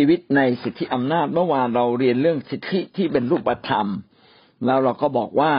[0.00, 3.88] ชีวิตในสิทธิอำนาจเมื่อวานเราเรียนเรื่องสิทธิที่เป็นรูปธรรม
[4.66, 5.52] แล้วเราก็บอกว่า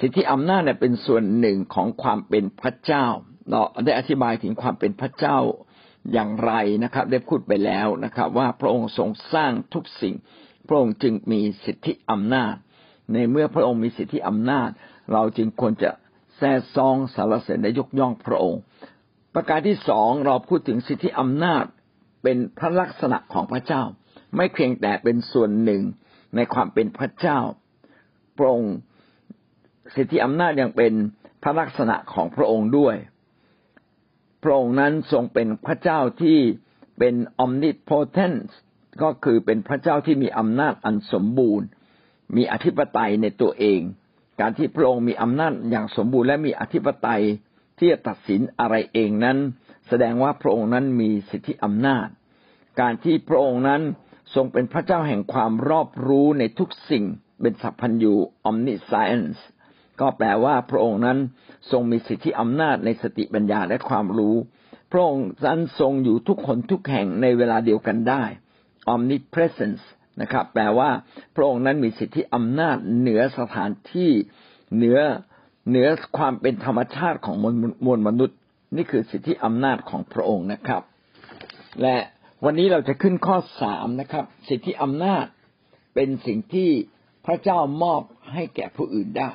[0.00, 3.06] สิทธิอำนาจเนี่ยเป็นส่วนหนึ่งของความเป็นพระเจ้า
[3.50, 5.38] เราได้อธิบายถึงความเป็นพระเจ้า
[6.12, 6.52] อย่างไร
[6.84, 10.14] นะครับ ได้พูดไปแล้วนะครับ ว่าพระองค์ทรงสร้างทุกสิ่ง
[10.66, 12.54] พระองค์จึงมีสิทธิอำนาจ
[13.12, 14.70] ในเมื่อพระองค์มีสิทธิอำนาจ
[15.12, 15.90] เราจึงควรจะ
[16.36, 18.60] แซ่ซองสารเสด็จและยกย่องพระองค์
[19.34, 21.64] ประการที่สองเราพูดถึงสิทธิอำนาจ
[22.24, 23.82] เป็นพระลักษณะของพระเจ้า
[24.36, 25.82] ไม่เพียงแต่เป็นส่วนหนึ่ง
[26.36, 27.38] ในความเป็นพระเจ้า
[28.38, 28.74] พระองค์
[29.94, 30.92] สิทธิอำนาจยังเป็น
[31.42, 32.96] พระลักษณะของพระองค์ด้วย
[34.42, 36.38] พระองค์นั้นทรงเป็นพระเจ้าที่
[36.98, 38.38] เป็น omnipotent
[39.02, 41.66] ก็คือเป็นพระเจ้าที่มีอำนาจอันสมบูรณ์
[42.36, 43.80] มีอธิปไตยในตัวเอง
[44.40, 47.22] การที่พระองค์มีอำนาจอย่างสมบูรณ์และมีอธิปไตย
[47.78, 49.38] ที่จะตัดสินอะไรเองนั้น
[49.88, 52.08] แสดงว่าพระองค์นั้นมีสิทธิอำนาจ
[52.80, 53.82] การที่พระองค์นั้น
[54.34, 57.04] ทรงเป็นพระเจ้าแห่งความรอบรู้ในทุกสิ่ง
[57.40, 58.14] เป็นสัพพัญญู
[58.48, 59.40] omniscience
[60.00, 61.18] ก็แปลว่าพระองค์นั้น
[61.70, 64.36] ทรงมีสิทธิอำนาจในสติปัญญาและความรู้
[64.92, 68.22] พระองค์นั้นทรงอยู่ทุกคนทุกแห่งในเวลาเดียวกันได้
[68.94, 69.82] omnipresence
[70.20, 70.90] นะครับ แปลว่า
[71.36, 74.10] พระองค์นั้นมีสิทธิอำนาจเหนือสถานที่
[74.76, 74.98] เหนือ
[75.68, 77.36] เหนือความเป็นธรรมชาติของ
[77.86, 78.38] มวลมนุษย์
[78.76, 80.82] นี่คือสิทธิอำนาจของพระองค์นะครับ
[81.82, 81.96] และ
[82.44, 85.26] วันนี้เราจะขึ้นข้อสามนะครับ สิทธิอำนาจ
[85.94, 86.70] เป็นสิ่งที่
[87.26, 88.02] พระเจ้ามอบ
[88.32, 89.32] ให้แก่ผู้อื่นได้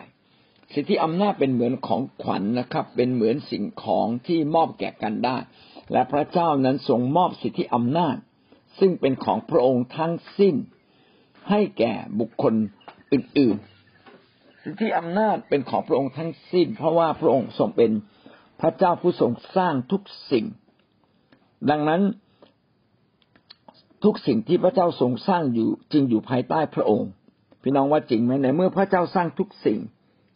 [0.74, 5.38] สิทธิอำนาจเป็นเหมือนของขวัญนนะครับ เป็นเหมือนสิ่งของที่มอบแก่กันได้
[5.92, 8.16] และพระเจ้านั้นทรงมอบสิทธิอำนาจ
[8.80, 10.56] ซึ่งเป็นของพระองค์ทั้งสิ้น
[11.50, 12.54] ให้แก่บุคคล
[13.14, 13.58] อื่น
[14.10, 17.92] ๆ สิทธิอำนาจเป็นของพระองค์ทั้งสิ้น เพราะว่าพระองค์ทรงเป็น
[18.62, 20.46] พระเจ้าผู้ทรงสร้างทุกสิ่ง
[21.70, 22.02] ดังนั้น
[24.04, 27.10] ทุกสิ่งที่พระเจ้าทรงสร้างอยู่จึงอยู่ภายใต้พระองค์
[27.62, 29.80] พี่น้องว่าจริงไหมในเมื่อพระเจ้าสร้างทุกสิ่ง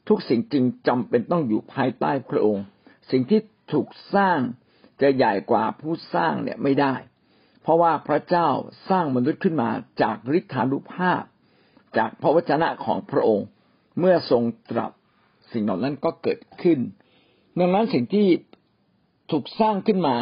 [0.09, 2.63] ทุกสิ่งจึงจำเป็นต้องอยู่ภายใต้พระองค์
[3.11, 3.39] สิ่งที่
[3.71, 4.39] ถูกสร้าง
[5.01, 6.93] จะใหญ่กว่าผู้สร้างเนี่ยไม่ได้
[7.61, 8.47] เพราะว่าพระเจ้า
[8.89, 9.69] สร้างมนุษย์ขึ้นมา
[10.01, 11.23] จากฤทธานุภาพ
[11.97, 13.47] จากพระวจนะของพระองค์
[13.99, 14.91] เมื่อทรงตรัส
[15.51, 16.79] สิ่งเหล่านั้นก็เกิดขึ้น
[17.59, 18.27] ดังนั้นสิ่งที่
[19.31, 20.15] ถูกสร้างขึ้นมา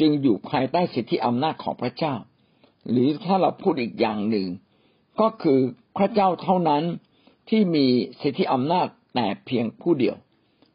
[0.00, 2.14] จึงอยู่ภายใต้สิทธิอำนาจของพระเจ้า
[2.90, 4.46] หรือถ้าเราพูดอีกอย่างหนึ่ง
[5.20, 5.58] ก็คือ
[5.96, 6.82] พระเจ้าเท่านั้น
[7.48, 7.86] ที่มี
[8.22, 10.16] สิทธิอำนาจแต่เพียงผู้เดียว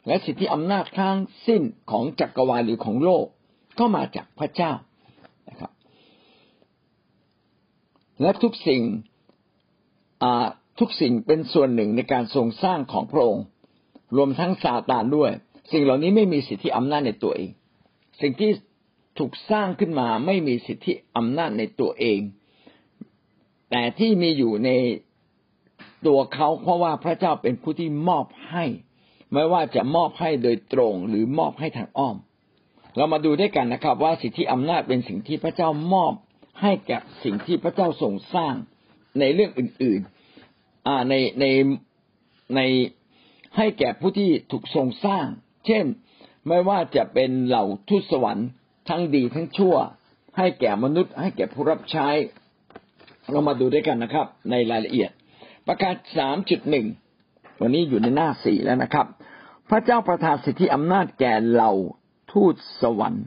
[0.08, 3.26] และสิทธิอำนาจข้างสิ้นของจักรวาลหรือของโลก
[3.80, 4.72] ก็มาจากพระเจ้า
[5.50, 5.72] นะครับ
[8.22, 8.82] และทุกสิ่ง
[10.80, 13.46] ทุกสิ่งเป็นส่วนหนึ่งในการทรงสร้างของพระองค์
[14.18, 15.32] รวมทั้งซาตานด้วย
[15.72, 17.50] สิ่งเหล่านี้ไม่มีสิทธิอำนาจในตัวเอง
[18.22, 18.52] สิ่งที่
[19.18, 22.20] ถูกสร้างขึ้นมาไม่มีสิทธิอำนาจในตัวเอง
[23.72, 24.70] แต่ที่มีอยู่ใน
[26.08, 28.66] ตัวเขาเพราะว่าพระเจ้าเป็นผู้ที่มอบให้
[29.34, 32.18] ไม่ว่าจะมอบให้โดยตรงหรือมอบให้ทางอ้อม
[32.96, 36.14] เรามาดูด้วยกันนะครับ ว่าสิทธิอำนาจเป็นสิ่งที่พระเจ้ามอบ
[36.62, 38.56] ให้กับสิ่งที่พระเจ้าทรงสร้าง
[39.20, 41.46] ในเรื่องอื่นๆอ่าในใน
[42.56, 42.62] ใน
[43.58, 45.26] ให้แก่ผู้ที่ถูกทรงสร้าง
[45.68, 45.86] เช่น
[46.48, 48.48] ไม่ว่าจะเป็นเหล่าทูตสวรรค์
[48.90, 49.76] ทั้งดีทั้งชั่ว
[50.38, 52.08] ให้แก่มนุษย์ ให้แก่ผู้รับใช้
[53.32, 55.12] เรามาดูด้วยกันนะครับ ในรายละเอียด
[55.68, 56.86] ประกาศสามจุดหนึ่ง
[57.62, 59.08] วันนี้อยู่ในหน้าสี่แล้วนะครับ
[59.70, 61.74] พระเจ้าประทานสิทธิอำนาจแก่เหล่า
[62.34, 63.26] ทูตสวรรค์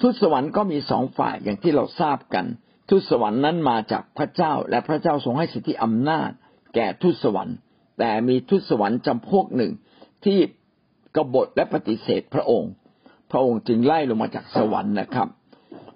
[0.00, 2.46] ทูตสวรรค์ก็มีสองฝ่ายอย่างที่เราทราบกัน
[2.88, 6.30] ทูตสวรรค์นั้นมาจากพระเจ้า และพระเจ้าทรงให้สิทธิอำนาจ
[6.74, 7.56] แก่ทูตสวรรค์
[7.98, 9.72] แต่มีทูตสวรรค์จำพวกหนึ่ง
[10.24, 10.38] ที่
[11.16, 12.72] กบฏและปฏิเสธพระองค์
[13.30, 15.28] พระองค์จึงไล่ลงมาจากสวรรค์นะครับ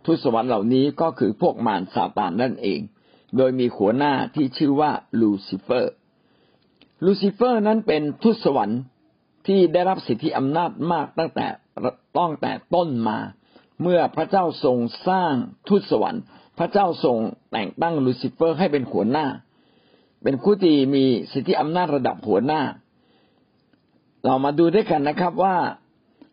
[0.05, 2.81] ทูตสวรรค์เหล่านี้ก็คือพวกมารซาตานนั่นเอง
[3.37, 4.91] โดยมีหัวหน้าที่ชื่อว่า
[5.21, 5.95] ลูซิเฟอร์
[7.05, 8.81] ลูซิเฟอร์นั้นเป็นทูตสวรรค์
[9.47, 11.47] ที่ได้รับสิทธิอำนาจมากตั้งแต่
[12.19, 13.19] ต้องแต่ต้นมา
[13.83, 14.79] เมื่อพระเจ้าทรง
[15.09, 15.33] สร้าง
[15.69, 16.23] ทูตสวรรค์
[16.59, 17.19] พระเจ้าทรง
[17.53, 19.27] แต่งตั้งลูซิเฟอร์ให้เป็นหัวหน้า
[20.23, 22.61] เป็นผู้ที่มีสิทธิอำนาจระดับหัวหน้า
[24.29, 25.57] เรามาดูด้วยกันนะครับว่า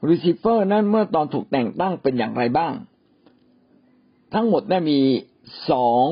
[0.08, 2.74] ลูซิเฟอร์นั้นเมื่อตอนถูกแต่งตั้งเป็นอย่างไรบ้าง
[4.34, 5.00] ทั้งหมดได้มี
[5.72, 6.04] สอง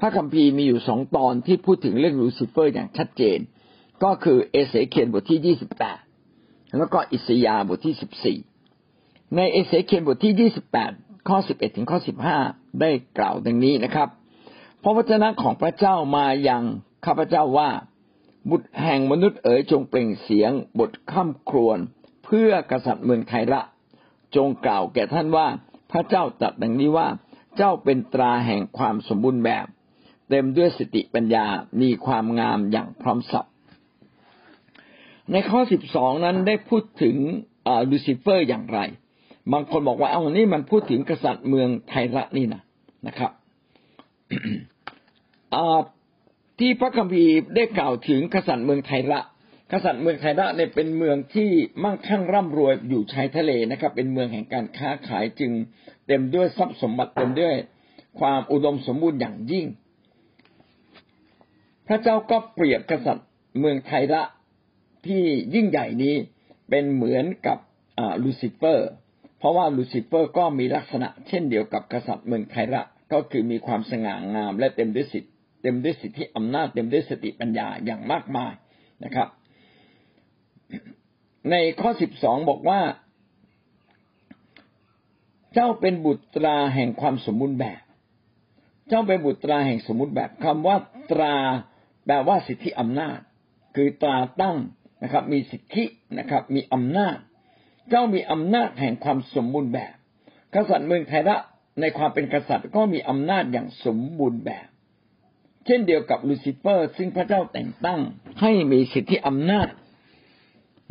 [0.00, 3.38] พระคัมภีร์มีอยู่สองตอนที่พูดถึงเรื่องลูซิเฟอร์อย่างชัดเจน
[4.02, 5.98] ก็คือเอเสเคียลบทที่ยี่สิบแปด
[6.78, 8.38] แล้วก็อิสยาห์บทที่สิบสี่
[9.36, 10.92] ในเอเสเคียลบทที่ยี่สิบแปด
[11.28, 12.38] ข้อสิบเอ็ดถึงข้อสิบห้า
[12.80, 14.08] ได้กล่าวดังนี้นะครับ
[14.82, 16.62] พระวจนะของพระเจ้ามาอยัง
[17.06, 17.68] ข้าพเจ้าว่า
[18.50, 21.78] บุตรแห่งมนุษย์เอ๋ยจงเปล่งเสียงบทข้ามครวน
[22.24, 23.60] เพื่อกษัตริย์เมืองไทระ
[24.36, 25.46] จงกล่าวแก่ท่านว่า
[25.90, 27.08] พระเจ้าตรัสดังนี้ว่า
[27.56, 29.66] เจ้าเป็นตราแห่งความสมบูรณ์แบบ
[30.28, 31.46] เต็มด้วยสติปัญญา
[31.80, 33.46] มีความงามอย่างพร้อมสับ
[35.32, 37.16] ในข้อสิบสองนั้นได้พูดถึง
[37.90, 38.80] ลูซิเฟอร์อย่างไร
[39.52, 42.62] บางคนบอกว่าเอานี่มันพูดถึงกษัตริย์เมืองไทระนี่นะ
[43.06, 43.32] นะครับ
[46.58, 49.20] ที่พระคัมภีร์ได้กล่าวถึงกษัตริย์เมืองไทระ
[49.72, 51.50] กษัตริย์เมืองไทระเนี่ยเป็นเมืองที่
[51.82, 55.52] มั่งคั่งร่ำรวยอยู่ชายทะเลนะครับ เป็นเมืองแห่งการค้าขายจึง
[56.06, 57.54] เต็มด้วยทรัพย์สมบัติเต็มด้วย
[58.20, 59.66] ความอุดมสมบูรณ์อย่างยิ่ง
[61.86, 63.26] พระเจ้าก็เปรียบกษัตริย์
[63.58, 64.22] เมืองไทระ
[65.06, 65.22] ที่
[65.54, 66.14] ยิ่งใหญ่นี้
[66.70, 67.58] เป็นเหมือนกับ
[68.22, 68.88] ลูซิเฟอร์
[69.38, 75.30] เพราะว่าลูซิเฟอร์ก็มีลักษณะเช่นเดียวกับกษัตริย์เมืองไทระก็คือมีความสง่างามและเต็มด้วยสิทธิ
[75.64, 78.52] เต็มด้วยสิทธิอำนาจเต็มด้วยสติปัญญาอย่างมากมาย
[79.04, 79.28] นะครับ
[81.50, 82.80] ในข้อสิบสองบอกว่า
[85.54, 87.82] เจ้าเป็นบุตราแห่งความสมบูรณ์แบบ
[88.88, 90.76] เจ้าเป็นบุตราแห่งสมบูรณ์แบบคำว่า
[91.12, 91.36] ตรา
[92.06, 93.18] แปลว่าสิทธิอำนาจ
[93.76, 94.56] คือตราตั้ง
[95.02, 95.84] นะครับ มีสิทธิ
[96.18, 97.16] นะครับ มีอำนาจ
[97.90, 99.94] เจ้ามีอำนาจแห่งความสมบูรณ์แบบ
[100.54, 101.36] กษัตริย์เมืองไทระ
[101.80, 104.66] ในความเป็นกษัตริย์ก็มีอำนาจอย่างสมบูรณ์แบบ
[105.66, 108.00] เช่นเดียวกับลูซิเฟอร์ ซึ่งพระเจ้าแต่งตั้ง
[108.40, 109.68] ให้มีสิทธิอำนาจ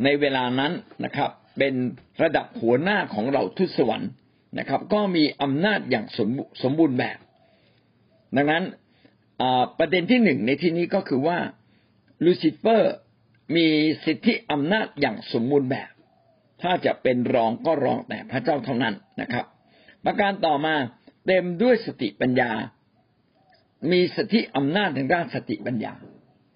[0.04, 0.72] ในเวลานั้น
[1.04, 1.74] นะครับ เป็น
[2.22, 4.10] ระดับหัวหน้าของเราทุสวรรค์
[4.58, 6.28] นะครับ ก็มีอำนาจอย่างสม
[6.62, 7.18] สมบูรณ์แบบ
[8.36, 8.64] ดังนั้น
[9.78, 11.38] ประเด็นที่หนึ่งในที่นี้ก็คือว่า
[12.24, 12.94] ลูซิเฟอร์
[13.56, 13.66] มี
[14.04, 15.90] สิทธิอำนาจอย่างสมบูรณ์แบบ
[16.62, 19.44] ถ้าจะเป็นรองก็รองแต่พระเจ้าเท่านั้นนะครับ
[20.04, 20.74] ประการต่อมา
[21.26, 22.50] เต็มด้วยสติปัญญา
[23.92, 25.94] มีสติอำนาจทางด้านสติปัญญา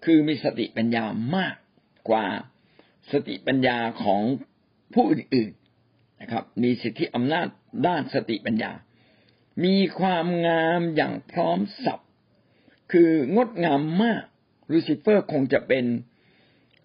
[0.05, 1.05] คือมีสติปัญญา
[1.37, 1.57] มาก
[2.09, 2.27] กว่า
[3.13, 4.23] สติปัญญาของ
[4.95, 7.47] ผู้อื่นๆนะครับ มีสิทธิอำนาจ
[7.87, 8.73] ด้านสติปัญญา
[9.65, 12.01] มีความงามอย่างพร้อมสับ
[12.93, 14.25] คืองดงามมาก
[14.73, 15.85] ลูซิเฟอร์คงจะเป็น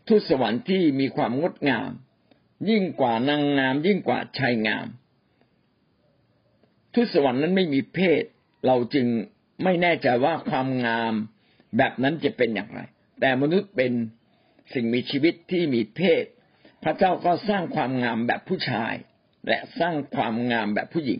[0.08, 1.92] ทูตสวรรค์ที่มีความงดงาม
[2.70, 4.88] ยิ่งกว่านางงาม ยิ่งกว่าชายงาม
[6.94, 8.24] ทูตสวรรค์นั้นไม่มีเพศ
[8.66, 9.08] เราจึง
[9.64, 11.14] ไม่แน่ใจว่าความงาม
[11.78, 12.82] แบบนั้นจะเป็นอย่างไร
[13.20, 13.92] แต่มนุษย์เป็น
[14.74, 16.26] สิ่งมีชีวิตที่มีเพศ
[16.84, 18.94] พระเจ้าก็สร้างความงามแบบผู้ชาย
[19.48, 21.20] และสร้างความงามแบบผู้หญิง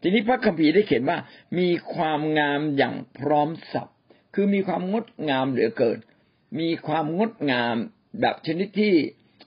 [0.00, 1.18] ทีนี้พระคัมภีร์ได้เขียนว่า
[1.58, 3.88] มีความงามอย่างพร้อมสับ
[4.34, 5.98] คือมีความงดงามเหลือเกิน
[6.60, 7.76] มีความงดงาม
[8.20, 8.94] แบบชนิดที่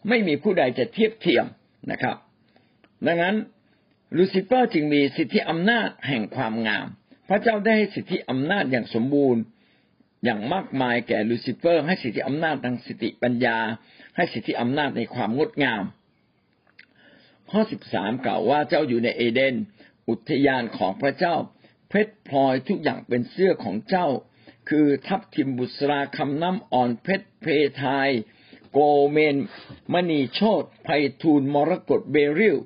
[0.08, 1.46] ไม่มีผู้ใดจะเทียบเทียม
[1.92, 2.16] นะครับ
[3.08, 3.36] ดังนั้น
[4.18, 6.88] ลูซิเฟอร์จึงมีสิทธิอำนาจแห่งความงาม
[7.34, 9.42] ระเจ้าได้ให้สิทธิอำนาจอย่างสมบูรณ์
[10.24, 13.58] อย่างมากมายแก่ลูซิเฟอร์ ให้สิทธิอำนาจทางสติปัญญา
[14.16, 15.84] ให้สิทธิอำนาจในความงดงาม
[17.50, 19.56] ข้อสิบสามกล่าวว่าเจ้าอยู่ในเอเดน
[20.10, 21.36] อุทยานของพระเจ้า
[21.90, 24.08] เพชรพลอยทุกอย่างเป็นเสื้อของเจ้า
[24.70, 27.46] คือทับทิมบุษราคำน้ำอ่อนเพชรเพ
[27.82, 28.10] ทาย
[28.72, 28.80] โก
[29.12, 29.38] เมน
[29.94, 30.88] มณีโชตไพ
[31.22, 32.58] ทูลมรกตเบริล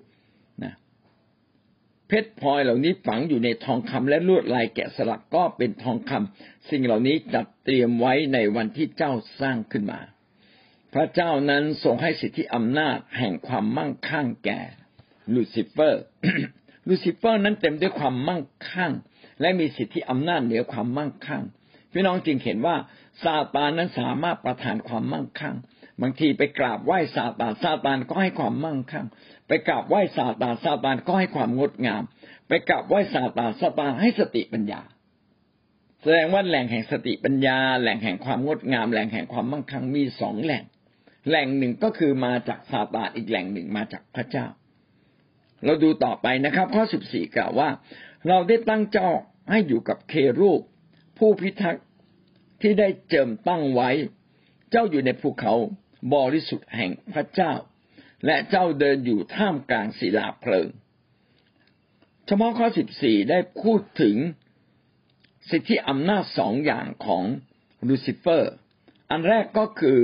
[2.08, 10.00] เพชรพลอยเหล่านี้ฝังอยู่ในทองคำและลวดลายแกะสลักก็เป็นทองคำสิ่งเหล่านี้จัดเตรียมไว้ในวันที่เจ้าสร้างขึ้นมา
[10.94, 14.62] พระเจ้านั้นทรงให้สิทธิอำนาจแห่งความมั่งคั่งแก่
[15.34, 16.04] ลูซิเฟอร์
[16.88, 18.92] ลูซิเฟอร์นั้นเต็มด้วยความมั่งคั่ง
[19.42, 21.44] และมีสิทธิอำนาจเหนือความมั่งคั่ง
[21.92, 22.76] พี่น้องจึงเห็นว่า
[23.24, 25.56] ซาตานนั้นสามารถประทานความมั่งคั่ง
[26.02, 29.06] บางทีไปกราบไหว้ซาตานซาตานก็ให้ความมั่งคั่ง
[29.48, 32.04] ไปกราบไหว้ซาตานซาตานก็ให้ความงดงาม
[32.48, 34.82] ไปกราบไหว้ซาตานซาตานให้สติปัญญา
[36.02, 40.64] แสดงว่าแหล่งแห่งสติปัญญา แหล่งแห่งความงดงาม แหล่งแห่งความมั่งคั่งมีสองแหล่ง
[41.30, 44.46] แหล่งหนึ่งก็คือมาจากซาตานอีกแหล่งหนึ่งมาจากพระเจ้า
[45.66, 47.70] เราดูต่อไปนะครับ ข้อสิบสี่กล่าวว่า
[48.28, 49.10] เราได้ตั้งเจ้า
[49.52, 50.62] ให้อยู่กับเครูป
[51.18, 51.86] ผู้พิทักษ์
[52.62, 53.90] ที่ได้เจิมตั้งไว้
[54.72, 55.54] เจ้าอยู่ในภูเขา
[56.16, 57.54] บริสุทธิ์แห่งพระเจ้า
[58.26, 60.70] และเจ้าเดินอยู่ท่ามกลางศิลาเพลิง
[62.26, 64.16] เฉพาะข้อสิบสี่ได้พูดถึง
[65.50, 67.24] สิทธิอำนาจสองอย่างของ
[67.88, 68.54] ลูซิเฟอร์
[69.10, 70.00] อันแรกก็คือ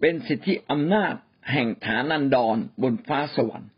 [0.00, 1.14] เป็นสิทธิอำนาจ
[1.52, 3.70] แห่งฐานันดรบนฟ้าสวรรค์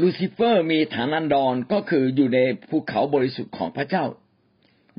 [0.00, 4.04] ลูซิเฟอร์มีฐานันดรก็คืออยู่ในภูเขาบริสุทธิ์ของพระเจ้า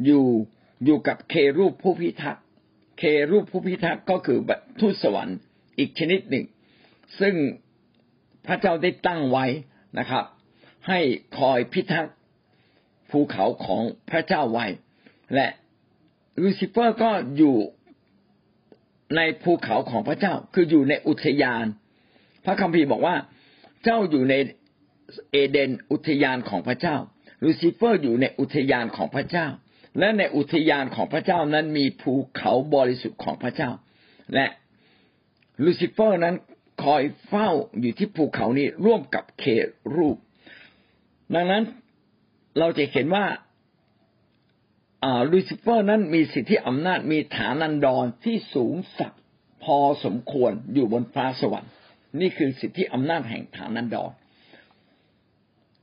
[0.06, 0.26] อยู่
[0.86, 2.46] อยู่กับเครูปผู้พิทักษ์
[3.04, 4.40] เครูปผู้พิทักษ์ก็คือ
[4.80, 5.38] ทูตสวรรค์
[5.80, 6.46] อีกชนิดหนึ่ง
[7.20, 7.36] ซึ่ง
[8.48, 9.46] พระเจ้าได้ตั้งไว้
[10.00, 10.26] นะครับ
[10.88, 11.00] ให้
[11.38, 12.16] คอยพิทักษ์
[13.12, 14.66] ภูเขาของพระเจ้าไว้
[15.36, 15.48] และ
[16.42, 17.56] ลูซิเฟอร์ก็อยู่
[19.16, 21.66] ในภูเขาของพระเจ้า คืออยู่ในอุทยาน
[22.46, 23.16] พระคัมภีร์บอกว่า
[23.84, 24.36] เจ้าอยู่ใน
[25.32, 26.96] เอเดนอุทยานของพระเจ้า
[27.44, 29.48] ลูซิเฟอร์อยู่ในอุทยานของพระเจ้า
[30.00, 33.70] และในอุทยานของพระเจ้านั้นมีภูเขาบริสุทธิ์ของพระเจ้า
[34.34, 34.48] และ
[35.64, 36.36] ลูซิเฟอร์นั้น
[36.84, 39.44] คอยเฝ้าอยู่ที่ภูเขานี้ร่วมกับเค
[39.96, 40.18] รูบ
[41.36, 41.64] ดังนั้น
[42.60, 43.26] เราจะเห็นว่า
[45.32, 49.14] ลูซิเฟอร์นั้นมีสิทธิอำนาจมีฐานันดรที่สูงศักดิ์
[49.64, 51.72] พอสมควรอยู่บนฟ้าสวรรค์
[52.20, 54.10] นี่คือสิทธิอำนาจแห่งฐานันดร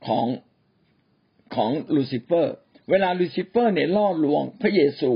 [0.05, 0.27] ของ
[1.55, 2.55] ของลูซิเฟอร์
[2.89, 5.11] เวลาลูซิเฟอร์เนี่ยล่อลวง พระเยซู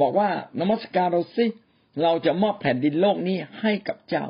[0.00, 1.46] บอกว่านมัสการเราสิ
[2.02, 4.24] เราจะมอบแผ่นดินโลกนี้ให้กับเจ้า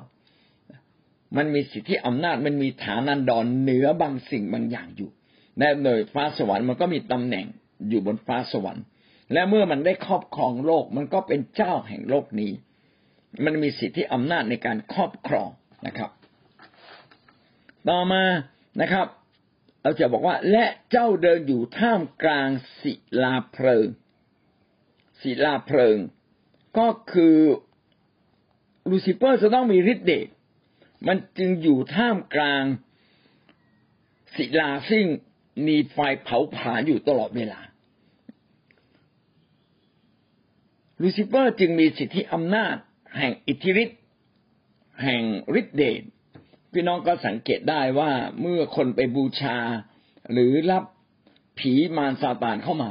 [1.37, 5.11] มันมีสิทธิอำนาจมันมีฐานันดรเหนือบางสิ่งบางอย่างอยู่
[5.59, 7.47] ในโดยฟ้าสวรรค์มันก็มีตำแหน่ง
[7.89, 8.85] อยู่บนฟ้าสวรรค์
[9.33, 12.53] และเมื่อมันได้ครอบครองโลกมันก็เป็นเจ้าแห่งโลกนี้
[13.45, 15.49] มันมีสิทธิอำนาจในการครอบครอง
[15.87, 16.11] นะครับ
[17.89, 18.23] ต่อมา
[18.81, 19.07] นะครับ
[19.83, 22.49] เราจะบอกว่าและเจ้าเดินอยู่ท่ามกลาง
[22.83, 23.87] ศิลาเพลิง
[25.21, 25.99] ศิลาเพลิง
[26.79, 27.37] ก็คือ
[28.91, 30.29] ลูซิเฟอร์จะต้องมีฤทธิ์เดช
[31.07, 32.65] มันจึงอยู่ท่ามกลาง
[34.37, 35.05] ศิลาซึ่ง
[35.67, 37.61] มีไฟเผาผลาญอยู่ตลอดเวลา
[41.01, 42.77] ลูซิเฟอร์จึงมีสิทธิอำนาจ
[43.19, 44.01] แห่งอิทธิฤทธิ์
[45.03, 45.23] แห่ง
[45.61, 46.03] ฤทธิเดช
[46.73, 48.11] พี่น้องก็สังเกตได้ว่า
[48.41, 49.57] เมื่อคนไปบูชา
[50.33, 50.85] หรือรับ
[51.59, 52.91] ผีมารซาตานเข้ามา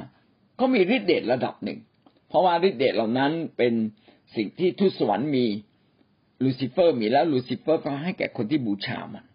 [0.60, 1.80] ก็มีฤทธิเดชระดับหนึ่ง
[2.28, 3.74] เพราะว่าฤทธิเดชเหล่านั้นเป็น
[4.36, 5.46] สิ่งที่ทูตสวรรค์มี
[6.44, 9.26] ลูซิเฟอร์มีแล้วลูซิเฟอร์ก็ให้แก่คนที่บูชามัน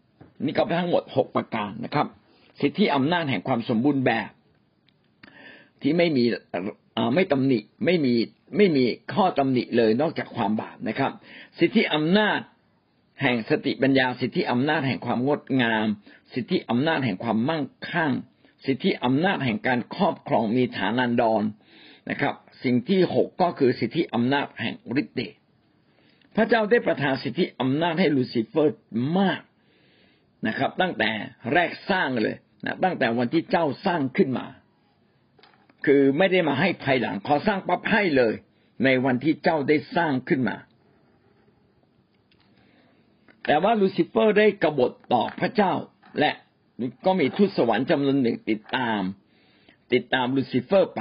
[0.44, 2.06] นี่ก็ทั้งหมดหกประการนะครับ
[2.60, 4.30] สิทธิอำนาจแห่งความสมบูรณ์แบบ
[5.82, 6.24] ที่ไม่มี
[7.14, 8.14] ไม่ตำหนิไม่มี
[8.56, 8.84] ไม่มี
[9.14, 11.12] ข้อตำหนิเลยนอกจากความบาปนะครับ
[11.58, 12.38] สิทธิอำนาจ
[13.22, 15.86] แห่งสติปัญญา สิทธิอำนาจแห่งความงดงาม
[16.34, 18.12] สิทธิอำนาจแห่งความมั่งคั่ง
[18.66, 21.42] สิทธิอำนาจแห่งการครอบครองมีฐานันดร
[22.10, 25.34] นะครับ สิ่งที่หกก็คือสิทธิอำนาจแห่งฤทธิ์เดช
[26.36, 28.80] พระเจ้าได้ประทานสิทธิอำนาจให้ลูซิเฟอร์
[29.18, 29.40] มาก
[30.46, 31.10] นะครับ ตั้งแต่
[31.52, 34.46] แรกสร้างเลยนะตั้งแต่วันที่เจ้าสร้างขึ้นมา
[35.86, 38.34] คือไม่ได้มาให้ภายหลังพอสร้างปั๊บให้เลย
[38.84, 40.56] ในวันที่เจ้าได้สร้างขึ้นมา
[43.46, 45.72] แต่ว่าลูซิเฟอร์ได้กบฏต่อพระเจ้า
[46.18, 46.32] และ
[47.04, 49.00] ก็มีทูตสวรรค์จำนวนหนึ่งติดตาม
[49.92, 51.00] ติดตามลูซิเฟอร์ไป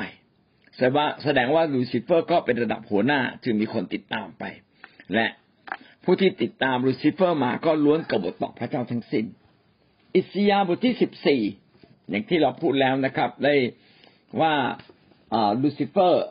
[0.77, 4.43] แสดงว่าแสดงว่าลูซิเฟอร์ก็เป็นระดับหัวหน้าจึงมีคนติดตามไป
[5.13, 5.27] และ
[6.03, 9.25] ผู้ที่ติดตามลูซิเฟอร์มาก็ล้วนกบฏต่อพระเจ้าทั้งสิ้น
[10.15, 11.41] อิสยาห์บทที่สิบสี่
[12.09, 13.55] อย่างที่เราพูดแล้วนะครับ ได้
[14.41, 14.53] ว่า
[15.61, 16.25] ลูซิเฟอร์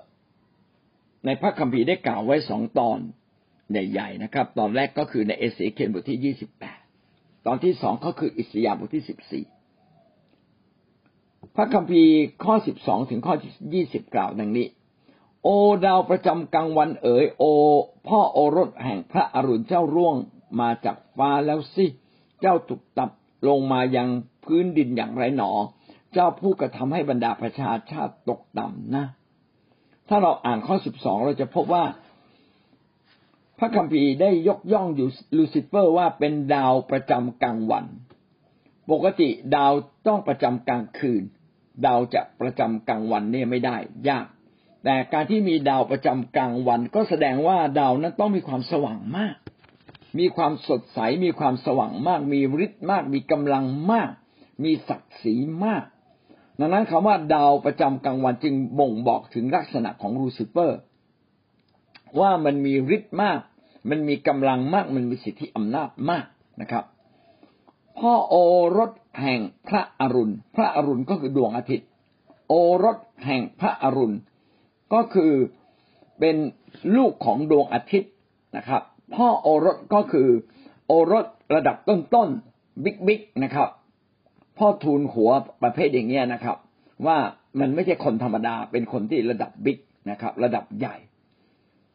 [1.27, 2.99] ในพระคัมภีร์ได้กล่าวไว้สองตอน
[3.73, 6.79] ใหญ่ๆนะครับ ตอนแรกก็คือในเอเสเคียลบทที่ยี่สิบแปด
[7.47, 9.45] ตอนที่สองก็คืออิสยาห์บทที่สิบสี่
[11.57, 12.15] พพระคัมภีร์
[12.45, 13.35] ข้อสิบสองถึงข้อ
[13.75, 14.67] ยี่สิบกล่าวดังนี้
[15.43, 15.49] โอ
[15.85, 17.45] ดาวประจำกลางวันเอ๋ยโอ
[18.09, 20.17] พ่อโอรสแห่งพระอรุณเจ้าร่วง
[20.61, 21.87] มาจากฟ้าแล้วสิ
[22.41, 23.11] เจ้าถูกตับ
[23.49, 24.09] ลงมายัง
[24.45, 25.51] พื้นดินอย่างไรหนอ
[26.13, 29.05] เจ้าผู้กระทำให้บรรดาประชาชาติตกต่ำนะ
[30.09, 31.85] ถ้าเราอ่านข้อสิบสองเราจะพบว่า
[33.63, 37.85] ระคัมภีร์ได้ยกย่องอยู่ลูซิเฟอร์ว่าเป็นดาวประจำกลางวัน
[38.91, 39.73] ปกติดาว
[40.07, 41.23] ต้องประจำกลางคืน
[41.87, 43.77] ดาวจะประจำกลางวันเนี่ยไม่ได้
[44.09, 44.27] ยาก
[44.85, 49.37] แต่การที่มีดาวประจำกลางวัน ก็แสดงว่าดาวนั้นต้องมีความสว่างมาก
[50.19, 54.11] มีความสดใส มีความสว่างมาก มีฤทธิ์มาก มีกำลังมาก
[54.65, 55.85] มีศักดิ์ศรีมาก
[56.59, 60.79] ดังนั้นคำว่าดาวประจำกลางวันจึงบ่งบอกถึงลักษณะของลูซิเฟอร์
[62.21, 63.39] ว่ามันมีฤทธิ์มาก
[63.91, 66.25] มันมีกำลังมากมันมีสิทธิอำนาจมาก
[66.61, 66.85] นะครับ
[67.99, 68.35] พ่อโอ
[68.79, 71.87] รสแห่งพระอรุณ พระอรุณก็คือดวงอาทิตย์
[72.49, 74.17] โอรสแห่งพระอรุณ
[74.95, 75.33] ก็คือ
[76.21, 76.37] เป็น
[76.97, 78.13] ลูกของดวงอาทิตย์
[78.57, 78.83] นะครับ
[79.15, 80.29] พ่อโอรสก็คือ
[80.87, 83.69] โอรสระดับต้นๆบิ๊กบิ๊กนะครับ
[84.59, 85.31] พ่อทูลหัว
[85.63, 86.57] ประเภทอย่างเงี้ยนะครับ
[87.07, 87.19] ว่า
[87.61, 89.79] มันไม่ใช่คนธรรมดาเป็นคนที่ระดับบิ๊ก
[90.11, 90.97] นะครับ ระดับใหญ่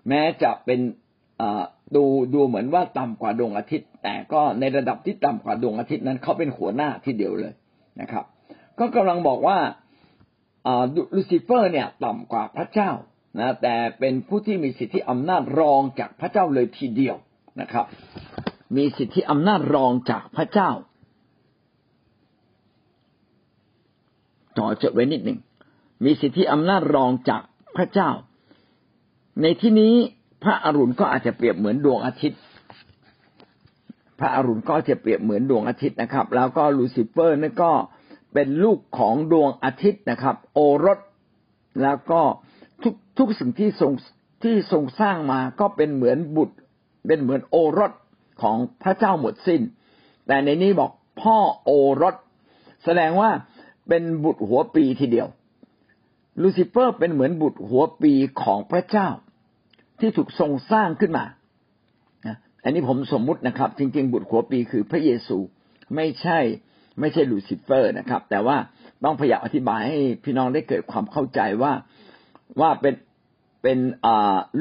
[0.08, 0.80] แม้จะเป็น
[1.96, 2.04] ดู
[2.34, 7.54] ดูเหมือนว่าต่ำกว่าดวงอาทิตย์ แต่ก็ในระดับที่ต่ำกว่าดวงอาทิตย์นั้นเขาเป็นหัวหน้าที่เดียวเลย
[8.02, 8.24] นะครับ
[8.80, 9.58] ก็กำลังบอกว่า
[11.16, 12.92] ลูซิเฟอร์เนี่ยต่ำกว่าพระเจ้า
[13.40, 17.16] นะแต่เป็นผู้ที่มีสิทธิอำนาจรองจากพระเจ้าเลยทีเดียว
[17.62, 17.86] นะครับ
[18.76, 20.72] มีสิทธิอำนาจรองจากพระเจ้า
[24.60, 25.40] ต่อจดไว้นิดหนึ่ง
[26.06, 27.44] มีสิทธิอำนาจรองจาก
[27.78, 28.10] พระเจ้า
[29.42, 29.96] ในที่นี้
[30.48, 32.40] ระอรุณก็อาจจะเปรียบเหมือนดวงอาทิตย์
[34.20, 37.72] พระอรุณก็จะเปรียบเหมือนดวงอาทิตย์นะครับ แล้วก็ลูซิเฟอร์นั่นก็
[38.34, 41.00] เป็นลูกของดวงอาทิตย์นะครับ โอรส
[41.82, 42.22] แล้วก็
[42.84, 43.92] ทุกทุกสิ่งที่ทรง
[44.44, 46.56] ที่ทรงสร้างมาก็เป็นเหมือนบุตร
[47.08, 47.92] เป็นเหมือนโอรส
[48.42, 49.62] ของพระเจ้าหมดสิน้น
[50.28, 52.16] แต่ในนี้บอกพ่อโอรส
[52.84, 53.30] แสดงว่า
[53.88, 55.28] เป็นบุตรหัวปีทีเดียว
[56.42, 58.14] ลูซิเฟอร์เป็นเหมือนบุตรหัวปี
[58.44, 59.08] ของพระเจ้า
[60.00, 61.26] ที่ถูกทรงสร้างขึ้นมา
[62.64, 65.38] อันนี้ผมสมมุตินะครับ จริง ๆ บุตรหัวปีคือพระเยซู
[65.96, 66.40] ไม่ใช่
[67.00, 68.58] ไม่ใช่ลูซิเฟอร์นะครับ แต่ว่า
[69.04, 71.74] ต้องพยายามอธิบายให้พี่น้องได้เกิดความเข้าใจว่า
[72.62, 72.96] ว่าเป็น
[73.64, 73.80] เป็น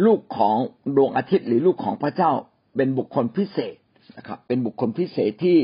[0.06, 0.56] ลูกของ
[0.96, 2.30] ดวงอาทิตย์ หรือลูกของพระเจ้า
[2.76, 3.76] เป็นบุคคลพิเศษ
[4.16, 5.60] นะครับ เป็นบุคคลพิเศษที่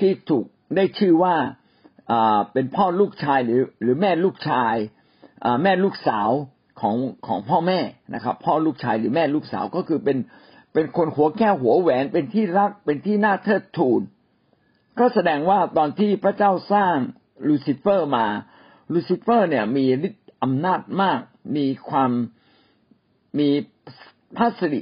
[0.00, 0.44] ที่ถูก
[0.76, 1.34] ได้ชื่อว่า
[2.52, 4.74] เป็นพ่อลูกชายหรือหรือแม่ลูกชาย
[5.62, 6.30] แม่ลูกสาว
[6.80, 6.96] ของ
[7.26, 7.80] ของพ่อแม่
[8.14, 10.18] นะครับ พ่อลูกชายหรือแม่ลูกสาวก็คือเป็น
[10.72, 14.02] เป็นคนหัวแก้วหัวแหวนเป็นที่รักเป็นที่น่าเทิดทูน
[14.98, 16.96] ก็แสดงว่าตอนที่พระเจ้าสร้าง
[17.48, 18.26] ลูซิเฟอร์มา
[18.92, 21.20] ลูซิเฟอร์เนี่ยมีฤทธิ์อำนาจมาก
[21.56, 22.10] มีความ
[23.38, 23.48] มี
[24.36, 24.80] พระสิริ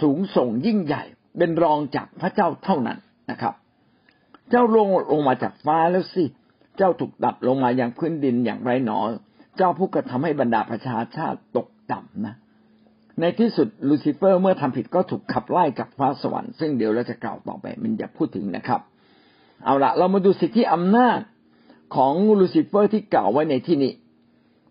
[0.00, 1.02] สูงส่งยิ่งใหญ่
[1.38, 2.98] เป็นรองจากพระเจ้าเท่านั้น
[3.30, 3.54] นะครับ
[4.50, 6.24] เจ้าลงลงมาจากฟ้าแล้วสิ
[6.76, 8.98] เจ้าถูกดับลงมาอย่างพื้นดินอย่างไรหนอ
[9.56, 12.34] เจ้าผู้กระทำให้บรรดาประชาชาติตกต่ำนะ
[13.20, 18.80] ในที่สุดลูซิเฟอร์เมื่อทำผิดก็ถูกขับไล่จากฟ้าสวรรค์ซึ่งเดี๋ยวเราจะกล่าวต่อไป มันจะพูดถึงนะครับ
[19.64, 21.18] เอาละเรามาดูสิทธิอำนาจ
[21.96, 23.92] ของลูซิเฟอร์ที่กล่าวไว้ในที่นี้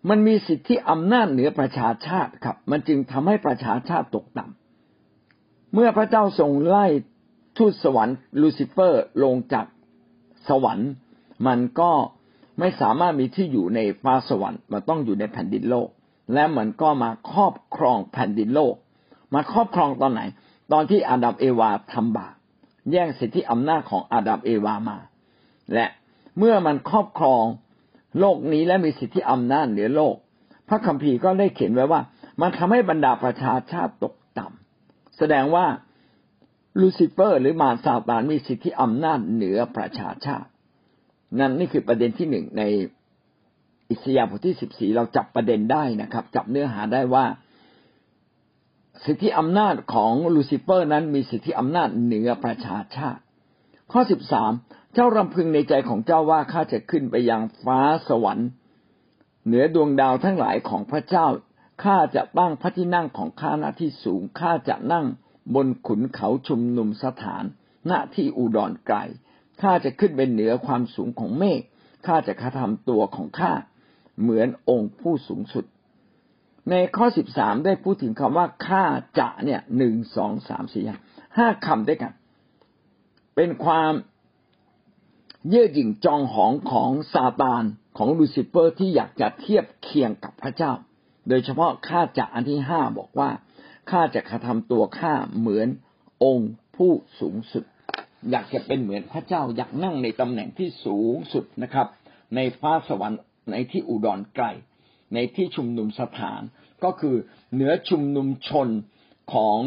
[0.08, 6.86] มันมีสิทธิอำนาจเหนือประชาชาติครับ มันจึงทำให้ประชาชาติตกต่ำเมื่อพระเจ้าทรงไล่
[7.56, 9.66] ทูตสวรรค์ลูซิเฟอร์ลงจาก
[10.48, 10.90] สวรรค์
[11.46, 11.92] มันก็
[12.58, 15.88] ไม่สามารถมีที่อยู่ในฟ้าสวรรค์มันต้องอยู่ในแผ่นดินโลก
[16.34, 18.74] และมันก็มาครอบครองแผ่นดินโลก
[19.34, 20.22] มาครอบครองตอนไหน
[20.72, 22.34] ตอนที่อาดัมเอวาทำบาป
[22.90, 24.98] แย่งสิทธิอำนาจของอาดัมเอวามา
[25.74, 25.86] และ
[26.38, 27.44] เมื่อมันครอบครอง
[28.18, 30.14] โลกนี้และมีสิทธิอำนาจเหนือโลก
[30.68, 32.00] พระคัมภีร์ก็ได้เขียนไว้ว่า
[32.40, 35.66] มันทำให้บรรดาประชาชาติตกต่ำแสดงว่า
[36.80, 40.48] ลูซิเฟอร์หรือมารซาตานมีสิทธิอำนาจเหนือประชาชาติ
[41.38, 42.62] นั่นนี่คือประเด็นที่หนึ่งใน
[43.90, 47.24] อิสยาห์บทที่สิบสี่เราจับประเด็นได้นะครับ จับเนื้อหาได้ว่า
[49.04, 53.20] สิทธิอำนาจของลูซิเฟอร์นั้นมีสิทธิอำนาจเหนือประชาชาติ
[53.92, 54.52] ข้อสิบสาม
[54.94, 58.48] เจ้ารำพึงในใจของเจ้าว่าข้าจะขึ้นไปยังฟ้าสวรรค์
[59.46, 61.26] เหนือดวงดาวทั้งหลายของพระเจ้า
[61.82, 65.06] ข้าจะตั้งพระที่นั่งของข้าหน้าที่สูงข้าจะนั่ง
[65.54, 67.44] บนขุนเขาชุมนุมสถาน
[67.86, 68.98] หน้าที่อุดรไกล
[69.62, 71.60] ข้าจะขึ้นไปเหนือความสูงของเมฆ
[72.06, 73.52] ข้าจะกระทำตัวของข้า
[74.20, 75.64] เหมือนองค์ผู้สูงสุด
[76.70, 78.84] ในข้อสิบสามได้พูดถึงคำว่าข้า
[79.18, 80.84] จะเนี่ยหนึ่งสองสามสี่
[81.38, 82.12] ห้าคำด้วยกัน
[83.36, 83.92] เป็นความ
[85.48, 87.64] เยื่อหยิ่งจองหองของซาตาน
[87.96, 90.72] ของลูซิเฟอร์ที่อยากจะเทียบเคียงกับพระเจ้า
[91.28, 93.30] โดยเฉพาะข้าจะอันที่ห้าบอกว่า
[93.90, 95.68] ข้าจะกระทำตัวข้าเหมือน
[96.24, 97.64] องค์ผู้สูงสุด
[98.30, 101.86] อยากจะเป็นเหมือนพระเจ้าอยากนั่งในตำแหน่งที่สูงสุดนะครับ
[102.36, 104.46] ในฟ้าสวรรค์ในที่อุดรไกล
[105.14, 106.42] ในที่ชุมนุมสถาน
[106.84, 107.16] ก็คือ
[107.54, 108.68] เหนือชุมนุมชน
[109.32, 109.58] ของ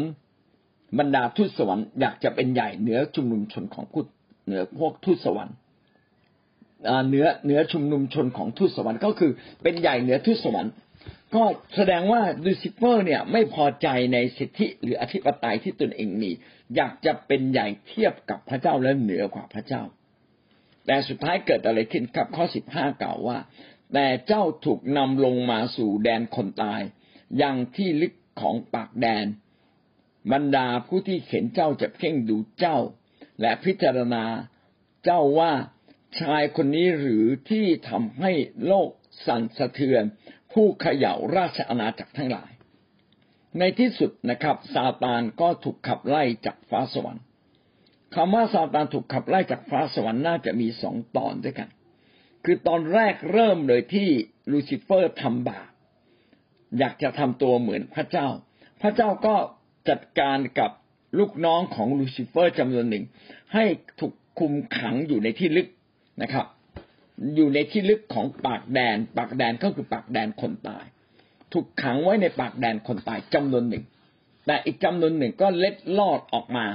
[0.98, 4.06] บรรดาทูตสวรรค์อยากจะเป็นใหญ่เหนือชุมนุมชนของพุท
[4.46, 5.56] เหนือพวกทูตสวรรค์
[7.08, 9.30] เหนือเหนือชุมนุมชนของทูตสวรรค์ก็คือ
[9.62, 10.72] เป็นใหญ่เหนือทูตสวรรค์
[11.34, 11.44] ก็
[11.76, 16.30] แสดงว่าดูซิเฟอร์เนี่ยไม่พอใจในสิทธิหรืออธิปไตยที่ตนเองมี
[16.76, 19.82] อยากจะเป็นใหญ่เทียบกับพระเจ้าและเหนือกว่าพระเจ้า
[20.86, 23.38] แต่สุดท้ายเกิดอะไรขึ้นครับข้อสิบห้ากล่าวว่า
[23.94, 26.82] แต่เจ้าถูกนำลงมาสู่แดนคนตาย
[27.42, 29.26] ยังที่ลึกของปากแดน
[30.32, 32.78] บรรดาผู้ที่เห็นเจ้าจะเพ่งดูเจ้า
[33.40, 34.24] และพิจารณา
[35.04, 35.52] เจ้าว่า
[36.20, 38.32] ชายคนนี้หรือที่ทำให้
[38.66, 38.90] โลก
[39.26, 40.04] สั่นสะเทือน
[40.52, 42.50] ผู้เขย่าราชอาณาจักรทั้งหลาย
[43.58, 47.24] ในที่สุดนะครับซาตานก็ถูกขับไล่จากฟ้าสวรรค์
[48.14, 51.68] คำว่าซาตานถูกขับไล่จากฟ้าสวรรค์น่าจะมีสองตอนด้วยกัน
[52.44, 54.08] คือตอนแรกเริ่มเลยที่
[54.52, 55.68] ลูซิเฟอร์ทำบาป
[56.78, 58.28] อยากจะทำตัวเหมือนพระเจ้า
[58.82, 59.36] พระเจ้าก็
[59.88, 60.70] จัดการกับ
[61.18, 63.04] ลูกน้องของลูซิเฟอร์จำนวนหนึ่ง
[63.54, 63.64] ให้
[64.00, 65.68] ถูกคุมขังอยู่ในที่ลึก
[66.22, 66.46] นะครับ
[67.34, 70.84] อยู่ในที่ลึกของปากแดน ปากแดนก็คือปากแดนคนตาย
[71.52, 73.84] ถูกขังไว้ในปากแดนคนตายจำนวนหนึ่ง
[74.46, 76.66] แต่อีกจำนวนหนึ่งก็เล็ดลอดออกมา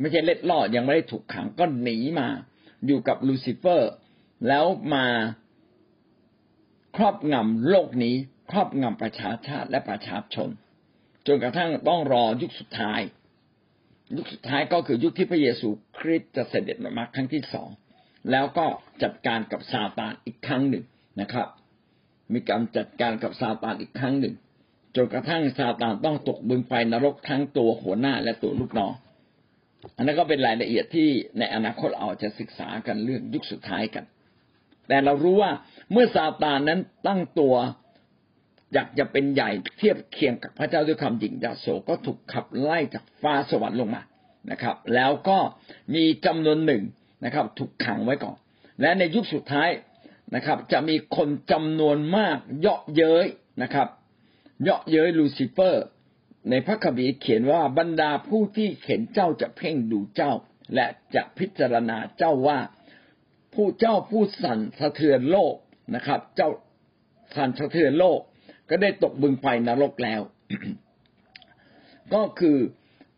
[0.00, 2.28] ไม่ใช่เล็ดลอดยังไม่ได้ถูกขังก็หนีมา
[2.86, 3.92] อยู่กับลูซิเฟอร์
[4.48, 5.06] แล้วมา
[6.96, 8.14] ครอบงำโลกนี้
[8.50, 10.48] ครอบงำประชาชาติและประชาชน
[11.26, 13.00] จนกระทั่งต้องรอยุคสุดท้าย
[14.16, 17.68] ยุคสุดท้ายก็คือยุคที่พระเยซูคริสต์จะเสด็จมาครั้งที่สอง
[18.30, 18.66] แล้วก็
[19.02, 20.84] จัดการกับซาตานอีกครั้งหนึ่ง
[21.20, 21.48] นะครับ
[22.32, 24.34] มีการจัดการกับซาตานอีกครั้งหนึ่ง
[24.96, 28.92] จนกระทั่งซาตานต้องตกบึงไฟนรกทั้งตัวหัวหน้าและตัวลูกน้อง
[29.96, 31.08] อันนั้นก็เป็นรายละเอียดที่
[31.38, 34.04] ในอนาคตเราจะศึกษากันเรื่องยุคสุดท้ายกัน
[34.88, 35.50] แต่เรารู้ว่า
[35.92, 37.54] เมื่อซาตานนั้นตั้งตัว
[38.74, 44.02] อยากจะเป็นใหญ่เทียบเคียงกับพระเจ้าด้วยความหยิ่งยโสก็ถูกขับไล่จากฟ้าสวรรค์ลงมา
[44.50, 45.38] นะครับ แล้วก็
[45.94, 46.82] มีจำนวนหนึ่ง
[47.24, 48.36] นะครับ ถูกขังไว้ก่อน
[48.80, 49.70] และในยุคสุดท้าย
[50.34, 53.26] นะครับ จะมีคนจำนวนมากเยาะเย้ย
[53.62, 53.88] นะครับ
[54.62, 55.84] เยาะเย้ยลูซิเฟอร์
[56.50, 60.32] ในพระคัมภีร์เขียนว่าบรรดาผู้ที่เข็นเจ้าจะเพ่งดูเจ้า
[60.74, 62.58] และจะพิจารณาเจ้าว่า
[63.54, 65.54] ผู้เจ้าผู้สั่นสะเทือนโลก
[65.94, 66.48] นะครับ เจ้า
[67.36, 68.20] สั่นสะเทือนโลก
[68.68, 70.20] ก็ได้ตกบึงไฟนรกแล้ว
[72.14, 72.58] ก็คือ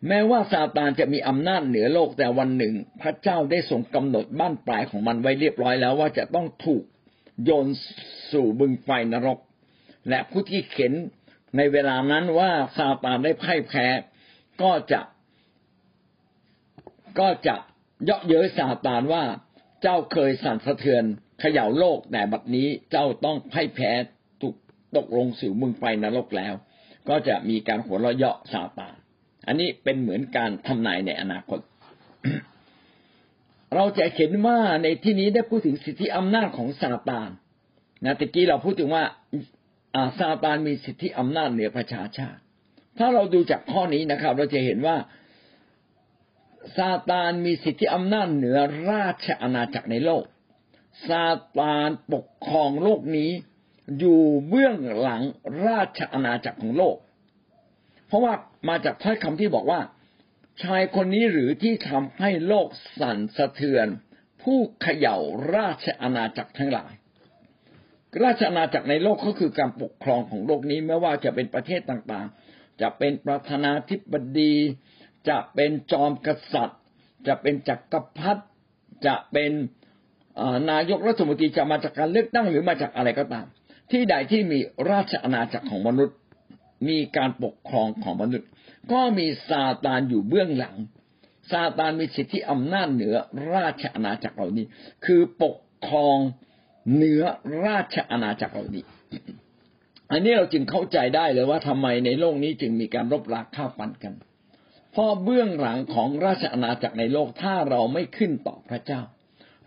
[0.09, 6.83] แม้ว่าซาตานจะมีอำนาจเหนือโลกแต่วันหนึ่ง พระเจ้าได้ทรงกำหนดบ้านปลายของมันไว้เรียบร้อยแล้วว่าจะต้องถูก
[7.45, 7.67] โยน
[8.33, 9.39] สู่บึงไฟนรก
[10.09, 10.93] และผู้ที่เข็น
[11.57, 13.87] ในเวลานั้นว่าซาตานได้พ่ายแพ้
[14.63, 15.01] ก็จะ
[17.21, 17.57] ก็จะ
[18.05, 19.25] เยาะเย้ยซาตานว่า
[19.83, 21.05] เจ้าเคยสั่นสะเทือน
[21.41, 23.91] เขย่าโลกแต่บัดนี้เจ้าต้องพ่ายแพ้
[24.97, 26.55] ตกลงสู่มึงไฟนรกแล้ว
[27.09, 28.95] ก็จะมีการหัวเราะเยาะซาตาน
[29.47, 31.61] อันนี้เป็นเหมือนการทำนายในอนาคต
[33.75, 37.31] เราจะเห็นว่าในที่นี้ได้พูดถึงสิทธิอำนาจของซาตาน
[38.05, 39.05] นะตะกี้เราพูดถึงว่า
[39.97, 42.41] อาซาตานมีสิทธิอำนาจเหนือประชาชาติ
[42.99, 44.97] ถ้าเราดูจากข้อนี้นะครับ เราจะเห็นว่า
[46.77, 48.59] ซาตานมีสิทธิอำนาจเหนือ
[48.91, 50.25] ราชอาณาจักรในโลก
[51.09, 51.27] ซา
[51.59, 53.31] ตานปกครองโลกนี้
[53.99, 55.23] อยู่เบื้องหลัง
[55.67, 56.97] ราชอาณาจักรของโลก
[58.15, 58.35] ราะว่า
[58.69, 59.81] มาจากถ้อยคำที่บอกว่า
[60.63, 62.69] ชายคนนี้หรือที่ทำให้โลก
[63.01, 63.87] สั่นสะเทือน
[64.43, 65.17] ผู้เขย่า
[65.57, 66.93] ราชอาณาจักรทั้งหลาย
[68.25, 74.55] ราชอาณาจักรในโลกก็คือการปกครองของโลกนี้ไม่ว่าจะเป็นประเทศต่างๆ จะเป็นประธานาธิบดี
[75.29, 76.81] จะเป็นจอมกษัตริย์
[77.27, 78.43] จะเป็นจักรพรรดิ
[79.07, 79.53] จะเป็น
[80.71, 83.47] นายกรัฐมนตรีจะมาจากการเลือกตั้งหรือมาจากอะไรก็ตาม
[83.91, 84.59] ที่ใดที่มี
[84.91, 86.17] ราชอาณาจักรของมนุษย์
[86.89, 88.49] มีการปกครองของมนุษย์
[88.93, 90.77] ก็มีซาตานอยู่เบื้องหลัง
[91.51, 93.17] ซาตานมีสิทธิอำนาจเหนือ
[93.55, 94.67] ราชอาณาจักรเหล่านี้
[95.05, 96.19] คือปกครอง
[96.95, 97.23] เหนือ
[97.67, 98.85] ราชอาณาจักรเหล่านี้
[100.11, 104.15] อันนี้เราจึงเข้าใจได้เลยว่าทำไมในโลกนี้จึงมีการรบราฆ่าฟันกัน
[104.93, 109.01] เพราะเบื้องหลังของราชอาณาจักรในโลกถ้าเราไม่ขึ้นต่อพระเจ้า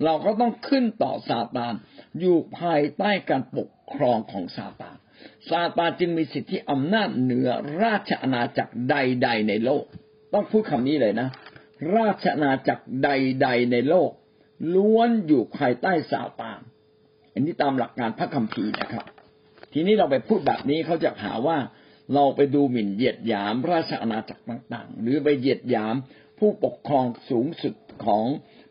[0.03, 1.73] เราก็ต้องขึ้นต่อซาตาน
[2.19, 4.97] อยู่ภายใต้การปกครองของซาตาน
[5.49, 7.49] ซาตานจึงมีสิทธิอำนาจเหนือ
[7.83, 9.83] ราชอาณาจักรใด ๆ ในโลก
[10.33, 11.29] ต้องพูดคำนี้เลยนะ
[11.95, 14.11] ราชอาณาจักรใด ๆ ในโลก
[14.73, 16.59] ล้วนอยู่ภายใต้ซาตาน
[17.33, 19.05] อันนี้ตามหลักการพระคัมภีร์นะครับ
[19.73, 21.57] ทีนี้เราไปพูดแบบนี้เขาจะหาว่า
[22.13, 25.95] เราไปดูหมิ่นเหยียดหยามราชอาณาจักรต่างๆ หรือไปเหยียดหยาม
[26.39, 27.73] ผู้ปกครองสูงสุด
[28.05, 28.25] ของ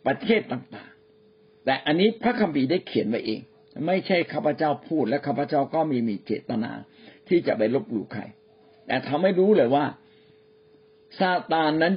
[0.06, 3.40] ประเทศต่างๆ แต่อันนี้พระคัมภีร์ได้เขียนไว้เอง
[3.86, 6.72] ไม่ใช่ข้าพเจ้าพูดและข้าพเจ้าก็มีมีเจตนา
[7.28, 8.22] ที่จะไปลบหลู่ใคร
[8.86, 9.84] แต่ทำให้รู้เลยว่า
[11.18, 11.94] ซาตานนั้น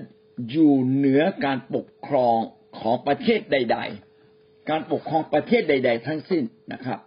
[0.49, 2.37] อยู่เหนือการปกครอง
[2.79, 3.77] ของประเทศใด
[4.23, 6.99] ๆ การปกครองประเทศใด ๆ ทั้งสิ้นนะครับ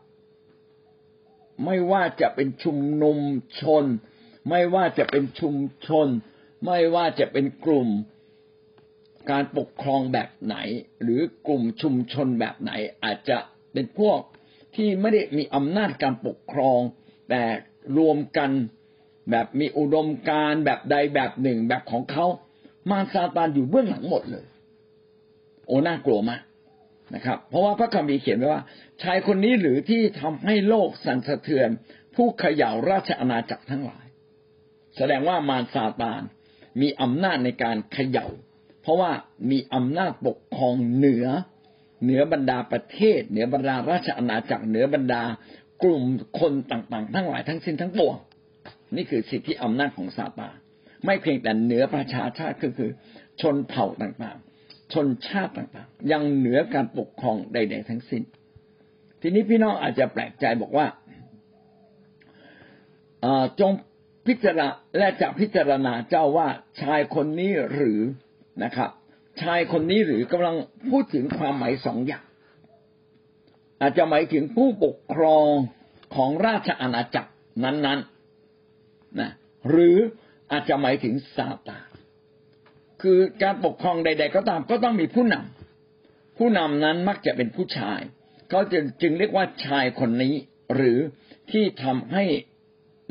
[1.65, 3.19] ไม่ว่าจะเป็นชุมนุม
[3.61, 3.85] ชน
[4.49, 5.55] ไม่ว่าจะเป็นชุม
[5.87, 6.09] ชน
[6.67, 7.89] ไม่ว่าจะเป็นกลุ่ม
[9.31, 10.57] การปกครองแบบไหน
[11.03, 12.73] หรือกลุ่มชุมชนแบบไหน
[13.05, 13.39] อาจจะ
[13.73, 14.19] เป็นพวก
[14.77, 16.81] ที่ไม่ได้มีอำนาจการปกครอง
[17.31, 17.43] แต่
[17.99, 18.51] รวมกัน
[19.31, 22.27] แบบมีอุดมการแบบใดแบบหนึ่งแบบของเขา
[22.91, 24.47] มารซาตานอยู่เบื้องหลังหมดเลย
[25.67, 26.43] โอ้น่ากลัวมาก
[27.15, 28.63] นะครับ เพราะว่าพระคัมภีร์เขียนไว้ว่า
[29.03, 31.69] ชายคนนี้หรือที่ทำให้โลกสั่นสะเทือน
[32.15, 34.07] ผู้เขย่าราชอาณาจักรทั้งหลาย
[34.97, 36.23] แสดงว่ามารซาตาน
[36.81, 38.27] มีอำนาจในการเขย่า
[38.83, 39.11] เพราะว่า
[39.51, 41.27] มีอำนาจปกครองเหนือ
[42.03, 45.23] เหนือบรรดาประเทศ เหนือบรรดาราชอาณาจักรเหนือบรรดา
[45.83, 46.05] กลุ่ม
[46.41, 48.17] คนต่างๆ ทั้งหลายทั้งสิ้นทั้งปวง
[48.97, 50.55] นี่คือสิทธิอำนาจของซาตาน
[51.05, 52.91] ไม่เพียงแต่เหนือประชาชาติก็คือ
[53.41, 58.23] ชนเผ่าต่างๆ ชนชาติต่างๆ ยังเหนือการปกครองใด ๆ ทั้งสิ้น
[59.21, 60.87] ทีนี้พี่น้องอาจจะแปลกใจบอกว่า
[63.61, 63.73] จง
[64.27, 64.67] พิจารณา
[64.99, 66.49] และจะพิจารณาเจ้าว่า
[66.81, 68.01] ชายคนนี้หรือ
[68.65, 68.91] นะครับ
[69.43, 70.57] ชายคนนี้หรือกำลัง
[70.91, 72.25] พูดถึงความหมายสองอย่าง
[73.81, 75.47] อาจจะหมายถึงผู้ปกครอง
[76.15, 77.31] ของราชอาณาจักร
[77.65, 78.01] นั้น
[78.59, 79.31] ๆนะ
[79.71, 79.97] หรือ
[80.53, 81.89] อาจจะหมายถึงซาตาน
[83.03, 88.01] คือการปกครองใด ๆ ก็ตามก็ต้องมีผู้นำผู้นำนั้นมักจะเป็นผู้ชาย
[88.49, 90.35] เขาจึงจึงเรียกว่าชายคนนี้
[90.75, 90.99] หรือ
[91.51, 92.25] ที่ทำให้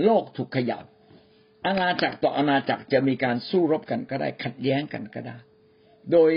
[0.04, 0.84] โลกถูกขยับ
[1.66, 5.38] อาณาจักรต่ออาณาจักรจะมีการสู้รบกันก็ได้ขัดแย้งกันก็ได้
[6.12, 6.32] โดย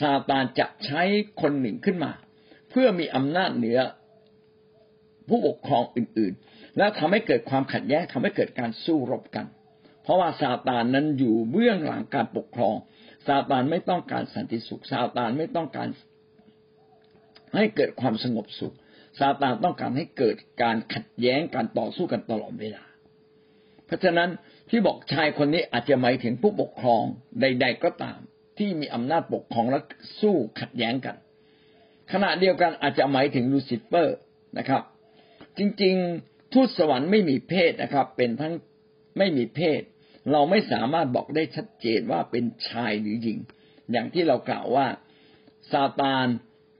[0.00, 1.02] ซาตานจะใช้
[1.40, 2.12] คนหนึ่งขึ้นมา
[2.70, 3.78] เพื่อมีอำนาจเหนือ
[5.28, 9.46] ผู้ปกครองอื่นๆ แล้วทำให้เกิดความขัดแย้งทำให้เกิดการสู้รบกัน
[10.02, 12.76] เพราะว่าซาตานนั้นอยู่เบื้องหลังการปกครอง
[13.26, 15.88] ซาตานไม่ต้องการสันติสุข ซาตานไม่ต้องการ
[17.56, 18.74] ให้เกิดความสงบสุข
[19.18, 22.84] ซาตานต้องการให้เกิดการขัดแย้งการต่อสู้กันตลอดเวลา
[23.86, 24.30] เพราะฉะนั้น
[24.70, 27.02] ที่บอกชายคนนี้อาจจะหมายถึงผู้ปกครอง
[27.40, 28.18] ใด ๆก็ตาม
[28.58, 29.80] ที่มีอำนาจปกครองและ
[30.20, 31.16] สู้ขัดแย้งกัน
[32.12, 34.16] ขณะเดียวกันอาจจะหมายถึงลูซิเฟอร์
[34.58, 34.82] นะครับ
[35.58, 38.54] จริงๆทูตสวรรค์ไม่มีเพศนะครับ เป็นทั้ง
[39.18, 39.80] ไม่มีเพศ
[40.32, 43.38] เราไม่สามารถบอกได้ชัดเจนว่าเป็นชายหรือหญิง
[43.92, 44.86] อย่างที่เรากล่าวว่า
[45.72, 46.26] ซาตาน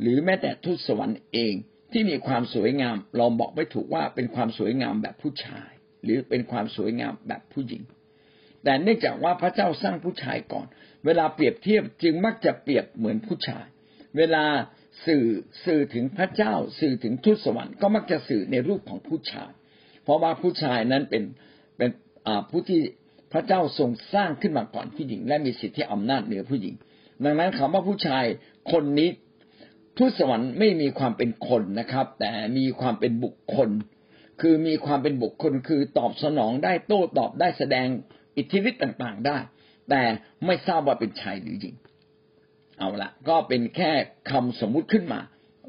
[0.00, 1.54] หรือแม้แต่ทูตสวรรค์เอง
[1.92, 5.70] ที่มีความสวยงาม เราบอกไม่ถูกว่าเป็นความสวยงามแบบผู้ชาย
[6.04, 7.82] หรือเป็นความสวยงามแบบผู้หญิง
[8.64, 10.66] แต่เนื่องจากว่าพระเจ้าสร้างผู้ชายก่อน
[11.06, 13.66] เวลาเปรียบเทียบจึงมักจะเปรียบเหมือนผู้ชาย
[14.16, 14.44] เวลา
[15.06, 15.26] สื่อ
[15.64, 19.50] สื่อถึงพระเจ้า สื่อถึงทูตสวรรค์ก็มักจะสื่อในรูปของผู้ชาย
[20.04, 21.22] เพราะว่าผู้ชายนั้นเป็น
[21.76, 21.90] เป็น
[22.50, 22.80] ผู้ที่
[23.32, 26.74] พระเจ้าทรงสร้างขึ้นมาก่อนผู้หญิง และมีสิทธิอำนาจเหนือผู้หญิง
[27.24, 28.24] ดังนั้นคำว่าผู้ชาย
[28.72, 29.10] คนนี้
[29.96, 33.70] ทูตสวรรค์ไม่มีความเป็นคนนะครับ แต่มีความเป็นบุคคล
[34.40, 37.86] คือมีความเป็นบุคคลคือตอบสนองได้โต้ตอบได้แสดง
[38.36, 39.38] อิทธิฤทธิ์ต่าง ๆ ได้
[39.90, 40.02] แต่
[40.46, 41.76] ไม่ทราบว่าเป็นชายหรือหญิง
[42.78, 43.90] เอาละก็เป็นแค่
[44.30, 45.20] คำสมมุติขึ้นมา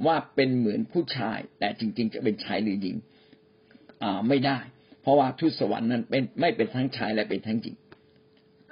[0.06, 2.96] ว่าเป็นเหมือนผู้ชาย แต่จริง ๆ จะเป็นชายหรือหญิง
[4.04, 4.58] อ่าไม่ได้
[5.02, 7.78] เพราะว่าทูตสวรรค์นั้นเป็นไม่เป็นทั้งชายและเป็นทั้งหญิง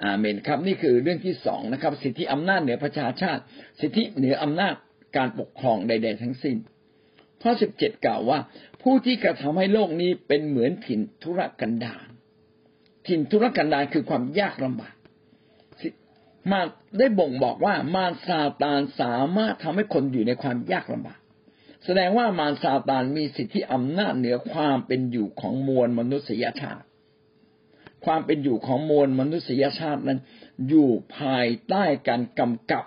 [0.04, 3.42] อาเมนครับ นี่คือเรื่องที่สองนะครับ สิทธิอำนาจเหนือประชาชาติ
[3.80, 4.74] สิทธิเหนืออำนาจ
[5.16, 6.56] การปกครองใด ๆ ทั้งสิ้น
[7.42, 8.38] ข้อสิบเจ็ดกล่าวว่า
[8.82, 12.08] ผู้ที่กระทำให้โลกนี้เป็นเหมือนถิ่นธุรกันดาร
[13.06, 14.95] ถิ่นธุรกันดารคือความยากลำบาก
[16.50, 16.60] มา
[16.98, 21.20] ได้บ่งบอกว่ามารซาตานสามารถทำให้คนอยู่ในความยากลำบาก
[21.84, 26.86] แสดงว่ามารซาตานมีสิทธิอำนาจเหนือความเป็นอยู่ของมวลมนุษยชาติ
[28.04, 30.20] ความเป็นอยู่ของมวลมนุษยชาตินั้น
[30.68, 32.84] อยู่ภายใต้การกำกับ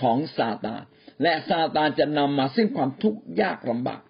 [0.00, 0.82] ของซาตาน
[1.22, 4.02] และซาตานจะนำมาซึ่งความทุกข์ยากลำบาก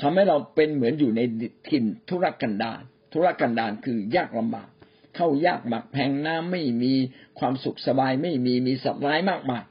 [0.00, 1.20] ทำให้เราเป็นเหมือนอยู่ใน
[1.68, 2.82] ถิ่นทุรกันดาร
[3.12, 4.69] ทุรกันดารคือยากลำบาก
[5.16, 6.94] เข้ายากหมักแพงน้ำไม่มี
[7.38, 9.62] ความสุขสบายไม่มีมีสัตว์ร้ายมากมาย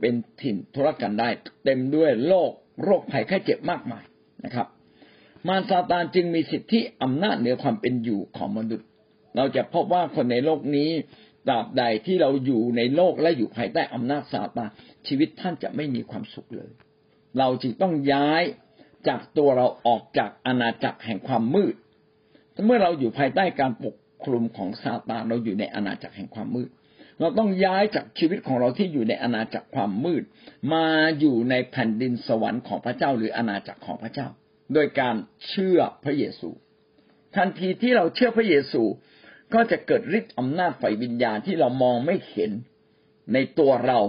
[0.00, 1.34] เป็นถิ่นทุรกันไดาร
[1.64, 2.50] เต็มด้วยโรค
[2.84, 4.04] โรคภัยไข้เจ็บมากมาย
[4.44, 4.66] นะครับ
[5.48, 8.86] มารซาตานจึงมีสิทธิอำนาจเหนือความเป็นอยู่ของมนุษย์
[9.36, 10.90] เราจะพบว่าคนในโลกนี้
[11.48, 14.70] ตราบใดที่เราอยู่ในโลกและอยู่ภายใต้อำนาจซาตาน
[15.06, 16.70] ชีวิตท่านจะไม่มีความสุขเลย
[17.38, 18.42] เราจึงต้องย้าย
[19.08, 21.74] จากตัวเราออกจากอาณาจักรแห่งความมืด
[22.66, 26.70] เมื่อเราอยู่ภายใต้การปก คลุมของซาตานเราอยู่ในอาณาจักรแห่งความมืด
[27.20, 30.22] เราต้องย้ายจากชีวิตของเราที่อยู่ในอาณาจักรความมืด
[30.72, 30.86] มา
[31.20, 34.28] อยู่ในแผ่นดินสวรรค์ของพระเจ้าหรืออาณาจักรของพระเจ้า
[34.74, 35.16] โดยการ
[35.48, 36.48] เชื่อพระเยซู
[37.36, 38.82] ทันทีที่เราเชื่อพระเยซู
[39.54, 42.50] ก็จะเกิดฤทธิ์อำนาจฝ่ายวิญญาณที่เรามองไม่เห็น
[43.32, 44.00] ในตัวเรา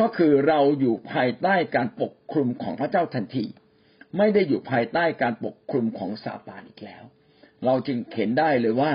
[0.00, 3.44] ก็คือเราอยู่ภายใต้การปกคลุมของพระเจ้าทันที
[4.18, 7.04] ไม่ได้อยู่ภายใต้การปกคลุมของซาตานอีกแล้ว
[7.64, 8.92] เราจึงเห็นได้เลยว่า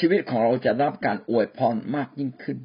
[0.00, 2.58] ชีวิตของเราจะรับการอวยพรมากยิ่งขึ้น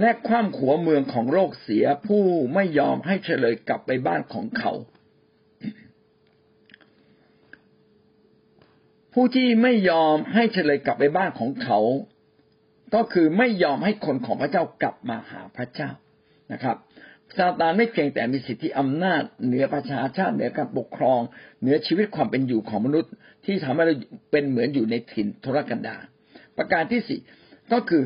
[0.00, 4.72] และความขัวเมืองของโลกเสียผู้ไม่ยอมให้เฉลยกลับไปบ้านของเขา
[9.12, 11.78] ผู้ที่ไม่ยอมให้เฉลยกลับไปบ้านของเขา
[12.94, 15.90] ก็คือไม่ยอมให้คนของพระเจ้ากลับมาหาพระเจ้า
[16.52, 16.76] นะครับ
[17.38, 21.20] ซาตานไม่เพียงแต่มีสิทธิอำนาจเหนือประชาชาติเหนือการปกครอง
[21.60, 23.12] เหนือชีวิตความเป็นอยู่ของมนุษย์
[23.44, 23.96] ที่ทำให้เรา
[24.30, 26.02] เป็นเหมือนอยู่ในถิ่นทุรกันดาร
[26.56, 27.20] ประการที่สี่
[27.72, 28.02] ก็คือ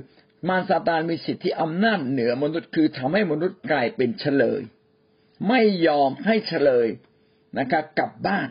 [0.49, 4.61] มารซาตานมีสิทธิอำนาจเหนือมนุษย์ คือทำให้มนุษย์กลายเป็นเฉลย
[5.49, 6.89] ไม่ยอมให้เฉลย
[7.59, 8.49] นะครับกลับบ้าน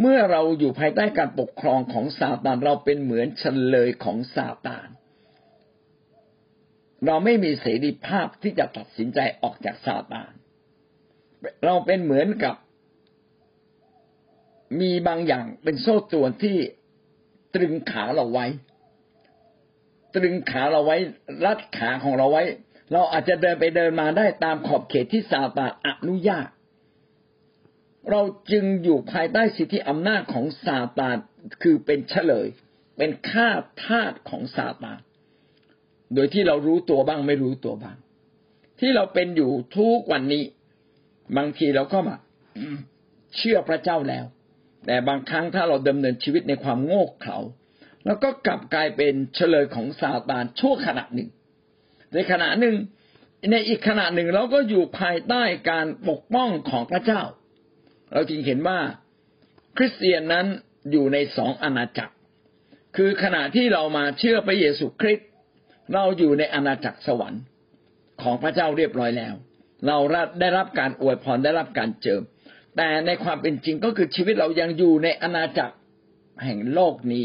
[0.00, 4.88] เมื่อเราอยู่ภายใต้การปกครองของซาตานเราเป็นเหมือนเฉลยของซาตาน
[7.06, 10.32] เราไม่มีเสรีภาพที่จะตัดสินใจออกจากซาตาน
[11.64, 12.54] เราเป็นเหมือนกับ
[14.80, 16.56] มีบางอย่างเป็นโซ่ตรวนที่
[17.54, 18.46] ตรึงขาเราไว้
[20.14, 20.96] ตรึงขาเราไว้
[21.44, 22.44] รัดขาของเราไว้
[22.92, 26.48] เราอาจจะเดินไปเดินมาได้ตามขอบเขตที่ซาตานอนุญาต
[28.10, 28.20] เรา
[28.52, 31.16] จึงอยู่ภายใต้สิทธิอำนาจของซาตาน
[31.62, 32.48] คือเป็นเฉลย
[32.96, 33.48] เป็นข้า
[33.84, 35.00] ทาสของซาตาน
[36.14, 37.96] โดยที่เรารู้ตัวบ้างไม่รู้ตัวบ้าง
[38.80, 40.44] ที่เราเป็นอยู่ทุกวันนี้
[41.36, 42.16] บางทีเราก็มา
[43.36, 44.24] เชื่อพระเจ้าแล้ว
[44.86, 47.38] แต่บางครั้งถ้าเราดำเนินชีวิตในความโง่เขลา
[48.06, 51.30] แล้วก็กลับกลายเป็นเฉลยของซาตานชั่วขณะหนึ่ง
[52.14, 52.76] ในขณะหนึ่ง
[53.50, 57.22] ในอีกขณะหนึ่งเราก็อยู่ภายใต้การปกป้องของพระเจ้า
[58.12, 58.78] เราจึงเห็นว่า
[59.76, 60.46] คริสเตียนนั้น
[60.90, 62.14] อยู่ในสองอาณาจักร
[62.96, 65.28] คือขณะที่เรามาเชื่อพระเยซูคริสต์
[65.94, 67.42] เราอยู่ในอาณาจักรสวรรค์
[68.22, 69.34] ของพระเจ้าเรียบร้อยแล้ว
[69.86, 69.98] เรา
[70.40, 72.22] ได้รับการอวยพรได้รับการเจิม
[72.76, 75.74] แต่ในความเป็นจริงก็คือชีวิตเรายังอยู่ในอาณาจักร
[76.44, 77.24] แห่งโลกนี้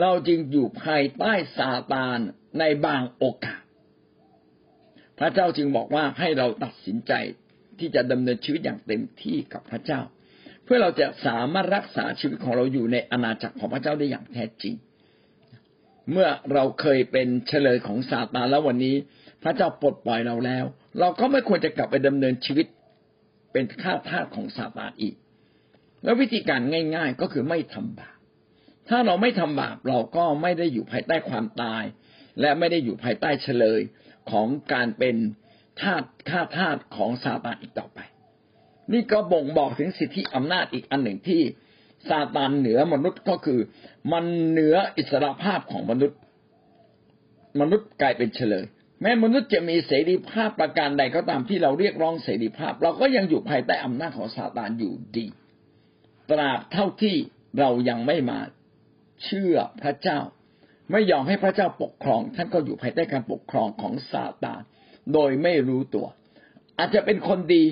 [0.00, 2.18] เราจึงอยู่ภายใต้ซาตาน
[2.58, 3.62] ในบางโอกาส
[5.18, 7.12] พระเจ้าจึงบอกว่าให้เราตัดสินใจ
[7.78, 10.00] ที่จะดำเนินชีวิตอย่างเต็มที่กับพระเจ้า
[10.64, 14.74] เพื่อเราจะสามารถรักษาชีวิตของเราอยู่ในอาณาจักรของพระเจ้าได้อย่างแท้จริง
[16.12, 18.96] เมื่อเราเคยเป็นเฉลยของซาตานแล้ววันนี้
[19.42, 20.64] พระเจ้าปลดปล่อยเราแล้ว
[20.98, 22.66] เราก็ไม่ควรจะกลับไปดำเนินชีวิต
[23.52, 25.14] เป็นข้าทาสของซาตานอีก
[26.04, 28.16] แล้ววิธีการง่าย ๆ ก็คือไม่ทำบาป
[28.88, 31.84] ถ้าเราไม่ทำบาปเราก็ไม่ได้อยู่ภายใต้ความตาย
[32.40, 33.80] และไม่ได้อยู่ภายใต้เฉลย
[34.30, 35.16] ของการเป็น
[35.80, 37.98] ทาสข้าทาสของซาตานอีกต่อไป
[38.92, 41.42] นี่ก็บ่งบอกถึงสิทธิอำนาจอีกอันหนึ่งที่
[42.08, 43.60] ซาตานเหนือมนุษย์ก็คือ
[44.12, 46.18] มันเหนืออิสรภาพของมนุษย์
[47.60, 48.64] มนุษย์กลายเป็นเฉลย
[49.02, 55.26] แม้มนุษย์จะมีเสรีภาพประการใดก็ตามที่เราเรียกร้องเสรีภาพ เราก็ยังอยู่ภายใต้อำนาจของซาตานอยู่ดี
[56.30, 57.16] ตราบเท่าที่
[57.58, 58.38] เรายังไม่มา
[59.24, 60.18] เชื่อพระเจ้า
[60.90, 64.60] ไม่ยอมให้พระเจ้าปกครอง ท่านก็อยู่ภายใต้การปกครองของซาตาน
[65.12, 66.06] โดยไม่รู้ตัว
[66.78, 67.64] อาจจะเป็นคนดี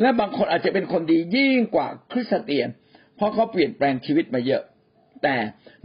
[0.00, 2.68] และบางคนอาจจะเป็นคนดียิ่งกว่าคริสเตียน
[3.20, 4.62] เพราะเขาเปลี่ยนแปลงชีวิตมาเยอะ
[5.22, 5.36] แต่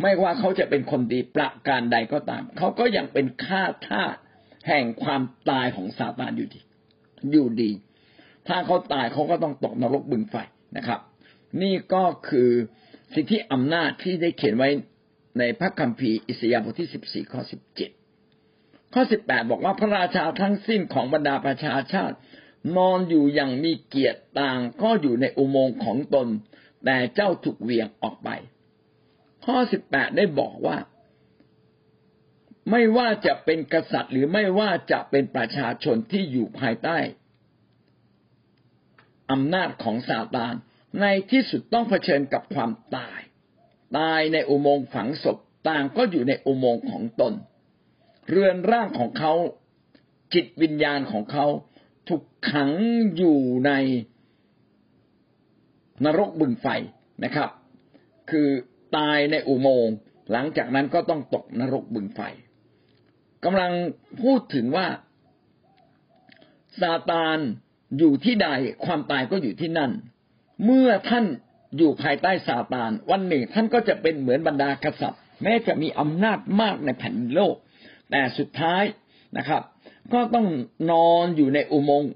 [0.01, 4.15] ไม่ว่าเขาจะเป็นคนดีประการใดก็ตาม เขาก็ยังเป็นข้าทาส
[4.67, 6.59] แห่งความตายของซาตานอยู่ดี
[7.31, 7.71] อยู่ดี
[8.47, 10.35] ถ้าเขาตายเขาก็ต้องตกนรกบึงไฟ
[10.77, 10.99] นะครับ
[11.61, 12.49] นี่ก็คือ
[13.13, 14.69] สิทธิอำนาจที่ได้เขียนไว้
[15.39, 17.91] ในพระคัมภีร์อิสยาห์บทที่สิบสี่ข้อสิบเจ็ด
[18.93, 22.15] ข้อสิบแปดบอกว่าพระราชาทั้งสิ้นของบรรดาประชาชาติ
[22.77, 26.27] นอนอยู่อย่างมีเกียรติต่างก็อยู่ในอุโมงค์ของตน
[26.85, 28.29] แต่เจ้าถูกเวียงออกไป
[29.45, 30.77] ข้อสิบแปดได้บอกว่า
[32.71, 36.97] ไม่ว่าจะเป็นกษัตริย์ หรือไม่ว่าจะเป็นประชาชนที่อยู่ภายใต้
[39.31, 40.53] อำนาจของซาตาน
[41.01, 43.19] ในที่สุดต้องเผชิญกับความตาย
[43.97, 47.33] ตายในอุโมงค์ฝังศพต่างก็อยู่ในอุโมงค์ของตน
[48.29, 49.33] เรือนร่างของเขา
[50.33, 51.45] จิตวิญญาณของเขา
[52.07, 52.71] ถูกขัง
[53.17, 53.71] อยู่ใน
[56.03, 56.67] นรกบึงไฟ
[57.23, 57.49] นะครับ
[58.31, 58.47] คือ
[58.97, 59.95] ตายในอุโมงค์
[60.31, 62.21] หลังจากนั้นก็ต้องตกนรกบึงไฟ
[63.45, 63.71] กำลัง
[64.21, 64.87] พูดถึงว่า
[66.81, 67.37] ซาตาน
[67.97, 68.47] อยู่ที่ใด
[68.85, 69.91] ความตายก็อยู่ที่นั่น
[70.65, 71.25] เมื่อท่าน
[71.77, 77.55] อยู่ภายใต้ซาตาน วันหนึ่งท่านก็จะเป็นเหมือนบรรดากษัตริย์ แม้จะมีอำนาจมากในแผ่นโลก
[78.11, 78.83] แต่สุดท้าย
[79.37, 79.61] นะครับ
[80.13, 80.47] ก็ต้อง
[80.91, 82.11] นอนอยู่ในอุโมงค์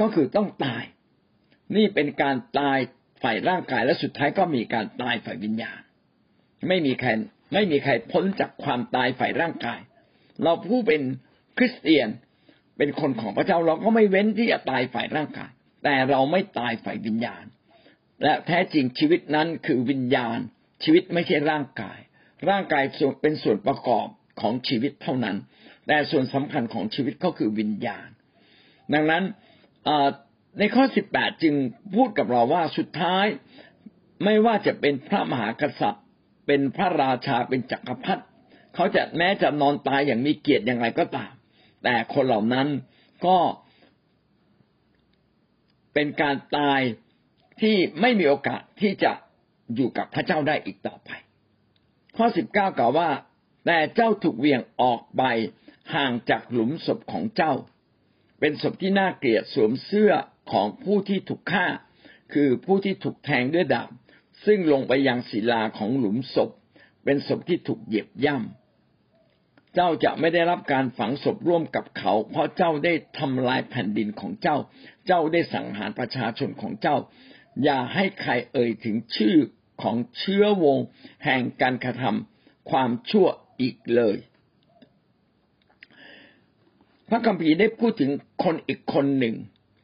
[0.00, 0.82] ก็คือต้องตาย
[1.76, 2.78] นี่เป็นการตาย
[3.22, 5.80] ฝ่ายร่างกายและสุดท้ายก็มีการตายฝ่ายวิญญาณ
[6.68, 7.10] ไม่มีใคร
[7.54, 9.80] ไม่มีใครพ้นจากความตายฝ่ายร่างกาย
[10.42, 11.02] เราผู้เป็น
[11.58, 12.08] คริสเตียน
[12.78, 15.50] เป็นคนของพระเจ้าเราก็ไม่เว้นที่จะตายฝ่ายร่างกาย
[15.84, 17.44] แต่เราไม่ตายฝ่ายวิญญาณ
[18.22, 20.38] และแท้จริงชีวิตนั้นคือวิญญาณ
[20.84, 21.98] ชีวิตไม่ใช่ร่างกาย
[22.48, 22.84] ร่างกาย
[23.22, 24.06] เป็นส่วนประกอบ
[24.40, 25.36] ของชีวิตเท่านั้น
[25.86, 28.08] แต่ส่วนสำคัญของชีวิตก็คือวิญญาณ
[28.94, 29.22] ดังนั้น
[30.58, 31.54] ในข้อสิบแปดจึง
[31.94, 33.26] พูดกับเราว่าสุดท้าย
[34.24, 36.04] ไม่ว่าจะเป็นพระมหากษัตริย์
[36.46, 38.24] เป็นพระราชาเป็นจักรพรรดิ
[38.74, 41.32] เขาจะแม้จะนอนตายอย่างมีเกียรติอย่างไรก็ตาม
[41.84, 42.68] แต่คนเหล่านั้น
[43.26, 43.38] ก็
[45.94, 46.80] เป็นการตาย
[47.60, 49.12] ที่ไม่มีโอกาสที่จะ
[49.74, 51.10] อยู่กับพระเจ้าได้อีกต่อไป
[52.16, 53.10] ข้อสิบเก้ากล่าวว่า
[53.66, 55.22] แต่เจ้าถูกเวียงออกไป
[55.94, 57.52] ห่างจากหลุมศพของเจ้า
[58.40, 60.12] เป็นศพที่น่าเกลียดสวมเสื้อ
[60.50, 61.66] ของผู้ที่ถูกฆ่า
[62.32, 63.88] คือผู้ที่ถูกแทงด้วยดาบ
[64.44, 66.50] ซึ่งลงไปยังศิลาของหลุมศพ
[67.04, 74.56] เป็นศพที่ถูกเหยียบย่ำเจ้าจะไม่ได้รับการฝังศพร่วมกับเขา เพราะเจ้าได้ทำลายแผ่นดินของเจ้า
[75.06, 76.96] เจ้าได้สังหารประชาชนของเจ้า
[77.64, 79.36] อย่าให้ใครเอ่ยถึงชื่อ
[79.82, 80.78] ของเชื้อวง
[81.24, 83.26] แห่งการกระทำความชั่ว
[83.60, 84.16] อีกเลย
[87.08, 88.10] พระคัมภีร์ได้พูดถึง
[88.44, 89.36] คนอีกคนหนึ่ง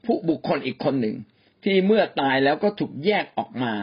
[0.06, 1.16] ผู้บุคคลอีกคนหนึ่ง
[1.64, 3.74] ที่เมื่อตายแล้วก็ถูกแยกออกมา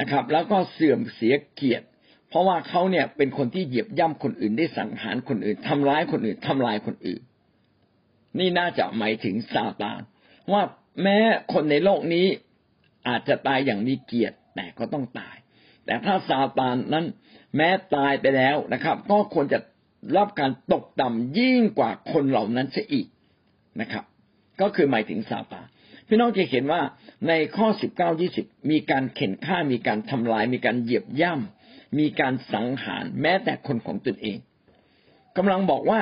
[0.00, 1.86] นะครับ แล้วก็เสื่อมเสียเกียรติ
[2.28, 7.22] เพราะว่าเขาเนี่ยเป็นคนที่เหยียบย่ำคนอื่นได้สังหารคนอื่นทำร้ายคนอื่นทำลายคนอื่น
[8.38, 10.00] นี่น่าจะหมายถึงซาตาน
[10.52, 10.62] ว่า
[11.02, 11.18] แม้
[11.52, 12.26] คนในโลกนี้
[13.08, 15.36] อาจจะตายอย่างมีเกียรติแต่ก็ต้องตาย
[15.86, 17.06] แต่ถ้าซาตานนั้น
[17.56, 19.58] แม้ตายไปแล้วนะครับ ก็ควรจะ
[20.16, 23.06] รับการตกต่ำยิ่งกว่าคนเหล่านั้นซะอีก
[23.80, 24.04] นะครับ
[24.60, 25.66] ก็คือหมายถึงซาตาน
[26.08, 26.82] พี่น้องจะเห็นว่า
[27.28, 34.38] ในข้อสิบเก้ายี่สิบมีการเข็นฆ่ามีการทำลาย มีการเหยียบย่ำมีการสังหารแม้แต่คนของตนเอง
[35.36, 36.00] กำลังบอกว่า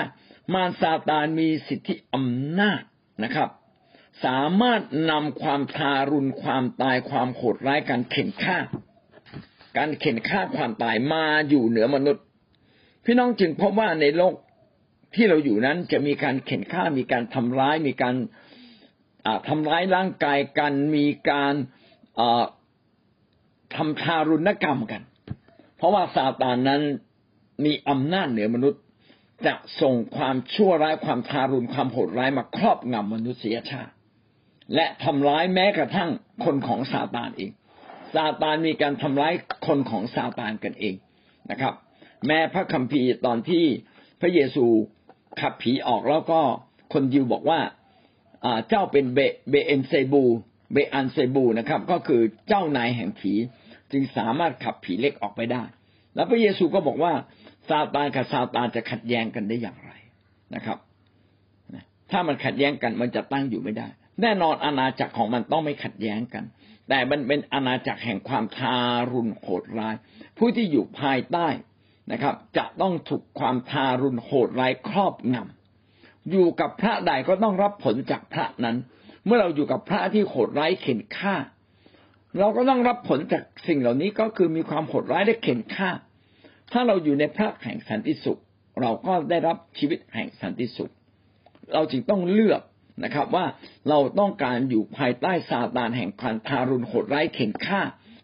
[0.55, 2.83] มารซาตานมีสิทธิอำนาจ
[3.25, 3.49] นะครับ
[4.25, 8.59] สามารถนำความทารุณความตายความโหดร้ายการเข็นฆ่า
[9.79, 12.25] การเข็นฆ่าความตายมาอยู่เหนือมนุษย์
[13.05, 14.35] พี่น้องจึงพบว่าในโลก
[15.15, 18.17] ที่เราอยู่นั้นจะมีการเข็นฆ่ามีการทำร้ายมีการ
[19.49, 21.55] ทำร้ายร่างกายกันมีการ
[23.77, 25.03] ทำทารุณกรรมกัน
[25.77, 26.83] เพราะว่าซาตานนั้น
[27.65, 28.83] มีอำนาจเหนือมนุษย์
[29.47, 33.93] จะส่งความชั่วร้ายความทารุณความโหดร้ายมาครอบงำมนุษยชาติ
[34.75, 36.11] และทำร้ายแม้กระทั่ง
[36.45, 37.51] คนของซาตานเอง
[38.15, 39.33] ซาตานมีการทำร้าย
[39.67, 40.95] คนของซาตานกันเอง
[41.51, 41.75] นะครับ
[42.27, 43.65] แม้พระคัมภีร์ตอนที่
[44.21, 44.67] พระเยซู
[45.41, 46.41] ขับผีออกแล้วก็
[46.93, 47.61] คนยิวบอกว่า
[48.69, 49.19] เจ้าเป็นเบ
[49.51, 50.25] เบเอนเซบู
[50.73, 53.33] เบอันเซบูนะครับ ก็คือเจ้านายแห่งผี
[53.93, 55.63] จึงสามารถขับผีเล็กออกไปได้
[56.15, 57.13] แล้วพระเยซูก็บอกว่า
[57.69, 59.93] ซาตานกับซาตานจะขัดแย้งกันได้อย่างไร
[60.55, 60.79] นะครับ
[62.11, 63.87] ถ้ามันขัดแย้งกันมันจะตั้งอยู่ไม่ได้
[64.23, 66.45] แน่นอนอาณาจักรของมันต้องไม่ขัดแย้งกัน
[66.89, 68.77] แต่มันเป็นอาณาจักรแห่งความทา
[69.13, 69.95] รุณโหดร้าย
[70.39, 71.49] ผู้ที่อยู่ภายใต้
[72.13, 75.64] นะครับ จะต้องถูกความทารุณโหดร้ายครอบงำ
[76.31, 78.77] อยู่กับพระใดก็ต้องรับผลจากพระนั้น
[79.27, 81.35] เมื่อเราอยู่กับพระที่โหดร้ายเข็นฆ่า
[82.39, 85.91] เราก็ต้องรับผลจากสิ่งเหล่านี้ก็คือมีความโหดร้ายและเข็นฆ่า
[86.73, 88.41] ถ้าเราอยู่ในพระแห่งสันติสุข
[88.81, 90.93] เราก็ได้รับชีวิตแห่งสันติสุข
[91.75, 92.63] เราจึงต้องเลือก
[93.05, 93.47] นะครับว่า
[93.89, 97.81] เราต้องการอยู่ภายใต้ซาตานแห่งความทารุณโหดร้ายเข็นฆ่า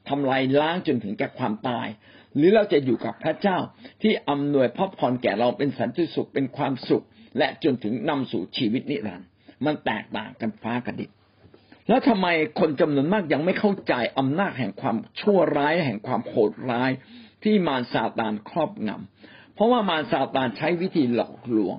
[0.08, 1.88] ทำลายล้างจนถึงแก่ความตาย
[2.36, 3.58] หรือเราจะอยู่กับพระเจ้า
[4.02, 7.04] ที่อำนวยพระพรแก่เราเป็นสันติสุขเป็นความสุข
[7.38, 9.28] และจนถึงนำสู่ชีวิตนิรันดร์
[9.64, 11.10] มันแตกต่างกันฟ้ากับดิน
[11.88, 12.26] แล้วทำไม
[12.60, 16.90] คนจำนวนมากยังไม่เข้าใจอำนาจแห่งความชั่วร้ายแห่งความโหดร้าย
[17.42, 21.76] ที่มารซาตานครอบงำเพราะว่ามารซาตานใช้วิธีหลอกลวง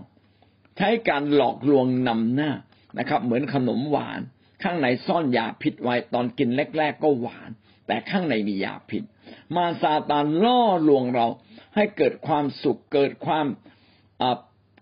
[0.77, 2.51] ใช้การหลอกลวงนำหน้า
[2.99, 4.19] นะครับ เหมือนขนมหวาน
[4.63, 7.49] ข้างในซ่อนยาพิษไว้ตอนกินแรก ๆ ก็หวาน
[7.87, 9.03] แต่ข้างในมียาพิษ
[9.55, 11.27] มารซาตานล่อลวงเรา
[11.75, 13.45] ให้เกิดความสุขเกิดความ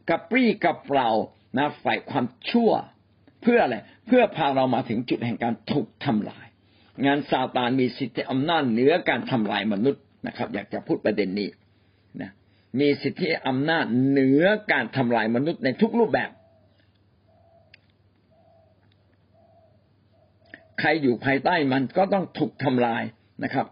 [0.09, 1.09] กระปรี้กระเปร่า
[1.57, 2.71] นะฝ่ายความชั่ว
[3.41, 6.45] เพื่ออะไรเพื่อพาเรามาถึงจุดแห่งการถูกทำลาย
[7.05, 11.49] งานซาตานมีสิทธิอำนาจเหนือการทำลายมนุษย์นะครับ อยากจะพูดประเด็นนี้
[12.21, 12.31] นะ
[12.79, 16.29] มีสิทธิอำนาจเหนือการทำลายมนุษย์ในทุกรูปแบบ
[20.79, 23.03] ใครอยู่ภายใต้มันก็ต้องถูกทำลาย
[23.43, 23.67] นะครับ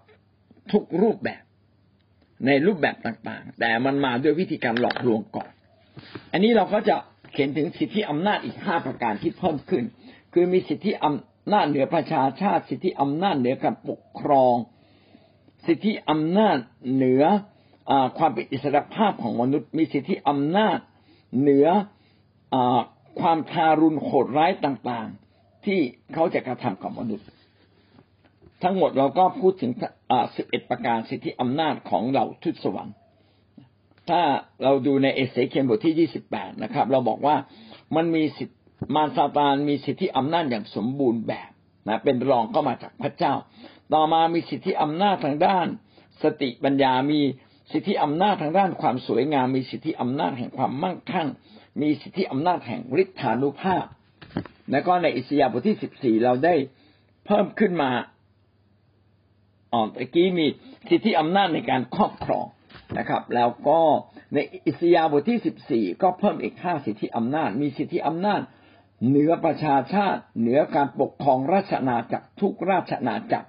[0.72, 1.44] ทุกรูปแบบ
[2.46, 5.52] ในรูปแบบต่างๆ แต่มันมาด้วยวิธีการหลอกลวงก่อน
[6.32, 6.96] อันนี้เราก็จะ
[7.32, 9.84] เขียนถึงสิทธิอำนาจอีกห้าประการที่เพิ่มขึ้น
[10.34, 14.56] คือมีสิทธิอำนาจเหนือประชาชาติ สิทธิอำนาจเหนือการปกครอง
[15.68, 16.58] สิทธิอำนาจ
[16.94, 17.24] เหนือ
[17.90, 20.78] อความเป็นอิสระภาพของมนุษย์ มีสิทธิอำนาจ
[21.40, 21.68] เหนือ
[22.54, 22.56] อ
[23.20, 25.80] ความทารุณโหดร้ายต่างๆ ที่
[26.14, 27.28] เขาจะกระทำกับมนุษย์
[28.64, 29.72] ทั้งหมดเราก็พูดถึง
[30.36, 32.96] สิบเอ็ดประการสิทธิอำนาจของเหล่าทุตสวรรค์
[34.10, 34.22] ถ้า
[34.64, 37.36] เราดูในเอเสเคียนบทที่ยี่สิบแปดนะครับ เราบอกว่า
[37.96, 38.56] มันมีสิทธิ
[38.96, 41.50] มารซาตานมีสิทธิอำนาจอย่างสมบูรณ์แบบ
[41.88, 43.34] นะเป็นรองก็มาจากพระเจ้า
[43.94, 45.68] ต่อมามีสิทธิอำนาจทางด้าน
[46.24, 47.20] สติปัญญามี
[47.72, 51.28] สิทธิอำนาจทางด้านความสวยงาม มีสิทธิอำนาจแห่งความมั่งคั่ง
[51.82, 53.86] มีสิทธิอำนาจแห่งฤทธานุภาพ
[54.72, 56.56] แล้วก็ในอิสยาห์บทที่สิบสี่เราได้
[57.26, 57.92] เพิ่มขึ้นมา
[59.74, 60.46] อ๋อตะกี้มี
[60.90, 62.46] สิทธิอำนาจในการครอบครอง
[62.98, 63.80] นะครับ แล้วก็
[64.34, 68.42] ในอิสยาบทที่สิบสี่ก็เพิ่มอีกห้าสิทธิอำนาจ มีสิทธิอำนาจ
[69.08, 73.48] เหนือประชาชาติ เหนือการปกครองราชนาจักรทุกราชนาจักร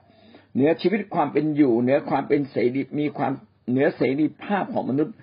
[0.55, 3.33] เหนือชีวิตความเป็นอยู่ เหนือความเป็นเสรีมีความ
[3.71, 5.15] เหนือเสรีภาพของมนุษย์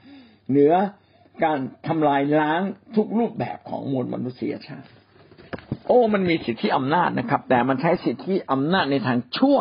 [0.49, 0.73] เหนือ
[1.43, 2.61] การทำลายล้าง
[2.95, 4.89] ทุกรูปแบบของมวลมนุษยชาติ
[5.87, 9.57] โอ้ มันมีสิทธิอำนาจนะครับ แต่มันใช้สิทธิอำนาจในทางชั่ว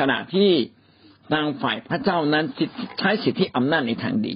[0.00, 0.50] ขณะที่
[1.32, 2.44] ทางฝ่ายพระเจ้านั้น
[2.98, 4.34] ใช้สิทธิอำนาจในทางดี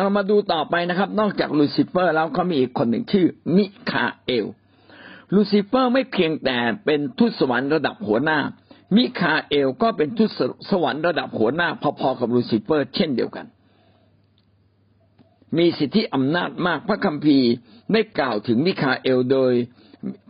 [0.00, 4.46] เรามาดูต่อไปนะครับ นอกจากลูซิเฟอร์แล้วเขามีอีกคนหนึ่งชื่อ มิคาเอล
[5.34, 8.38] ลูซิเฟอร์ไม่เพียงแต่เป็นทูตสวรรค์ระดับหัวหน้า
[8.96, 10.30] มิคาเอลก็เป็นทูต
[10.70, 11.68] สวรรค์ระดับหัวหน้า
[12.00, 13.46] พอๆกับลูซิเฟอร์ เช่นเดียวกัน
[15.58, 17.50] มีสิทธิอำนาจมากพระคัมภีร์
[17.92, 19.52] ได้กล่าวถึงมิคาเอลโดย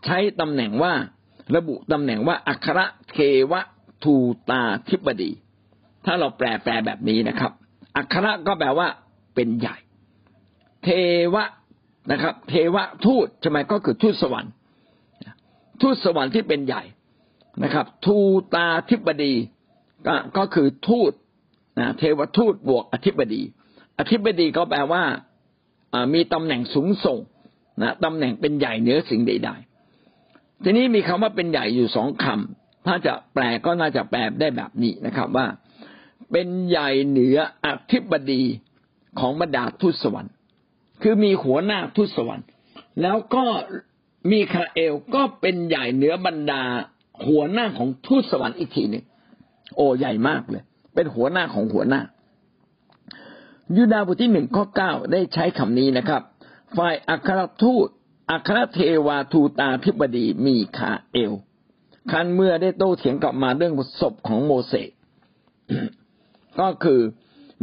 [0.05, 0.95] ใช้ตำแหน่งว่า
[1.57, 3.17] ระบุตำแหน่งว่าอัครเท
[3.51, 3.53] ว
[4.05, 4.15] ทู
[4.51, 5.31] ตาธิบดี
[6.11, 7.53] ถ้าเราแปลแปลแบบนี้นะครับ
[7.97, 8.89] อัครก็แปลว่า
[9.35, 9.77] เป็นใหญ่
[10.85, 10.89] เท
[11.35, 11.45] วะ
[12.13, 14.53] นะครับ เทวทูตใช่ไหมก็คือทูตสวรรค์
[15.81, 16.83] ทูตสวรรค์ที่เป็นใหญ่
[17.65, 18.19] นะครับ ทู
[18.55, 19.35] ตาธิบดี
[20.07, 21.13] ก็ก็คือทูต
[21.79, 23.43] นะเทวทูตบวกอธิบดี
[23.99, 25.03] อธิบดีก็แปลว่า
[26.15, 27.19] มีตำแหน่งสูงส่ง
[27.83, 35.47] นะตำแหน่งเป็นใหญ่เหนือสิ่งใดๆทีนี้มีคำว่าเป็นใหญ่อยู่สองคำถ้าจะแปลก็น่าจะแปลได้แบบนี้นะครับว่า
[36.31, 38.43] เป็นใหญ่เหนืออธิบดี
[39.21, 40.33] ของบรรดาทูตสวรรค์
[41.03, 42.47] คือมีหัวหน้าทูตสวรรค์
[43.03, 43.45] แล้วก็
[44.31, 46.63] มีคาเอลก็เป็นใหญ่เหนือบรรดา
[47.27, 49.05] หัวหน้าของทูตสวรรค์อีกทีหนึ่ง
[49.77, 50.63] โอ้ใหญ่มากเลย
[50.95, 52.03] เป็นหัวหน้าของหัวหน้า
[53.77, 56.23] ยูดาบทที่หนึ่งข้อเก้าได้ใช้คำนี้นะครับ
[56.77, 57.89] ฝ่ายอัครทูต
[58.31, 61.33] อัครเทวาทูตาธิบดีมีคาเอล
[62.11, 64.91] คันเมื่อได้โต้เถียงกลับมาเรื่องศพของโมเสส
[66.61, 67.01] ก็คือ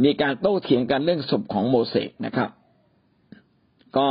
[0.04, 2.50] มีการโต้เถียงกันเรื่องศพของโมเสสนะครับ
[3.98, 4.08] ก็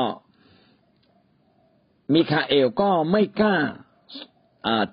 [2.14, 3.58] มิคาเอลก็ไม่กล้า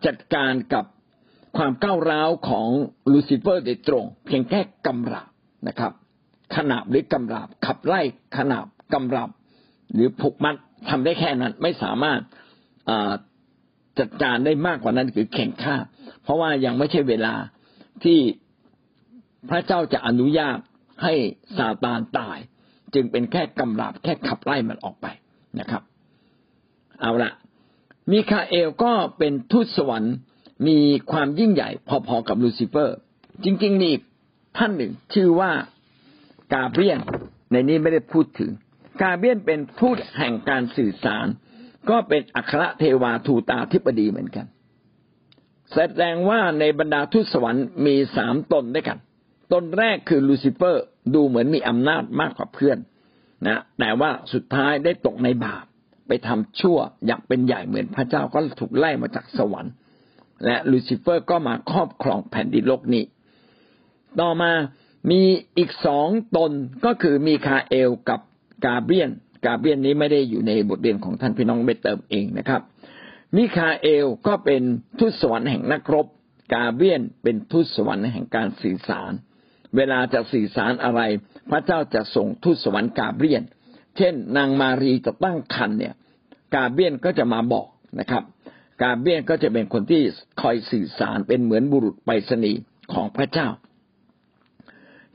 [0.07, 0.85] จัดการกับ
[1.57, 2.69] ความก้าวร้าวของ
[3.13, 5.29] ลูซิเฟอร์โดยตรง เพียงแค่กำราบ
[5.69, 5.93] นะครับ
[6.57, 8.01] ขนาบหรือกำราบขับไล่
[8.37, 9.31] ขนาบกำราบ
[9.95, 10.57] หรือผูกมัด
[10.91, 12.21] ทำได้แค่นั้นไม่สามารถ
[13.99, 15.77] จัดการได้มากกว่านั้นคือแข่งข้า
[16.23, 17.35] เพราะว่ายังไม่ใช่เวลา
[18.05, 18.19] ที่
[19.51, 20.59] พระเจ้าจะอนุญาต
[21.03, 21.15] ให้
[21.57, 22.39] ซาตานตาย
[22.95, 25.07] จึงเป็นแค่กำราบแค่ขับไล่มันออกไป
[25.61, 25.83] นะครับ
[27.01, 27.33] เอาละ
[28.11, 30.15] มิคาเอลก็เป็นทูตสวรรค์
[30.69, 30.79] มี
[31.13, 32.97] ความยิ่งใหญ่พอๆกับลูซิเฟอร์
[33.45, 33.91] จริง ๆ มี
[34.57, 35.53] ท่านหนึ่ง ชื่อว่า
[36.53, 36.99] กาเบรียน
[37.53, 38.51] ในนี้ไม่ได้พูดถึง
[39.03, 41.27] กาเบรียนเป็นทูตแห่งการสื่อสาร
[41.91, 44.47] ก็เป็นอัครเทวาทูตาธิปดีเหมือนกัน
[45.75, 48.99] แสดงว่าในบรรดาทูตสวรรค์มีสามตนด้วยกัน
[49.53, 50.85] ตนแรกคือลูซิเฟอร์
[51.15, 52.79] ดูเหมือนมีอำนาจมากกว่าเพื่อน
[53.47, 55.65] นะแต่ว่าสุดท้ายได้ตกในบาป
[56.07, 59.73] ไปทำชั่วอยากเป็นใหญ่เหมือนพระเจ้าก็ถูกไล่มาจากสวรรค์
[60.45, 63.05] และลูซิเฟอร์ก็มาครอบครองแผ่นดินโลกนี้
[64.21, 64.53] ต่อมา
[65.11, 65.23] มี
[65.59, 66.53] อีกสองตน
[66.85, 68.21] ก็คือมิคาเอลกับ
[68.65, 69.11] กาเบียน
[69.45, 72.61] กาเบียนนี้ไม่ได้อยู่ในบทเรียนของท่านพี่น้องไปเติมเองนะครับ
[73.37, 74.63] มิคาเอลก็เป็น
[74.99, 76.07] ทูตสวรรค์แห่งนักรบ
[76.55, 79.13] กาเบียนเป็นทูตสวรรค์แห่งการสื่อสาร
[79.77, 81.01] เวลาจะสื่อสารอะไร
[81.51, 83.43] พระเจ้าจะส่งทูตสวรรค์กาเบียน
[83.97, 85.95] เช่น นางมารีจะตั้งครรภ์เนี่ย
[86.55, 87.67] กาเบียนก็จะมาบอก
[88.01, 88.23] นะครับ
[88.83, 90.03] กาเบียนก็จะเป็นคนที่
[90.41, 92.61] คอยสื่อสารเป็นเหมือนบุรุษไปรษณีย์
[92.93, 93.49] ของพระเจ้า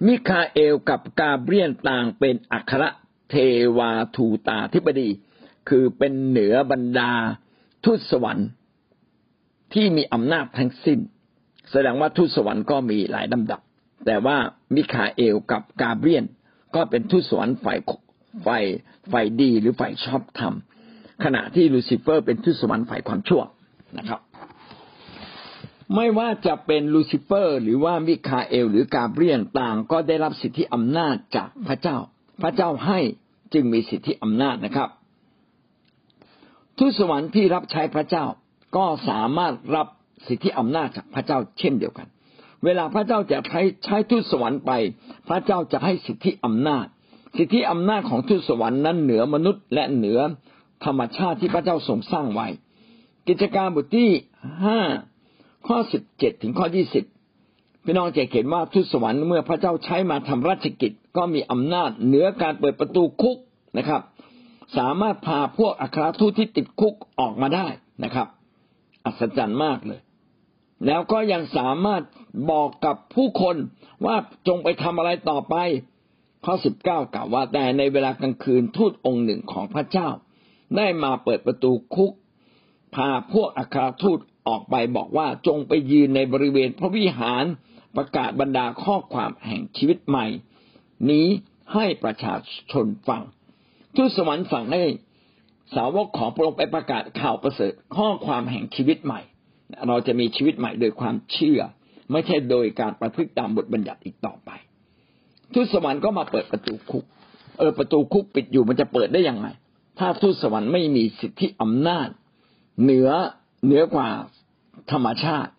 [0.06, 2.84] มิคาเอลกับกาเบรียลต่างเป็นอัคร
[3.30, 3.36] เท
[3.78, 5.10] วาทูตาธิบดี
[5.70, 7.12] คือเป็นเหนือบรรดา
[7.86, 8.50] ทูตสวรรค์
[9.74, 11.00] ที่มีอำนาจทั้งสิ้น
[11.72, 13.62] แสดงว่าทูตสวรรค์ก็มีหลายลำดับ
[14.08, 14.38] แต่ว่า
[14.76, 16.26] มิคาเอลกับกาเบรียล
[16.76, 17.80] ก็เป็นทูตสวรรค์ฝ่าย
[18.46, 18.64] ฝ่าย
[19.12, 20.54] ฝ่ายดีหรือฝ่ายชอบธรรม
[21.24, 23.42] ขณะที่ลูซิเฟอร์เป็นทูตสวรรค์ฝ่ายความชั่ว
[23.98, 24.22] นะครับ
[25.96, 31.98] ไม่ว่าจะเป็นลูซิเฟอร์ หรือว่ามิคาเอล หรือกาเบรียนต่างก็ได้รับสิทธิอำนาจจากพระเจ้า
[32.42, 33.00] พระเจ้าให้
[33.54, 34.90] จึงมีสิทธิอำนาจนะครับ
[36.78, 38.26] ทูตสวรรค์ที่รับใช้พระเจ้า
[38.76, 39.88] ก็สามารถรับ
[40.28, 42.08] สิทธิอำนาจจากพระเจ้าเช่นเดียวกัน
[42.66, 44.72] เวลาพระเจ้าจะใช้ใช้ทูตสวรรค์ไป
[45.28, 46.86] พระเจ้าจะให้สิทธิอำนาจ
[47.38, 50.20] สิทธิอำนาจของทูตสวรรค์นั้นเหนือมนุษย์และเหนือ
[50.86, 52.48] ธรรมชาติที่พระเจ้าทรงสร้างไว้
[53.28, 54.10] กิจการบทที่
[54.64, 54.80] ห้า
[55.68, 57.06] ข้อสิบเจ็ดถึงข้อยี่สิบ
[57.86, 63.38] พี่น้องจะเห็นว่าทูตสวรรค์เมื่อพระเจ้าใช้มาทำราชกิจก็มีอำนาจเหนือการเปิดประตูคุก
[63.78, 64.02] นะครับ
[64.78, 67.68] สามารถพาพวกอัครทูตที่ติดคุกออกมาได้
[68.04, 68.28] นะครับ
[69.06, 70.00] อัศจรรย์มากเลย
[70.86, 72.02] แล้วก็ยังสามารถ
[72.52, 73.56] บอกกับผู้คน
[74.06, 74.16] ว่า
[74.48, 75.56] จงไปทำอะไรต่อไป
[76.46, 80.10] ข้อสิบเก้ากล่าวว่าแต่ในเวลากลางคืนทูตองค์หนึ่งของพระเจ้า
[80.78, 82.12] ได้มาเปิดประตูคุก
[82.96, 87.46] พาพวกอัครทูตออกไปบอกว่าจงไปยืนในบริเวณพระวิหาร
[87.96, 90.26] ประกาศบรรดาข้อความแห่งชีวิตใหม่
[91.12, 91.28] นี้
[91.74, 92.36] ให้ประชา
[92.72, 93.22] ชนฟัง
[93.96, 94.84] ทูตสวรรค์สั่งให้
[95.76, 99.22] สาวกของพระองค์ไปประกาศข่าวประเสริฐข้อความแห่งชีวิตใหม่
[99.88, 101.62] เราจะมีชีวิตใหม่โดยความเชื่อ
[102.12, 104.50] ไม่ใช่โดยการประพฤติตามบทบัญญัติอีกต่อไป
[105.54, 107.06] ทูตสวรรค์ก็มาเปิดประตูคุก
[107.58, 109.48] เออประตูคุกปิดอยู่มันจะเปิดได้ยังไง
[110.00, 112.08] ถ้าทูตสวรรค์ไม่มีสิทธิอำนาจ
[112.84, 113.10] เหนือ
[113.66, 114.08] เหนือกว่า
[114.92, 115.52] ธรรมชาติ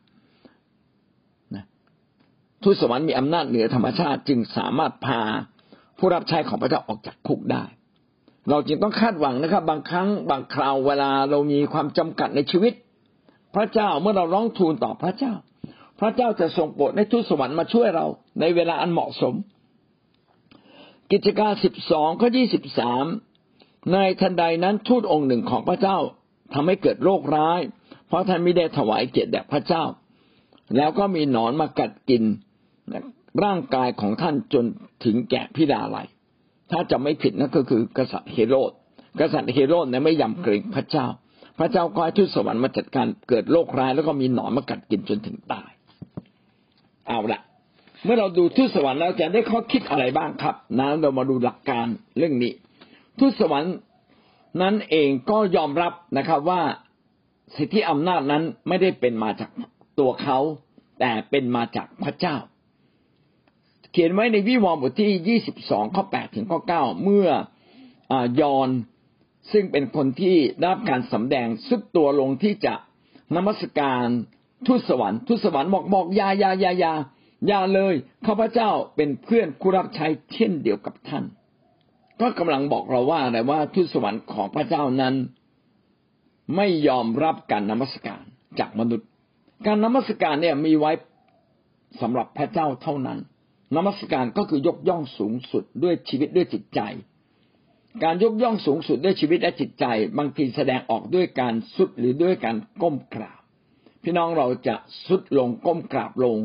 [2.62, 5.20] ทูตสวรรค์มีอำนาจเหนือธรรมชาติจึงสามารถพา
[5.99, 7.64] ผู้รับใช้ของพระเจ้าออกจากคุกได้
[8.51, 12.72] เราจึงต้องคาดหวังนะครับ บางครั้งบางคราวเวลาเรามีความจำกัดในชีวิต
[13.55, 15.34] พระเจ้าเมื่อเราร้องทูลต่อพระเจ้า
[16.01, 18.07] พระเจ้าจะทรงโปรดให้ทูตสวรรค์มาช่วยเรา
[18.40, 19.34] ในเวลาอันเหมาะสม
[21.12, 23.05] กิจการสิบสองข้อยี่สิบสาม
[23.92, 25.99] ในทันใดนั้นทูตองค์หนึ่งของพระเจ้า
[26.55, 27.61] ทำให้เกิดโรคร้าย
[28.09, 29.84] เพราะท่านไม่ได้ถวายเกียรติแด่พระเจ้า
[30.76, 32.22] แล้วก็มีหนอนมากัดกิน
[33.44, 34.64] ร่างกายของท่านจน
[35.05, 36.09] ถึงแก่พิดาลัย
[36.70, 38.72] ถ้าจะไม่ผิดนั่นก็คือกษัตริย์เฮโรด
[39.20, 41.07] กษัตริย์เฮโรดเนี่ยไม่ยำเกรงพระเจ้า
[41.59, 45.70] พระเจ้าก็ให้ทูตสวรรค์มาจัดการเกิดโรคร้าย แล้วก็มีหนอนมากัดกินจนถึงตาย
[47.09, 47.40] เอาละ
[48.04, 51.86] เมื่อเราดูทูตสวรรค์เราจะได้ข้อคิดอะไรบ้างครับ นั้นเรามาดูหลักการ
[52.18, 52.52] เรื่องนี้
[53.18, 53.74] ทูตสวรรค์
[54.62, 56.62] นั้นเองก็ยอมรับนะครับว่า
[57.56, 59.50] สิทธิอำนาจนั้นไม่ได้เป็นมาจาก
[59.98, 60.38] ตัวเขา
[61.00, 62.36] แต่เป็นมาจากพระเจ้า
[63.92, 67.28] เขียนไว้ในวิวรณ์บทที่ยี่สิบสองข้อแปดถึงข้อเก้าเมื่อ
[68.40, 68.68] ยอน
[69.52, 72.74] ซึ่งเป็นคนที่รับการสำแดงสุดตัวลงที่จะ
[73.34, 74.06] นมัสการ
[74.66, 76.92] ทูตสวรรค์ทูตสวรรค์บอกบอกยายายายา
[77.50, 77.94] ยาเลย
[78.26, 81.24] ข้าพเจ้าเป็นเพื่อนคู่รับใช้เช่นเดียวกับท่าน
[82.20, 85.14] ก็กำลังบอกเราว่าอะไรว่าทูตสวรรค์ของพระเจ้านั้น
[86.56, 88.22] ไม่ยอมรับการนมัสการ
[88.59, 89.09] จากมนุษย์
[89.66, 90.92] การนมัสการเนี่ยมีไว้
[92.00, 93.18] สำหรับพระเจ้าเท่านั้น
[93.76, 96.80] นมัสการก็คือยกย่องสูงสุดด้วยชีวิตด้วยจิตใจ
[98.04, 99.84] การยกย่องสูงสุดด้วยชีวิตและจิตใจ
[100.18, 103.38] บางทีแสดงออกด้วยการสุดหรือด้วยการก้มกราบ
[104.03, 104.76] พี่น้องเราจะ
[105.07, 106.36] สุดลงก้มกราบลง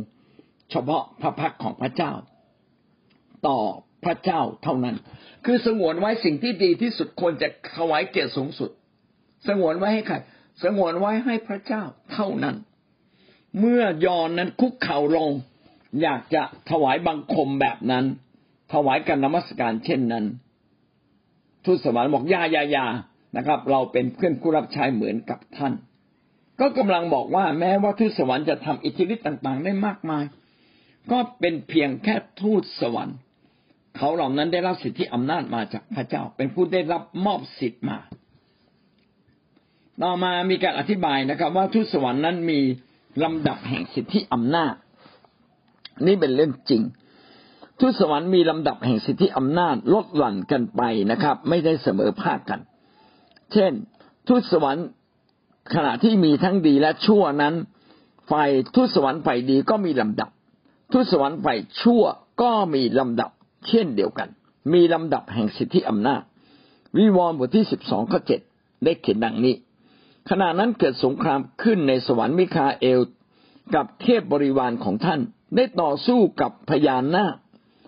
[0.72, 2.12] เฉพาะพระพักของพระเจ้า
[3.48, 3.60] ต่อ
[4.06, 4.96] พระเจ้าเท่านั้น
[5.46, 7.48] คือสงวนไว้สิ่งที่ดีที่สุดควรจะ
[7.78, 8.70] ถวายเกียรติสูงสุด
[9.48, 10.16] สงวนไว้ให้ใคร
[10.64, 12.56] สงวนไว้ให้พระเจ้าเท่านั้น
[13.60, 15.32] เมื่อยอนนั้นคุกเข่าลง
[16.02, 18.06] อยากจะถวายบังคมแบบนั้น
[18.74, 20.26] ถวายการนมัสการเช่นนั้น
[21.66, 22.86] ทูตสวรรค์บอกยายายา
[23.38, 25.74] นะครับ เราเป็นเพื่อนผู้รับใช้เหมือนกับท่าน
[26.64, 30.24] ก็กำลังบอกว่าแม้ว่าทูตสวรรค์จะทำอิทธิฤทธิ์ต่าง ๆ ได้มากมาย
[31.12, 33.18] ก็เป็นเพียงแค่ทูตสวรรค์
[33.98, 37.98] เขาเหล่านั้นได้รับสิทธิอำนาจมาจากพระเจ้า เป็นผู้ได้รับมอบสิทธิ์มา
[40.02, 42.60] ต่อมามีการอธิบายนะครับ ว่าทูตสวรรค์นั้นมี
[43.24, 44.76] ลำดับแห่งสิทธิอำนาจ
[46.08, 46.82] นี่เป็นเรื่องจริง
[47.80, 52.60] ทูตสวรรค์มีลำดับแห่งสิทธิอำนาจลดหลั่นกันไปนะครับ ไม่ได้เสมอภาคกัน
[53.54, 53.72] เช่น
[54.28, 54.88] ทูตสวรรค์
[55.74, 57.54] ขณะที่มีทั้งดีและชั่วนั้น
[58.32, 60.30] ฝ่ายทูตสวรรค์ฝ่ายดีก็มีลำดับ
[60.92, 62.04] ทูตสวรรค์ฝ่ายชั่ว
[62.42, 63.32] ก็มีลำดับ
[63.68, 64.30] เช่นเดียวกัน
[64.74, 66.22] มีลำดับแห่งสิทธิอำนาจ
[66.98, 68.42] วิวรณ์บทที่สิบสองข้อเจ็ด
[68.84, 69.56] ได้เขียนดังนี้
[70.30, 73.00] ขณะนั้นเกิดสงครามขึ้นในสวรรค์มิคาเอล
[73.76, 75.20] กับเทพบริวารของท่าน
[75.56, 77.36] ได้ต่อสู้กับพญานาค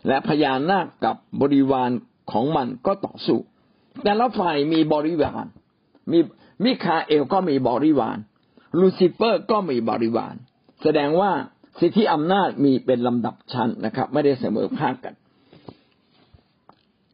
[0.07, 1.91] และพญานาคกับบริวาร
[2.31, 3.39] ของมันก็ต่อสู้
[4.03, 5.45] แต่ละฝ่ายมีบริวาร
[6.11, 6.19] มี
[6.63, 8.17] มิคาเอลก็มีบริวาร
[8.79, 10.35] ลูซิเฟอร์ก็มีบริวาร
[10.83, 11.31] แสดงว่า
[11.79, 15.13] สิทธิอำนาจมีเป็นลำดับชั้นนะครับ ไม่ได้เสมอภาคกัน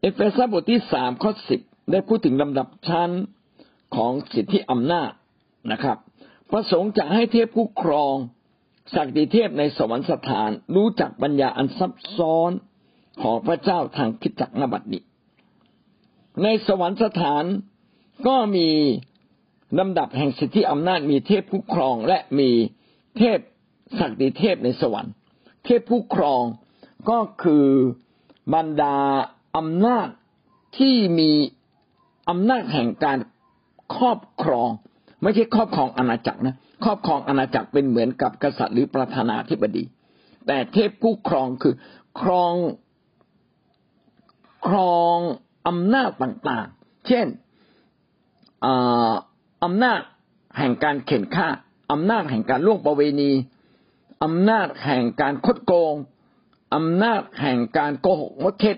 [0.00, 3.10] เอเฟซัสบทที่สามข้อสิบได้พูดถึงลำดับชั้น
[3.96, 5.10] ของสิทธิอำนาจ
[5.72, 5.96] นะครับ
[6.50, 8.14] ประสงค์จะให้เทพผู้ครอง
[8.94, 12.50] ศักดิเทพในสวรรคสถานรู้จักปัญญาอันซับซ้อน
[13.22, 15.02] ของพระเจ้าทางคิดจักนบัตินี้
[16.42, 17.44] ในสวรรคสถาน
[18.26, 18.68] ก็มี
[19.78, 22.50] ลำดับแห่งสิทธิอำนาจมีเทพผู้ครองและมี
[23.18, 23.38] เทพ
[23.98, 25.14] ศักดิเทพในสวรรค์
[25.64, 26.42] เทพผู้ครอง
[27.10, 27.66] ก็คือ
[28.54, 28.96] บรรดา
[29.56, 30.08] อำนาจ
[30.78, 31.30] ที่มี
[32.30, 33.18] อำนาจแห่งการ
[33.96, 34.68] ครอบครอง
[35.22, 39.84] ไม่ใช่ครอบครองอาณาจักรนะครอบครองอาณาจักรเป็นเหมือนกับกษัตริย์หรือประธานาธิบดี
[40.46, 41.74] แต่เทพผู้ครองคือ
[42.20, 42.54] ครอง
[44.66, 45.18] ครอง
[45.68, 47.26] อำนาจต่างๆ เช่น
[49.64, 50.00] อำนาจ
[50.58, 51.48] แห่งการเข็นฆ่า
[51.92, 53.30] อำนาจแห่งการล่วงประเวณี
[54.24, 55.94] อำนาจแห่งการคดโกง
[56.74, 58.76] อำนาจแห่งการโกหกมดเท็จ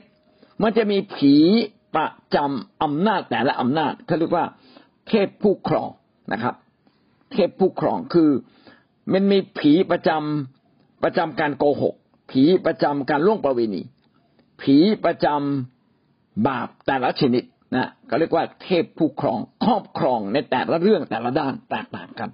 [0.62, 1.34] มันจะมีผี
[1.96, 4.46] ประจำอำนาจแต่ละอำนาจเขาเรียกว่า
[5.08, 5.90] เทพผู้ครอง
[6.32, 6.54] นะครับ
[7.32, 8.30] เทพผู้ครองคือ
[9.12, 11.94] มันมีผีประจำประจำการโกหก
[12.30, 13.82] ผีประจำการล่วงประเวณี
[14.60, 17.44] ผีประจำบาปแต่ละชนิด
[17.74, 22.30] นะก็เรียกว่าเทพผู้ครองครอบครองในแต่ละเรื่องแต่ละด้านแตกต่างกัน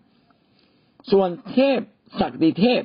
[1.10, 1.80] ส่วนเทพ
[2.20, 2.82] ศักดิเทพ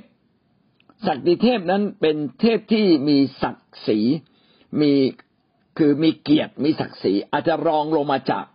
[1.08, 4.00] ศักดิเทพนั้นเป็นเทพที่มีศักดิ์ศรี
[4.82, 4.94] มี
[5.78, 8.46] คือมีเกียรติมีศักดิ์ศรีอาจจะรองลงมาจาก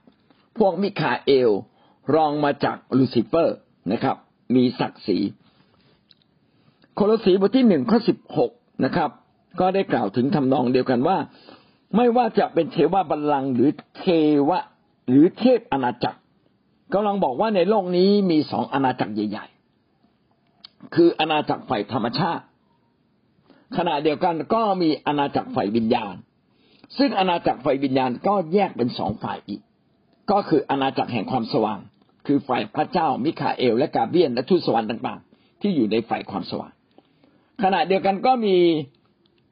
[0.59, 1.51] พวกมิคาเอล
[2.15, 3.57] รองมาจากลูซิเฟอร์
[3.93, 4.17] นะครับ
[4.55, 5.19] มีศักดิ์ศรี
[6.95, 8.51] โคโลสีบทที่หนึ่งข้อสิบหก
[8.85, 9.11] นะครับ
[9.61, 11.19] ก็ได้กล่าวถึงทำนองเดียวกันว่า
[11.97, 14.05] ไม่ว่าจะเป็นเทวบัลลังก์หรือเท
[14.49, 14.61] วะ
[15.09, 16.19] หรือเทพอาณาจักร
[16.95, 19.47] กำลังบอกว่าในโลกนี้มีสองอาณาจักรใหญ่
[20.21, 22.45] ๆ คืออาณาจักรฝ่ายธรรมชาติ
[23.77, 26.15] ขณะเดียวกันก็มีอาณาจักรฝ่ายวิญญาณ
[26.99, 29.61] ซึ่งอาณาจักรฝ่ายวิญญาณก็แยกเป็นสองฝ่ายอีก
[30.31, 31.81] ก็คืออาณาจักรแห่งความสว่าง
[32.27, 36.73] คือฝ่ายพระเจ้ามิคาเอล และกาเบียนและทูตสวรรค์ต่างๆ ที่อยู่ในฝ่ายความสว่าง
[37.63, 38.57] ขณะเดียวกันก็มี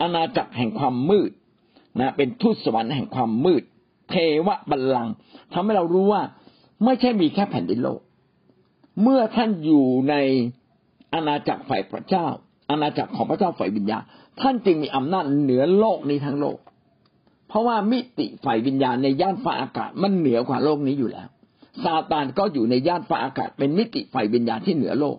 [0.00, 1.30] อาณาจักรแห่งความมืด
[2.00, 3.62] นะเป็นทูตสวรรค์แห่งความมืด
[4.10, 4.14] เท
[4.46, 5.12] วบัลลังก์
[5.52, 6.22] ทำให้เรารู้ว่า
[6.84, 8.00] ไม่ใช่มีแค่แผ่นดินโลก
[9.02, 10.14] เมื่อท่านอยู่ใน
[11.14, 12.26] อาณาจักรฝ่ายพระเจ้า
[12.70, 14.02] อาณาจักรของพระเจ้าฝ่ายวิญญาณ
[14.40, 16.58] ท่านจึงมีอำนาจเหนือโลกนี้ทั้งโลก
[17.48, 21.28] เพราะว่ามิติฝ่ายวิญญาณในย่านฟ้าอากาศมันเหนือกว่าโลกนี้อยู่แล้ว
[21.84, 25.16] ซาตานก็อยู่ในย่านฟ้าอากาศ เป็นมิติฝ่ายวิญญาณที่เหนือโลก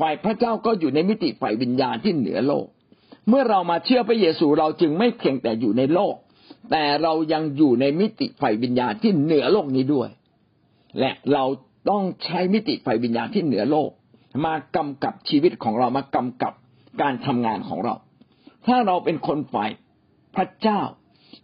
[0.00, 2.66] ฝ่ายพระเจ้าก็อยู่ในมิติฝ่ายวิญญาณที่เหนือโลก
[3.28, 6.14] เมื่อเรามาเชื่อพระเยซูเราจึงไม่เพียงแต่อยู่ในโลก
[6.70, 10.08] แต่เรายังอยู่ในมิติฝ่ายวิญญาณที่เหนือโลกนี้ด้วย
[10.98, 11.44] และเรา
[11.90, 13.90] ต้องใช้มิติฝ่ายวิญญาณที่เหนือโลก
[14.44, 16.52] มากำกับชีวิตของเรามากำกับ
[17.02, 17.94] การทำงานของเรา
[18.66, 19.70] ถ้าเราเป็นคนฝ่าย
[20.36, 20.80] พระเจ้า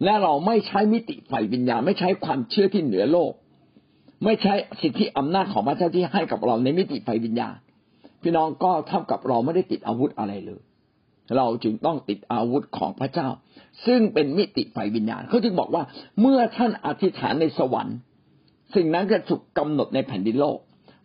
[0.05, 3.33] และเราไม่ใช้มิติฝ่ายวิญญาณ ไม่ใช้ความเชื่อที่เหนือโลก
[4.25, 7.57] ไม่ใช้สิทธิอำนาจของพระเจ้าที่ให้กับเราในมิติฝ่ายวิญญาณ
[8.23, 10.63] พี่น้องก็เท่ากับเราไม่ได้ติดอาวุธอะไรเลย
[11.37, 13.29] เราจึงต้องติดอาวุธของพระเจ้า
[13.87, 15.83] ซึ่งเป็นมิติฝ่ายวิญญาณเขาจึงบอกว่า
[16.21, 17.97] เมื่อท่านอธิษฐานในสวรรค์
[18.75, 20.59] สิ่งนั้นจะถูกกาหนดในแผ่นดินโลก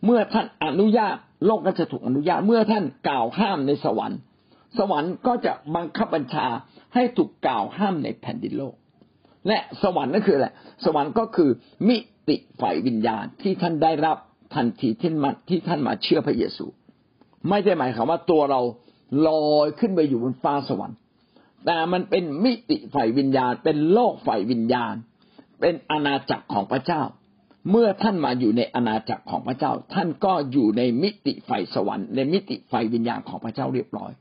[0.04, 1.16] เมื่อท่านอนุญาต
[1.46, 4.18] โลกก็จะถูกอนุญาต เมื่อท่านกล่าวห้ามในสวรรค์
[4.78, 6.46] สวรรค์ก็จะบังคับบัญชา
[6.94, 8.74] ให้ถูกกล่าวห้ามในแผ่นดินโลก
[9.48, 10.48] และสวรรค์นั่นคืออะไร
[10.84, 11.50] สวรรค์ก็คือ
[11.88, 11.96] มิ
[12.28, 14.16] ติฝ่ายวิญญาณที่ท่านได้รับ
[14.54, 16.66] ทันทีที่มาที่ท่านมาเชื่อพระเยซู
[17.48, 18.60] ไม่ได้หมายความว่าตัวเรา
[19.26, 20.98] ลอยขึ้นไปอยู่บนฟ้าสวรรค์
[21.66, 24.94] แต่มันเป็นมิติฝ่ายวิญญาณ เป็นโลกฝ่ายวิญญาณ
[25.60, 27.02] เป็นอาณาจักรของพระเจ้า
[27.70, 34.12] เมื่อท่านมาอยู่ในอาณาจักรของพระเจ้า ท่านก็อยู่ในมิติไฟสวรรค์ ในมิติไฟวิญญาณของพระเจ้าเรียบร้อย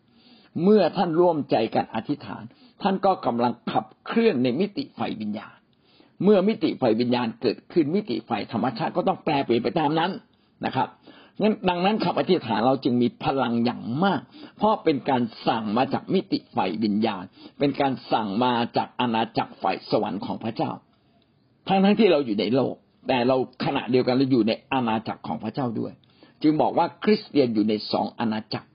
[0.63, 2.43] เมื่อท่านร่วมใจกันอธิษฐาน
[2.81, 5.57] ท่านก็กำลังขับเคลื่อนในมิติไฟวิญญาณ
[6.23, 10.11] เมื่อมิติไฟวิญญาณเกิดขึ้นมิติไฟธรรมชาติก็ต้องแปลเปลี่ยนไปตามนั้น
[10.65, 10.87] นะครับ
[11.41, 14.21] งั้นดังนั้นคำอธิษฐานเราจึงมีพลังอย่างมาก
[14.57, 17.23] เพราะเป็นการสั่งมาจากมิติไฟวิญญาณ
[17.59, 20.71] เป็นการสั่งมาจากอาณาจักรไฟสวรรค์ของพระเจ้า
[21.67, 22.75] ทั้งทั้งที่เราอยู่ในโลก
[23.07, 25.93] แต่เราขณะเดียวกันเราอยู่ในอาณาจักรของพระเจ้าด้วย
[26.43, 28.67] จึงบอกว่าคริสเตียนอยู่ในสองอาณาจักร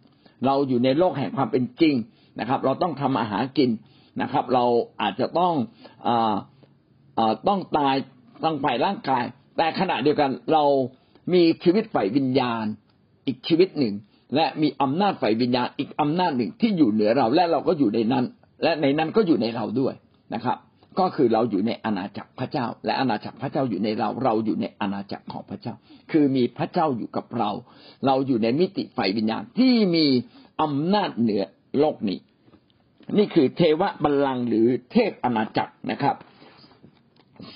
[0.46, 1.94] เราอยู่ในโลกแห่งความเป็นจริง
[2.40, 3.70] นะครับ เราต้องทำอาหารกิน
[4.22, 4.64] นะครับ เรา
[5.00, 5.54] อาจจะต้อง
[6.06, 6.10] อ
[7.48, 7.94] ต้องตาย
[8.44, 9.24] ต้องไปร่างกาย
[9.56, 10.64] แต่ขณะเดียวกันเรา
[11.32, 12.64] มีชีวิตฝ่ายวิญญาณ
[13.26, 13.94] อีกชีวิตหนึ่ง
[14.34, 18.24] และมีอำนาจฝ่ายวิญญาณ อีกอำนาจหนึ่งที่อยู่เหนือเราและเราก็อยู่ในนั้น
[18.62, 19.94] และในนั้นก็อยู่ในเราด้วย
[20.34, 20.58] นะครับ
[20.98, 25.74] ก็คือเราอยู่ในอาณาจักรพระเจ้า และอาณาจักรพระเจ้าอยู่ในเราเราอยู่ในอาณาจักรของพระเจ้า
[26.12, 27.50] คือมีพระเจ้าอยู่กับเรา
[28.06, 30.06] เราอยู่ในมิติไฟวิญญาณที่มี
[30.62, 31.42] อำนาจเหนือ
[31.80, 32.18] โลกนี้
[33.18, 36.16] นี่คือเทวบัลลังก์หรือเทพอาณาจักรนะครับ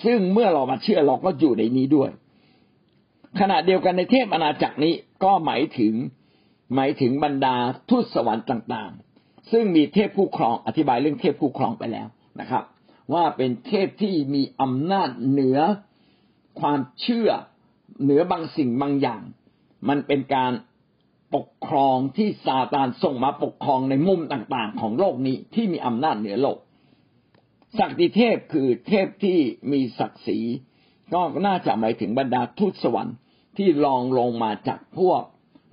[0.05, 2.11] ซึ่งเมื่อเรามาเชื่อเราก็อยู่ในนี้ด้วย
[3.41, 5.95] ขณะเดียวกันในเทพอาณาจักรนี้ก็หมายถึง
[6.75, 7.57] หมายถึงบรรดา
[7.89, 12.09] ทูตสวรรค์ต่างๆ ซึ่งมีเทพผู้ครองอธิบายเรื่องเทพผู้ครองไปแล้ว
[12.41, 12.65] นะครับ
[13.15, 15.59] ว่าเป็นเทพที่มีอำนาจเหนือ
[16.61, 17.31] ความเชื่อ
[18.03, 19.23] เหนือบางสิ่งบางอย่าง
[19.89, 20.53] มันเป็นการ
[21.35, 26.59] ปกครองที่ซาตานส่งมาปกครองในมุมต่างๆ ของโลกนี้ที่มีอำนาจเหนือโลก
[27.79, 29.39] ศักดิเทพคือเทพที่
[29.73, 30.41] มีศักดิ์ศรี
[31.15, 33.17] ก็น่าจะหมายถึงบรรดาทูตสวรรค์
[33.59, 35.23] ที่รองลงมาจากพวก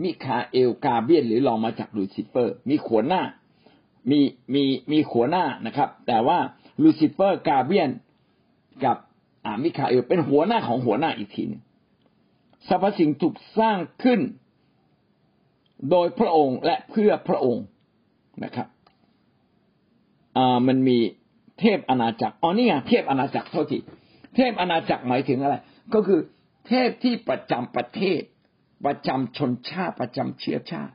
[0.04, 3.22] มิคาเอลกาเบรียลหรือรองมาจากลูซิเฟอร์ มีหัวหน้า
[4.10, 4.20] มี
[4.54, 6.38] มีมีหัวหน้านะครับ แต่ว่า
[6.82, 7.90] ลูซิเฟอร์กาเบรียล
[8.84, 8.98] กับ
[9.46, 11.62] อามิคาเอลเป็นหัวหน้าของหัวหน้าอีกทีนึง
[12.68, 14.20] สรรพสิ่งถูกสร้างขึ้น
[15.90, 17.66] โดยพระองค์และเพื่อพระองค์
[18.44, 18.68] นะครับ
[20.38, 20.98] อ่ามันมี
[21.60, 23.82] เทพอาณาจักรอ๋อนี่ไงเทพอาณาจักรเท่าที่
[24.36, 25.56] เทพอาณาจักรหมายถึงอะไร
[25.94, 26.20] ก็คือ
[26.68, 28.22] เทพที่ประจำประเทศ
[28.86, 30.94] ประจำชนชาติประจำเชื้อชาติ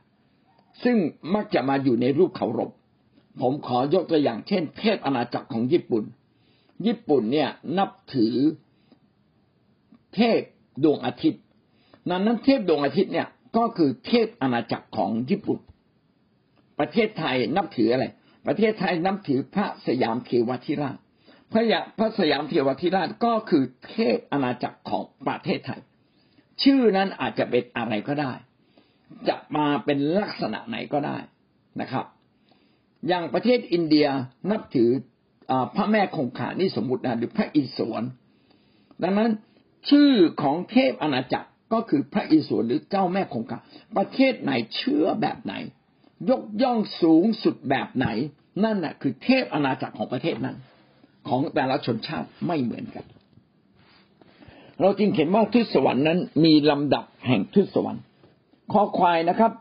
[0.83, 0.97] ซึ่ง
[1.33, 2.71] มักจะมาอยู่ในรูปเคารพ
[3.41, 6.03] ผมขอยกตัวอย่างเช่น เทพอาณาจักรของญี่ปุ่น
[6.85, 8.35] ญี่ปุ่นเนี่ยนับถือ
[10.15, 10.41] เทพ
[10.83, 11.41] ดวงอาทิตย์
[12.09, 15.59] นั้นนั้นเทพดวงอาทิตย์เนี่ยก็คือเทพอาณาจักรของญี่ปุ่น
[16.79, 18.05] ประเทศไทยนับถืออะไร
[18.47, 20.97] ประเทศไทยนับถือพระสยามเทวทิราช
[21.51, 25.81] พระยาพระสยามเทวทิราชก็คือเทพอาณาจักรของประเทศไทย
[26.63, 28.33] ชื่อนั้นอาจจะเป็นอะไรก็ได้
[29.27, 31.17] จะมาเป็นลักษณะไหนก็ได้
[31.81, 32.05] นะครับ
[33.07, 34.07] อย่างประเทศอินเดีย
[34.51, 34.89] นับถือ
[35.75, 38.03] พระแม่คงคานี่สมมตินะหรือพระอิศวร
[39.03, 39.31] ดังนั้น
[39.89, 43.59] ชื่อของเทพอาณาจักรก็คือพระอิศวรหรือเจ้าแม่คงคา
[43.97, 45.53] ประเทศไหนเชื่อแบบไหน
[46.29, 48.07] ยกย่องสูงสุดแบบไหน
[48.63, 50.57] นั่นแหะคือเทพอาณาจักรของประเทศนั้น
[51.27, 53.05] ของแต่ละชนชาติไม่เหมือนกัน
[54.81, 58.03] เราจึงเห็นว่าทุตสวรรค์นั้นมีลำดับแห่งทุตสวรรค์
[58.73, 59.51] ข้อควายนะครับ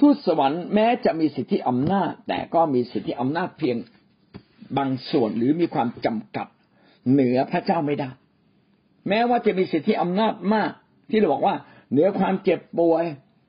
[0.00, 3.76] ทูตสวรรค์แม้จะมีสิทธิอำนาจ แต่ก็มีสิทธิอำนาจเพียง
[4.76, 6.46] บางส่วนหรือมีความจำกัด
[7.12, 8.10] เหนือพระเจ้าไม่ได้
[9.08, 10.70] แม้ว่าจะมีสิทธิอำนาจมาก
[11.10, 11.56] ที่เราบอกว่า
[11.90, 13.04] เหนือความเจ็บป่วย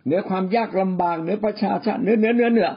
[0.06, 2.70] เหนือความยากลำบากเหนือประชาชาติเหนือเหนือเหนือเหนือ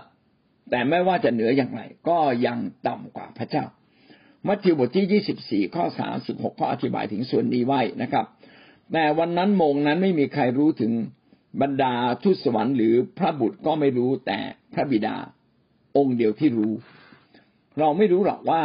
[0.70, 3.64] แต่ไม่ว่าจะเหนืออย่างไร ก็ยังต่ำกว่าพระเจ้า
[4.46, 8.26] มัทธิวบทที่ยี่สิบสี่ข้อสามสิบหกข้ออธิบายถึงส่วนนี้ไว้นะครับ
[8.92, 10.92] แต่วันนั้นโมงนั้นไม่มีใครรู้ถึง
[11.62, 14.38] บรรดาทูตสวรรค์หรือพระบุตรก็ไม่รู้แต่
[14.74, 15.16] พระบิดา
[15.96, 16.72] องค์เดียวที่รู้
[17.78, 18.62] เราไม่รู้หรอกว่า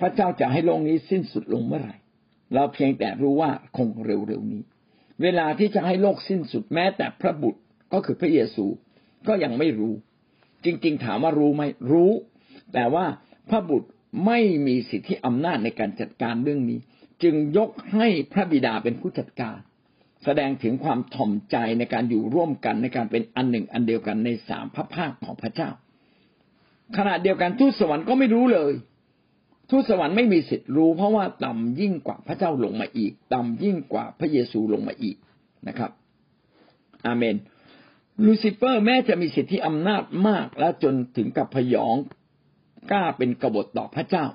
[0.00, 1.96] พระเจ้าจะให้โลกนี้สิ้นสุดลงเมื่อไหร่
[2.54, 4.62] เราเพียงแต่รู้ว่าคงเร็วๆนี้
[5.22, 7.60] เวลาที่จะให้โลกสิ้นสุดแม้แต่พระบุตร
[7.92, 8.66] ก็คือพระเยซู
[9.28, 9.92] ก็ยังไม่รู้
[10.64, 12.10] จริง ๆ ถามว่ารู้ไหมรู้
[12.74, 13.04] แต่ว่า
[13.50, 13.88] พระบุตร
[14.26, 16.78] ไม่มีสิทธิอำนาจในการจัดการเรื่องนี้
[17.22, 19.58] จึงยกให้พระบิดาเป็นผู้จัดการ
[20.24, 25.70] แสดงถึงความถ่อมใจในการอยู่ร่วมกันในการเป็นอันหนึ่งอันเดียวกันในสามพระภาคของพระเจ้า
[26.96, 28.72] ขณะเดียวกันทูตสวรรค์ก็ไม่รู้เลย
[29.70, 35.16] ทูตสวรรค์ไม่มีสิทธิ์รู้ เพราะว่าต่ำยิ่งกว่าพระเจ้าลงมาอีก ต่ำยิ่งกว่าพระเยซูลงมาอีก
[35.68, 35.90] นะครับ
[37.06, 37.36] อาเมน
[38.24, 41.96] ลูซิเฟอร์แม้จะมีสิทธิอำนาจมากและจนถึงกับพยอง
[42.90, 44.26] กล้าเป็นกบฏต่อพระเจ้า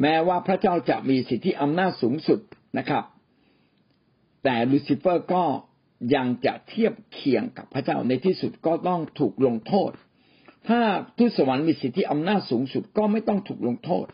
[0.00, 2.40] แม้ว่าพระเจ้าจะมีสิทธิอำนาจสูงสุด
[2.78, 3.04] นะครับ
[4.44, 5.44] แต่ลูซิเฟอร์ก็
[6.14, 9.90] ยังจะเทียบเคียงกับพระเจ้าในที่สุดก็ต้องถูกลงโทษ
[10.68, 10.80] ถ้า
[11.18, 14.06] ทูตสวรรค์มีสิทธิอำนาจสูงสุดก็ไม่ต้องถูกลงโทษ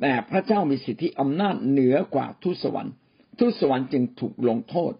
[0.00, 2.94] แต่พระเจ้ามีสิทธิอำนาจเหนือกว่าทูตสวรรค์
[3.38, 4.92] ทูตสวรรค์จึงถูกลงโทษ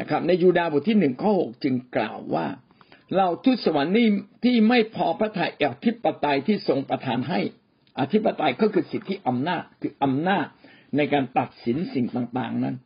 [0.00, 2.46] นะครับ ในยูดาห์บทที่หนึ่งข้อหกจึงกล่าวว่า
[3.16, 4.08] เราทูตสวรรค์นี่
[4.44, 7.40] ที่ไม่พอพระทัยอธิปไตยที่ทรงประทานให้
[7.98, 10.46] อธิปไตยก็คือสิทธิอำนาจคืออำนาจ
[10.96, 12.76] ในการตัดสินสิ่งต่างๆนั้น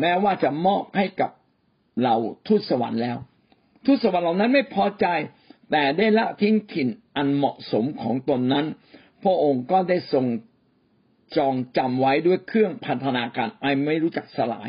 [0.00, 1.30] แม้ว่าจะมอบให้กับ
[2.02, 2.14] เรา
[2.46, 3.18] ทูตสวรรค์แล้ว
[3.84, 5.06] ทูตสวรรค์เหล่านั้นไม่พอใจ
[5.70, 8.66] แต่ได้ละทิ้งถิ่นอันเหมาะสมของตนนั้น
[9.22, 10.26] พระองค์ก็ได้ทรง
[11.36, 14.68] จองจำไว้ด้วยเครื่องพันธนาการไอไม่รู้จักสลาย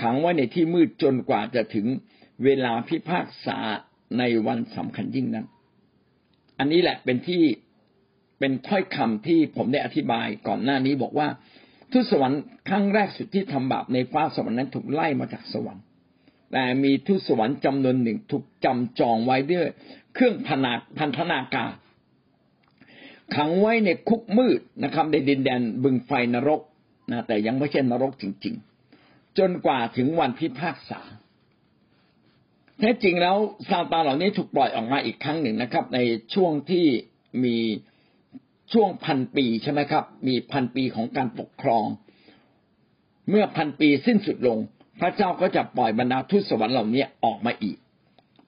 [0.00, 1.86] ขังไว้ในที่มืดจนกว่าจะถึง
[2.44, 3.58] เวลาพิพากษา
[4.18, 5.46] ในวันสำคัญยิ่งนั้น
[6.58, 7.42] อันนี้แหละเป็นที่
[8.38, 11.28] เป็นถ้อยคำที่ผมได้อธิบายก่อนหน้านี้บอกว่า
[11.92, 15.84] ทูตสวรรค์ครั้งแรกสุดที่ทำบาปในฟ้าสวรรค์นั้นถูกไล่มาจากสวรรค์
[16.52, 19.68] แต่มีทูตสวรรค์จำนวนหนึ่งถูกจำจองไว้ด้วย
[20.14, 21.72] เครื่องพนาพันธนาการ
[23.34, 26.60] ขังไว้ในคุกมืดนะครับในดินแดนบึงไฟนรก
[27.10, 28.54] นะแต่ยังไม่ใช่นรกจริง
[28.96, 31.00] ๆ จนกว่าถึงวันพิพากษา
[32.78, 33.36] แท้จริงแล้ว
[33.70, 35.98] ซาตานเหล่านี้ถูกปล่อยออกมาอีกครั้งหนึ่งนะครับ ใน
[36.34, 36.86] ช่วงที่
[37.44, 37.56] มี
[38.72, 41.84] ช่วงพันปีใช่ไหมครับ มีพันปีของการปกครอง
[43.30, 44.58] เมื่อพันปีสิ้นสุดลง
[45.00, 47.76] พระเจ้าก็จะปล่อยบรรดาทูตสวรรค์เหล่านี้ออกมาอีก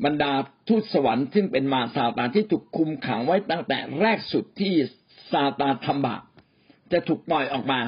[0.05, 0.33] บรรดา
[0.69, 4.75] ทูตสวรรค์ซึ่งเป็นมาซาตานที่ถูกคุมขังไว้ตั้งแต่แรกสุดที่
[5.33, 6.23] ซาตานทำบาป
[6.93, 7.81] จะถูกปล่อยออกมา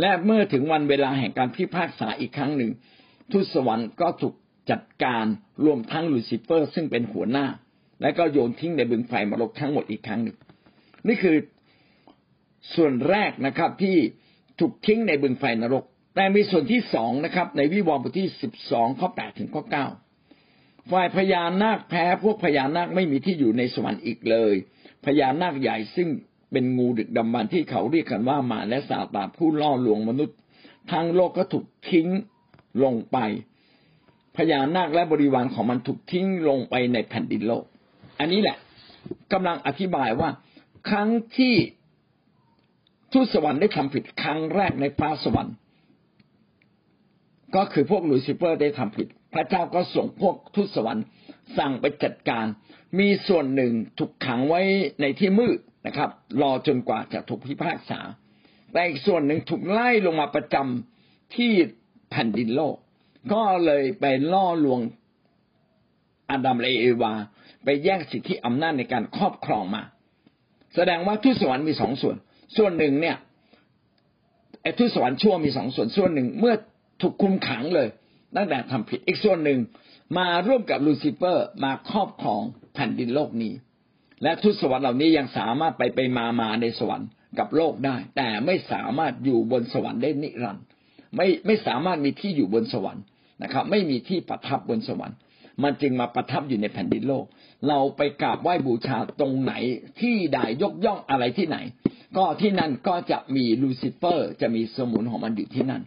[0.00, 2.70] และเมื่อถึงวันเวลาแห่งการพิพากษาอีกครั้งหนึ่ง
[3.32, 4.34] ทูตสวรรค์ก็ถูก
[4.70, 5.26] จัดการ
[5.64, 7.46] รวมทั้งลูซิเฟอร์ ซึ่งเป็นหัวหน้า
[8.02, 10.36] และก็โยนทิ้งในบึงไฟนรกทั้งหมดอีกครั้งหนึ่ง
[11.08, 11.36] นี่คือ
[12.74, 13.96] ส่วนแรกนะครับที่
[14.60, 15.84] ถูกทิ้งในบึงไฟนรก
[16.14, 19.86] แต่มีส่วนที่สองนะครับ ในวิวรณ์บทที่สิบสองข้อแปดถึงข้อเก้า
[20.90, 24.54] ฝ่ายพญานาคแพ้พวกพญานาคไม่มีที่อยู่ในสวรรค์อีกเลย
[25.04, 26.08] พญานาคใหญ่ซึ่ง
[26.52, 30.36] เป็นงูดึกดำบรรที่เขาเรียกกันว่ามาและสาตาผู้ล่อลวงมนุษย์
[30.92, 32.08] ทางโลกก็ถูกทิ้ง
[32.82, 33.18] ลงไป
[34.36, 37.64] พญานาคและบริวารของมันถูกทิ้งลงไปในแผ่นดินโลก
[38.20, 38.56] อันนี้แหละ
[39.32, 40.30] กำลังอธิบายว่า
[40.88, 41.54] ครั้งที่
[43.12, 45.54] ทูตสวรรค์ได้ทำผิดครั้งแรกในฟ้าสวรรค์
[47.56, 51.04] ก็คือพวกลูซิเฟอร์ได้ทำผิด พระเจ้าก็ส่งพวกทูตสวรรค์
[51.58, 52.46] สั่งไปจัดการ
[52.98, 54.60] มีส่วนหนึ่งถูกขังไว้
[55.00, 56.10] ในที่มืดนะครับ
[56.42, 58.00] รอจนกว่าจะถูกพิพากษา
[58.72, 61.50] แต่อีกส่วนหนึ่งถูกไล่ลงมาประจำที่
[62.10, 62.76] แผ่นดินโลก
[63.32, 64.80] ก็เลยไปล่อลวง
[66.30, 67.12] อาดัมและเอวา
[67.64, 69.82] ไปแย่งสิทธิอำนาจในการครอบครองมา
[70.74, 72.16] แสดงว่าทูตสวรรค์มีสองส่วน
[72.56, 73.16] ส่วนหนึ่งเนี่ย
[74.62, 76.54] ไอ้ทุสวรรค์ชั่วมีสองส่วนส่วนหนึ่งเมื่อ
[77.00, 77.88] ถูกคุมขังเลย
[78.36, 79.58] ตั้งแต่ทำผิดอีกส่วนหนึ่ง
[80.18, 82.42] มาร่วมกับลูซิเฟอร์มาครอบครอง
[82.74, 83.52] แผ่นดินโลกนี้
[84.22, 87.08] และทูตสวรรค์เหล่านี้ยังสามารถไปไปมามาในสวรรค์
[87.38, 90.64] กับโลกได้ แต่ไม่สามารถอยู่บนสวรรค์ได้นิรันดร์
[91.16, 93.04] ไม่ไม่สามารถมีที่อยู่บนสวรรค์
[93.42, 95.18] นะครับ ไม่มีที่ประทับบนสวรรค์
[95.62, 97.24] มันจึงมาประทับอยู่ในแผ่นดินโลก
[97.68, 99.54] เราไปกราบไหว้บูชาตรงไหน
[100.00, 101.58] ที่ใดยกย่องอะไรที่ไหน
[102.16, 105.82] ก็ที่นั่นก็จะมีลูซิเฟอร์ จะมีสมุนของมันอยู่ที่นั่น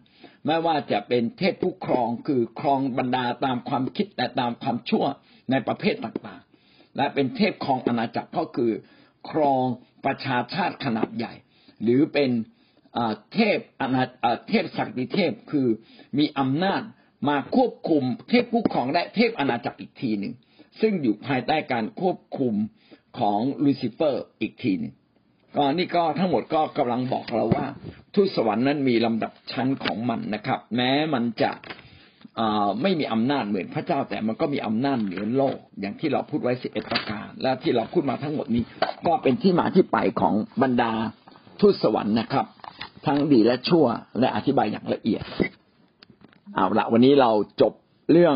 [0.45, 5.05] ไม่ว่าจะเป็นเทพผู้ครองคือครองบรรดาตามความคิดแต่ตามความชั่ว
[5.51, 8.71] ในประเภทต่างๆ และเป็นเทพครองอาณาจักรก็คือ
[9.29, 9.63] ครอง
[10.05, 11.33] ประชาชาติขนาดใหญ่
[11.83, 12.31] หรือเป็น
[13.33, 14.03] เทพอนา
[14.49, 15.67] เทพศักดิเทพคือ
[16.17, 16.81] มีอำนาจ
[17.27, 20.33] มาควบคุมเทพผู้ครองและเทพอาณาจักรอีกทีหนึ่ง
[20.81, 22.53] ซึ่งอยู่ภายใต้การควบคุม
[23.19, 24.93] ของลูซิเฟอร์อีกทีหนึ่ง
[25.55, 27.65] ก็นี่ก็ทั้งหมดก็กำลังบอกเราว่า
[28.13, 31.51] ทูตสวรรค์นั้นมีลำดับชั้นของมันนะครับ แม้มันจะ
[32.81, 38.63] ไม่มีอำนาจเหมือนพระเจ้า แต่มันก็มีอำนาจเหนือโลก อย่างที่เราพูดไว้สิบเอ็ดประการ และที่เราพูดมาทั้งหมดนี้
[39.07, 40.91] ก็เป็นที่มาที่ไปของบรรดา
[41.61, 42.45] ทูตสวรรค์นะครับ
[43.05, 43.85] ทั้งดีและชั่ว
[44.19, 45.23] และอธิบายอย่างละเอียด
[46.55, 47.31] เอาละวันนี้เรา
[47.61, 47.73] จบ
[48.11, 48.35] เรื่อง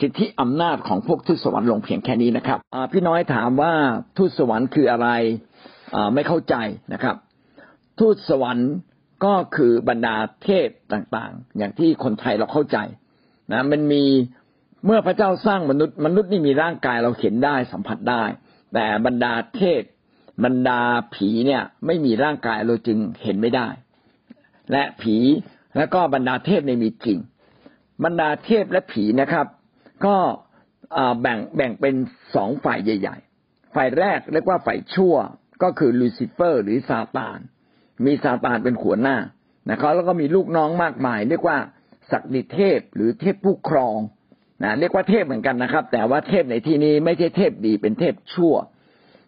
[0.00, 2.58] สิทธิอำนาจของพวกทูตสวรรค์ลงเพียงแค่นี้นะครับ
[2.92, 3.72] พี่น้อยถามว่า
[4.16, 5.08] ทูตสวรรค์คืออะไร
[6.14, 6.54] ไม่เข้าใจ
[6.92, 7.16] นะครับ
[7.98, 8.70] ทูตสวรรค์
[9.24, 12.78] ก็คือบรรดาเทพต่างๆ อย่างที่คนไทยเราเข้าใจ
[13.52, 14.04] นะมันมี
[14.86, 18.24] เมื่อพระเจ้าสร้างมนุษย์มนุษย์นี่มีร่างกายเราเห็นได้สัมผัสได้
[18.74, 19.82] แต่บรรดาเทพ
[20.44, 20.80] บรรดา
[21.14, 23.68] ผีเนี่ยไม่มีร่างกายเราจึงเห็นไม่ได้
[24.72, 25.16] และผี
[25.76, 27.18] แล้วก็บรรดาเทพในมีจริง
[28.04, 29.46] บรรดาเทพและผีนะครับ
[30.06, 30.16] ก็
[31.20, 31.94] แบ่งแบ่งเป็น
[32.34, 35.14] สองฝ่ายใหญ่ ๆ ฝ่ายแรกเรียกว่าฝ่ายชั่ว
[35.62, 37.38] ก็คือลูซิเฟอร์ หรือซาตาน
[38.04, 39.16] มีซาตานเป็นหัวหน้า
[39.70, 41.58] นะครับแล้วก็มีลูกน้องมากมาย เรียกว่า
[42.10, 43.98] ศักดิเทพหรือเทพผู้ครอง
[44.62, 48.54] นะเรียกว่าเทพเหมือนกันนะครับ แต่ว่าเทพในที่นี้ไม่ใช่เทพดีเป็นเทพชั่ว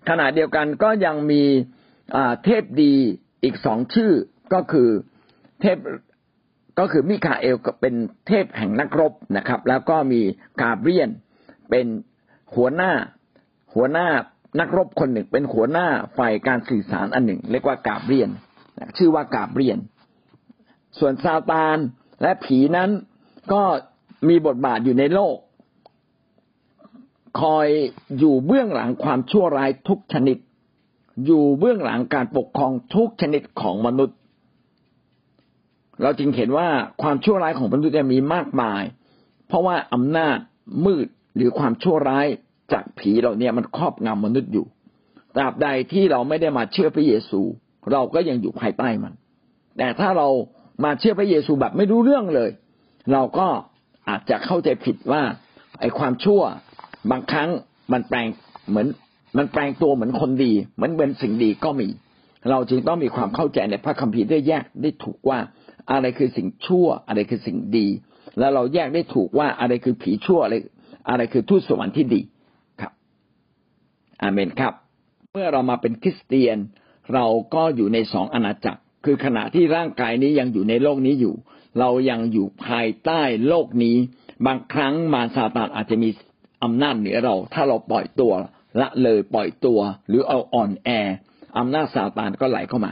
[0.08, 1.42] ขณะเดียวกันก็ยังมี
[2.44, 2.94] เทพดี
[3.44, 4.12] อีกสองชื่อ
[4.54, 4.88] ก็คือ
[5.60, 5.78] เทพ
[6.78, 7.94] ก็คือมิคาเอลเป็น
[8.26, 10.20] เทพแห่งนักรบนะครับ แล้วก็มี
[10.60, 11.10] กาเบรียน
[11.70, 11.86] เป็น
[12.54, 12.92] หัวหน้า
[13.74, 14.08] หัวหน้า
[14.60, 15.86] นักรบคนหนึ่ง เป็นหัวหน้า
[16.18, 18.30] ฝ่ายการสื่อสารอันหนึ่ง เรียกว่ากาเบรียน
[18.96, 19.78] ชื่อว่ากาเบรียน
[20.98, 21.76] ส่วนซาตาน
[22.22, 22.90] และผีนั้น
[23.52, 23.62] ก็
[24.28, 25.36] มีบทบาทอยู่ในโลก
[27.40, 27.68] คอย
[28.18, 30.38] อยู่เบื้องหลังความชั่วร้ายทุกชนิด
[31.26, 34.18] อยู่เบื้องหลังการปกครองทุกชนิดของมนุษย์
[36.02, 36.68] เราจึงเห็นว่า
[37.02, 38.82] ความชั่วร้ายของมนุษย์มีมากมาย
[39.48, 40.38] เพราะว่าอำนาจ
[40.86, 42.26] มืดหรือความชั่วร้าย
[42.72, 44.66] จากผีเราเนี่ยมันครอบงำมนุษย์อยู่
[45.36, 47.40] ตราบใดที่เราไม่ได้มาเชื่อพระเยซู
[47.92, 49.12] เราก็ยังอยู่ภายใต้มัน
[49.78, 50.28] แต่ถ้าเรา
[50.84, 52.50] มาเชื่อพระเยซูแบบไม่รู้เรื่องเลย
[53.12, 53.46] เราก็
[54.08, 55.22] อาจจะเข้าใจผิดว่า
[55.80, 56.42] ไอ้ความชั่ว
[57.10, 57.48] บางครั้ง
[57.92, 58.26] มันแปลง
[58.68, 58.88] เหมือน
[59.36, 61.88] มันแปลงตัวเหมือนคนดีเหมือนเป็นสิ่งดีก็มี
[62.50, 65.38] เราจึงต้องมีความเข้าใจในพระคัมภีร์ได้แยกได้ถูกว่า
[65.92, 67.88] อะไรคือสิ่งชั่ว อะไรคือสิ่งดี
[68.38, 70.54] แล้วเราแยกได้ถูกว่าอะไรคือผีชั่วอะไร
[71.08, 72.20] อะไรคือทูตสวรรค์ที่ดี
[72.80, 72.92] ครับ
[74.22, 74.74] อาเมนครับ
[75.32, 76.58] เมื่อเรามาเป็นคริสเตียน
[77.14, 81.34] เราก็อยู่ในสองอาณาจักร คือขณะที่ร่างกายนี้ยังอยู่ในโลกนี้อยู่
[81.80, 83.96] เรายังอยู่ภายใต้โลกนี้
[84.46, 86.08] บางครั้งมารซาตานอาจจะมี
[86.64, 88.32] อำนาจเหนือเรา ถ้าเราปล่อยตัว
[88.80, 90.88] ละเลยปล่อยตัว หรือเอาอ่อนแอ
[91.58, 92.90] อำนาจซาตานก็ไหลเข้ามา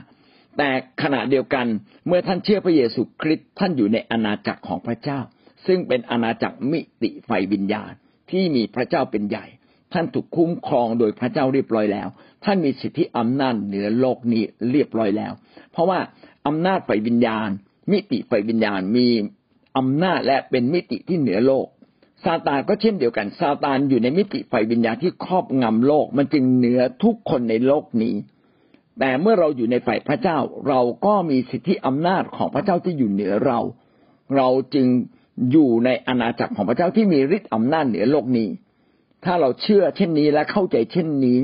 [0.59, 0.70] แต่
[1.03, 1.66] ขณะเดียวกัน
[2.07, 5.18] เมื่อท่านเชื่อพระเยซูคริสต์ท่านอยู่ในอาณาจักรของพระเจ้า
[5.66, 7.92] ซึ่งเป็นอาณาจักรมิติไฟวิญญาณ
[8.30, 9.46] ที่มีพระเจ้าเป็นใหญ่
[9.92, 12.09] ท่านถูกคุ้มครองโดยพระเจ้าเรียบร้อยแล้ว
[12.44, 15.32] ท่านมีสิทธิอำนาจเหนือโลกนี้เรียบร้อยแล้ว
[15.72, 15.98] เพราะว่า
[16.46, 17.48] อำนาจไฟวิญญาณ
[17.92, 19.09] มิติไฟวิญญาณมี
[19.78, 21.66] อำนาจและเป็นมิติที่เหนือโลก
[22.24, 28.14] ซาตานก็เช่นเดียวกันซาตานอยู่ในมิติไฟวิญญาณที่ครอบงำโลก มันจึงเหนือทุกคนในโลกนี้
[28.99, 30.38] แต่เมื่อเราอยู่ในฝ่ายพระเจ้า
[30.68, 33.61] เราก็มีสิทธิอำนาจของพระเจ้าที่อยู่เหนือเรา
[34.36, 34.86] เราจึง
[35.53, 38.49] อยู่ในอาณาจักรของพระเจ้าที่มีฤทธิ์อำนาจเหนือโลกนี้
[39.24, 41.38] ถ้าเราเชื่อเช่นนี้และเข้าใจเช่นนี้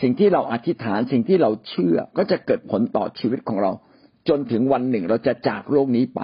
[0.00, 3.72] สิ่งที่เราอธิษฐานสิ่งที่เราเชื่อก็จะเกิดผลต่อชีวิตของเรา
[4.28, 6.20] จนถึงวันหนึ่งเราจะจากโลกนี้ไป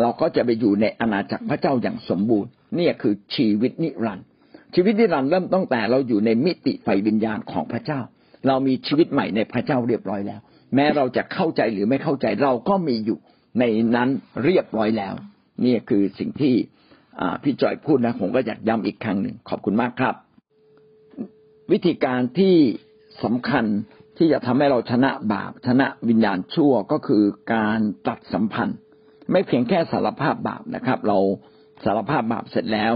[0.00, 4.26] เราก็จะไปอยู่ในอาณาจักรพระเจ้าอย่างสมบูรณ์นี่คือชีวิตนิรันดร์
[4.74, 8.00] ชีวิตนิรันดร์เริ่มตั้งแต่เราอยู่ในมิติไฟวิญญาณของพระเจ้า
[8.46, 10.40] เรามีชีวิตใหม่ในพระเจ้าเรียบร้อยแล้ว
[10.74, 13.18] แม้เราจะเข้าใจหรือไม่เข้าใจเราก็มีอยู่
[13.58, 13.64] ใน
[13.96, 14.08] นั้น
[14.44, 15.14] เรียบร้อยแล้ว
[15.64, 16.54] นี่คือสิ่งที่
[17.42, 20.14] พี่จอยพูดนะผมก็อยากย้ำอีกครั้งหนึ่งขอบคุณมากครับ
[21.72, 22.56] วิธีการที่
[23.24, 23.64] สำคัญ
[24.18, 27.24] ที่จะทำให้เราชนะบาปชนะวิญญาณชั่วก็คือ
[27.54, 28.78] การตัดสัมพันธ์
[29.30, 31.18] ไม่เพียงแค่สารภาพบาปนะครับ เรา
[31.84, 32.94] สารภาพบาปเสร็จแล้ว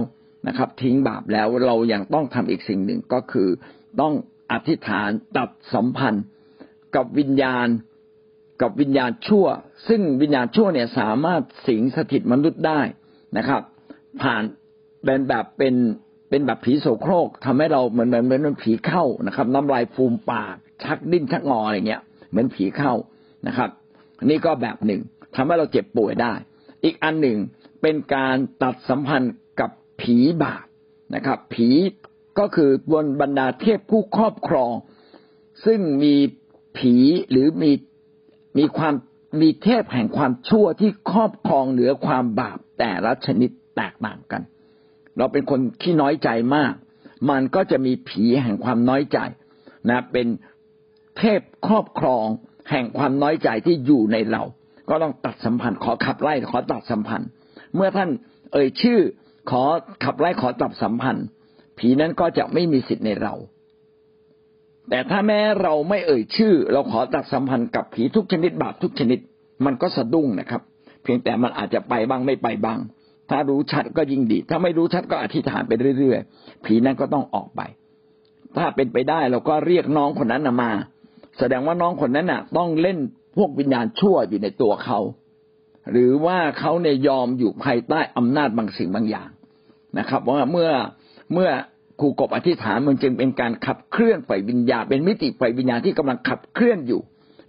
[0.49, 3.49] นะครับ ทิ้งบาปแล้วเรายังต้องทำอีกสิ่งหนึ่งก็คือ
[4.01, 4.15] ต้อง
[4.53, 6.25] อธิษฐานตัดสัมพันธ์
[6.97, 7.69] กับวิญญาณ
[8.63, 9.47] กับวิญญาณชั่ว
[9.89, 12.81] ซึ่งวิญญาณชั่วเนี่ยสามารถสิงสถิตมนุษย์ได้
[13.37, 13.63] นะครับ
[14.23, 14.43] ผ่าน
[15.05, 15.75] เป็นแบบเป็น
[16.31, 22.93] เป็นแบบผีโสโครกทำให้เราเหมือนเหมือนเหมือนผีเข้านะครับ น้ำลายฟูมปาก ชักดิ้นชักงออะไรเงี้ย เหมือนผีเข้า
[23.47, 23.71] นะครับ
[24.25, 25.01] นี่ก็แบบหนึ่ง
[25.35, 26.33] ทำให้เราเจ็บป่วยได้
[26.85, 27.39] อีกอันหนึ่ง
[27.83, 29.71] เป็นการตัดสัมพันธ์กับ
[30.01, 30.67] ผีบาป
[31.15, 31.69] นะครับ ผี
[32.39, 34.73] ก็คือบนบรรดาเทพผู้ครอบครอง
[35.65, 36.15] ซึ่งมี
[36.77, 36.95] ผี
[37.31, 37.73] หรือมี
[38.59, 38.95] มีความ
[39.41, 44.43] มีเทพแห่งความชั่วที่ครอบครองเหนือความบาปแต่ละชนิดแตกต่างกัน
[45.17, 46.73] เราเป็นคนขี้น้อยใจมาก
[47.31, 49.19] มันก็จะมีผีแห่งความน้อยใจ
[49.91, 50.27] นะเป็น
[51.19, 52.25] เทพครอบครอง
[52.71, 54.43] แห่งความน้อยใจที่อยู่ในเรา
[54.91, 57.29] ก็ต้องตัดสัมพันธ์ขอขับไล่ขอตัดสัมพันธ์
[57.75, 58.11] เมื่อท่าน
[58.53, 58.99] เอ่ยชื่อ
[59.51, 59.63] ขอ
[60.05, 61.27] ขับไล่ขอตัดสัมพันธ์
[61.79, 63.35] ผีนั้นก็จะไม่มีสิทธิ์ในเรา
[64.91, 69.19] แต่ถ้าแม้เราไม่เอ่ยชื่อ เราขอตัดสัมพันธ์กับผีทุกชนิดบาปทุกชนิด
[69.65, 70.63] มันก็สะดุ้งนะครับ
[71.03, 72.81] เพียงแต่มันอาจจะไปบ้างไม่ไปบ้าง
[73.31, 77.61] ถ้ารู้ชัดก็ยิ่งดี ถ้าไม่รู้ชัดก็อธิษฐานไปเรื่อยๆ ผีนั้นก็ต้องออกไป
[78.57, 80.71] ถ้าเป็นไปได้เราก็เรียกน้องคนนั้นมา
[81.39, 82.99] แสดงว่าน้องคนนั้นน่ะ ต้องเล่น
[83.37, 84.99] พวกวิญญาณชั่วอยู่ในตัวเขา
[85.91, 89.31] หรือว่าเขาเนี่ยยอมอยู่ภายใต้อำนาจบางสิ่งบางอย่าง
[89.99, 90.71] นะครับ ว่าเมื่อ
[91.33, 91.51] เมื่อ
[92.01, 97.01] ครูกบอธิษฐานมันจึงเป็นการขับเคลื่อนไฟวิญญาณเป็นมิติไฟวิญญาณที่กำลังขับเคลื่อนอยู่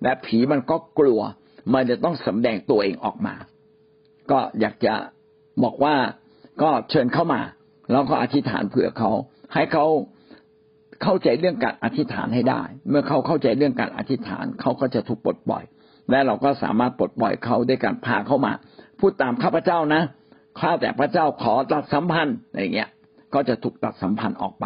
[0.04, 1.22] และผีมันก็กลัว
[1.74, 3.36] มันจะต้องสำแดงตัวเองออกมา
[4.32, 4.94] ก็อยากจะ
[5.64, 5.96] บอกว่า
[6.62, 7.42] ก็เชิญเข้ามา
[7.92, 9.12] แล้วก็อธิษฐานเผื่อเขา
[9.54, 9.86] ให้เขา
[11.04, 15.64] เข้าใจเรื่องการอธิษฐานให้ได้ เมื่อเขาเข้าใจเรื่องการอธิษฐานเขาก็จะถูกปลดปล่อย
[16.10, 18.54] และเราก็สามารถปลดปล่อยเขาด้วยการพาเข้ามา
[19.00, 20.02] พูดตามข้าพเจ้านะ
[20.60, 22.90] ข้าแต่พระเจ้าขอตัดสัมพันธ์อะไรเงี้ย
[23.34, 24.66] ก็จะถูกตัดสัมพันธ์ออกไป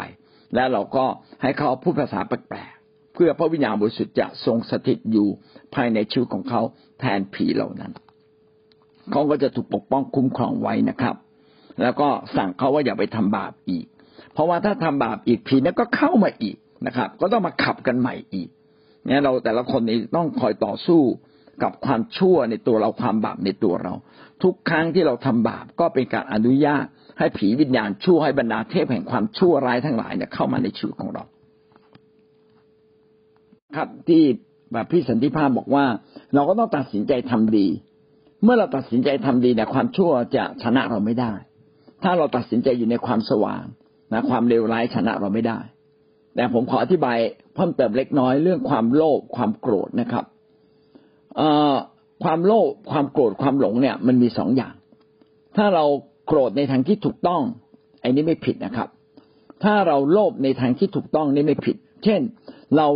[0.56, 1.06] และเราก็
[1.42, 5.28] ให้เขาพูดภาษาแปลกๆเพื่อพระวิญญาณบริสุทธิ์จะทรงสถิตอยู่
[5.76, 6.62] ภายในชีวิตของเขา
[7.00, 7.92] แทนผีเหล่านั้น
[9.12, 11.16] เขาก็จะถูกปกป้องคุ้มครองไว้นะครับ
[11.82, 13.86] แล้วก็สั่งเขาว่าอย่าไปทำบาปอีก
[14.34, 16.58] เพราะว่าถ้าทำบาปอีกผีนั้นก็เข้ามาอีก
[16.88, 18.50] นะครับ ก็ต้องมาขับกันใหม่อีก
[19.06, 21.02] เนี่ยเราแต่ละคนนี้ต้องคอยต่อสู้
[21.64, 23.94] กับความชั่วในตัวเราความบาปในตัวเรา
[24.44, 26.86] ทุกครั้งที่เราทำบาปก็เป็นการอนุญาต
[27.20, 31.24] ให้ผีวิญญาณชั่วให้บรรดาเทพแห่งความชั่วร้ายทั้งหลายเนี่ยเข้ามาในชีวิตของเรา
[33.76, 34.24] ครับที่
[34.74, 35.86] แบบพี่สันติภาพบอกว่า
[36.34, 37.68] เราก็ต้องตัดสินใจทำดี
[38.44, 41.34] เมื่อเราตัดสินใจทำดีเนี่ยความชั่วจะชนะเราไม่ได้
[42.04, 43.64] ถ้าเราตัดสินใจอยู่ในความสว่าง
[44.14, 45.60] นะความเลวร้ายชนะเราไม่ได้
[46.36, 47.18] แต่ผมขออธิบาย
[47.56, 50.26] เพิ่มเติมเล็กน้อยเรื่องความโลภความโกรธนะครับ
[52.24, 54.74] ความโลภความโกรธความหลงเนี่ย มันมีสองอย่าง
[55.58, 55.86] ถ้าเรา
[56.34, 57.42] โกรธในทางที่ถูกต้อง
[58.02, 58.88] ไอ้นี่ไม่ผิดนะครับ
[59.64, 62.22] ถ้าเราโลภในทางที่ถูกต้องนี่ไม่ผิด เช่น
[62.78, 62.88] เรา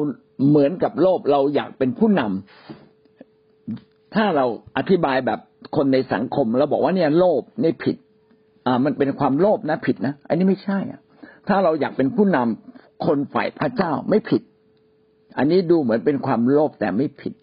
[0.47, 4.45] เหมือนกับโลภเราอยากเป็นผู้นำถ้าเรา
[4.77, 5.39] อธิบายแบบ
[5.75, 7.95] คนในสังคมแล้วบอกว่าเนี่ยโลภนี่ผิด
[8.65, 11.01] อ่า มันเป็นความโลภนะผิดนะอันนี้ไม่ใช่อะ
[11.47, 14.41] ถ้าเราอยากเป็นผู้นำคนฝ่ายพระเจ้าไม่ผิด
[15.37, 17.33] อันนี้ดูเหมือนเป็นความโลภแต่ไม่ผิด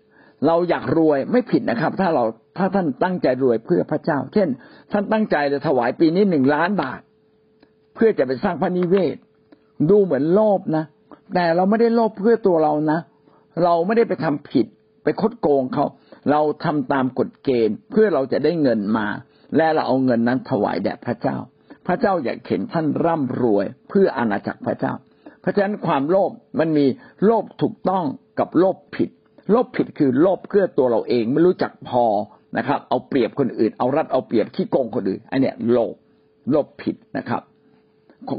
[0.47, 2.25] เราอยากรวยไม่ผิดนะครับ ถ้าเรา
[2.57, 4.49] ถ้าท่านตั้งใจรวยเพื่อพระเจ้า เช่น
[4.93, 7.01] ท่านตั้งใจจะถวายปีนี้หนึ่งล้านบาท
[7.95, 9.17] เพื่อจะไปสร้างพระนิเวศ
[9.91, 10.85] ดูเหมือนโลภนะ
[11.35, 12.99] แต่เราไม่ได้โลภเพื่อตัวเรานะ
[13.65, 14.67] เราไม่ได้ไปทำผิด
[15.05, 15.87] ไปคดโกงเขา
[16.31, 19.07] เราทำตามกฎเกณฑ์ เพื่อเราจะได้เงินมา
[19.57, 21.37] และเราเอาเงินนั้นถวายแด่พระเจ้า
[21.87, 24.93] พระเจ้าอยากเห็นท่านร่ำรวยเพื่ออาณาจักรพระเจ้า
[25.41, 26.87] เพราะฉะนั้นความโลภมันมี
[27.25, 28.05] โลภถูกต้อง
[28.39, 29.11] กับโลภผิด
[29.51, 32.05] โลภผิดคือโลภเพื่อตัวเราเองไม่รู้จักพอ
[32.59, 35.95] นะครับ เอาเปรียบคนอื่น เอารัดเอาเปรียบขี้โกงคนอื่นอันเนี้ยโลภ
[36.51, 37.43] โลภผิดนะครับ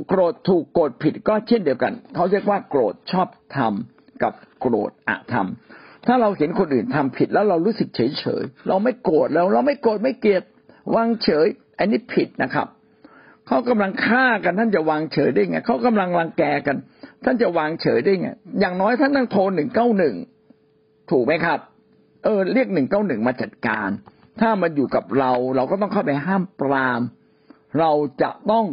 [0.08, 10.44] โกรธถูกโกรธผิดก็เช่นเดียวกัน เขาเรียกว่าโกรธชอบทำกับโกรธอะทำถ้าเราเห็นคนอื่นทำผิดแล้วเรารู้สึกเฉยเฉยเราไม่โกรธแล้วเราไม่โกรธไม่เกลียด
[10.96, 11.48] วางเฉย
[11.80, 12.68] อันนี้ผิดนะครับ
[13.48, 16.78] เขากำลังฆ่ากันท่านจะวางเฉยได้ไงเขากำลังรังแกกัน
[17.24, 18.30] ท่านจะวางเฉยได้ไง
[18.60, 20.16] อย่างน้อยท่านต้องโทรหนึ่งเก้าหนึ่ง
[21.12, 21.60] ถูกไหมครับ
[22.24, 23.90] เออเรียกหนึ่งเก้าหนึ่งมาจัดการ
[24.42, 27.02] ถ้ามันอยู่กับเรา เราก็ต้องเข้าไปห้ามปราม
[27.80, 27.92] เรา
[28.22, 28.66] จะต้อง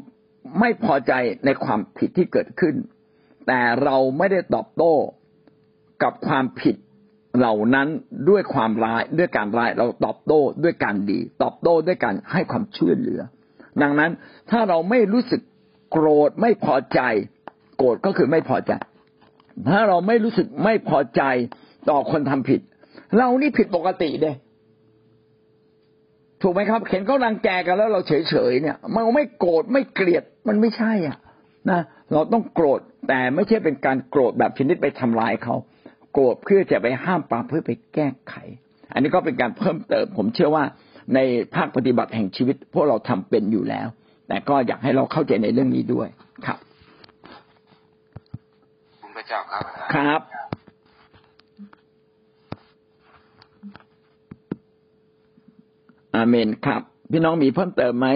[0.61, 1.13] ไม่พอใจ
[1.45, 2.75] ในความผิดที่เกิดขึ้น
[3.47, 4.95] แต่เราไม่ได้ตอบโต้
[6.03, 6.77] กับความผิด
[7.39, 7.89] เหล่านั้น
[8.29, 13.21] ด้วยความร้ายด้วยการร้ายเราตอบโต้ด้วยการดี ตอบโต้ด้วยการให้ความช่วยเหลือ
[13.83, 14.11] ดังนั้น
[14.51, 15.41] ถ้าเราไม่รู้สึก
[15.91, 17.01] โกรธไม่พอใจ
[17.77, 18.73] โกรธก็คือไม่พอใจ
[19.71, 21.23] ถ้าเราไม่รู้สึกไม่พอใจ
[21.91, 22.61] ต่อคนทำผิด
[23.19, 24.33] เรานี่ผิดปกติเด้
[26.43, 31.19] ถูกไหมครับเห็นเขารังแกกันแล้วเราเฉยๆเนี่ย มันไม่โกรธไม่เกลียดมันไม่ใช่อะ
[31.71, 31.81] นะ
[32.13, 35.55] เราต้องโกรธแต่ไม่ใช่เป็นการโกรธแบบชนิดไปทำลายเขา
[36.13, 38.35] โกรธเพื่อจะไปห้ามปรามเพื่อไปแก้ไข
[38.93, 40.65] อันนี้ก็เป็นการเพิ่มเติม ผมเชื่อว่า
[41.15, 41.19] ใน
[41.55, 43.89] ภาคปฏิบัติแห่งชีวิต พวกเราทำเป็นอยู่แล้ว
[44.29, 46.09] แต่ก็อยากให้เราเข้าใจในเรื่องนี้ด้วย
[46.47, 46.59] ครับ
[49.01, 50.21] คุณพระเจ้าครับอาจารย์ครับ
[56.17, 56.83] อาเมนครับ
[57.13, 58.07] พี่น้องมีเพิ่มเติมไหม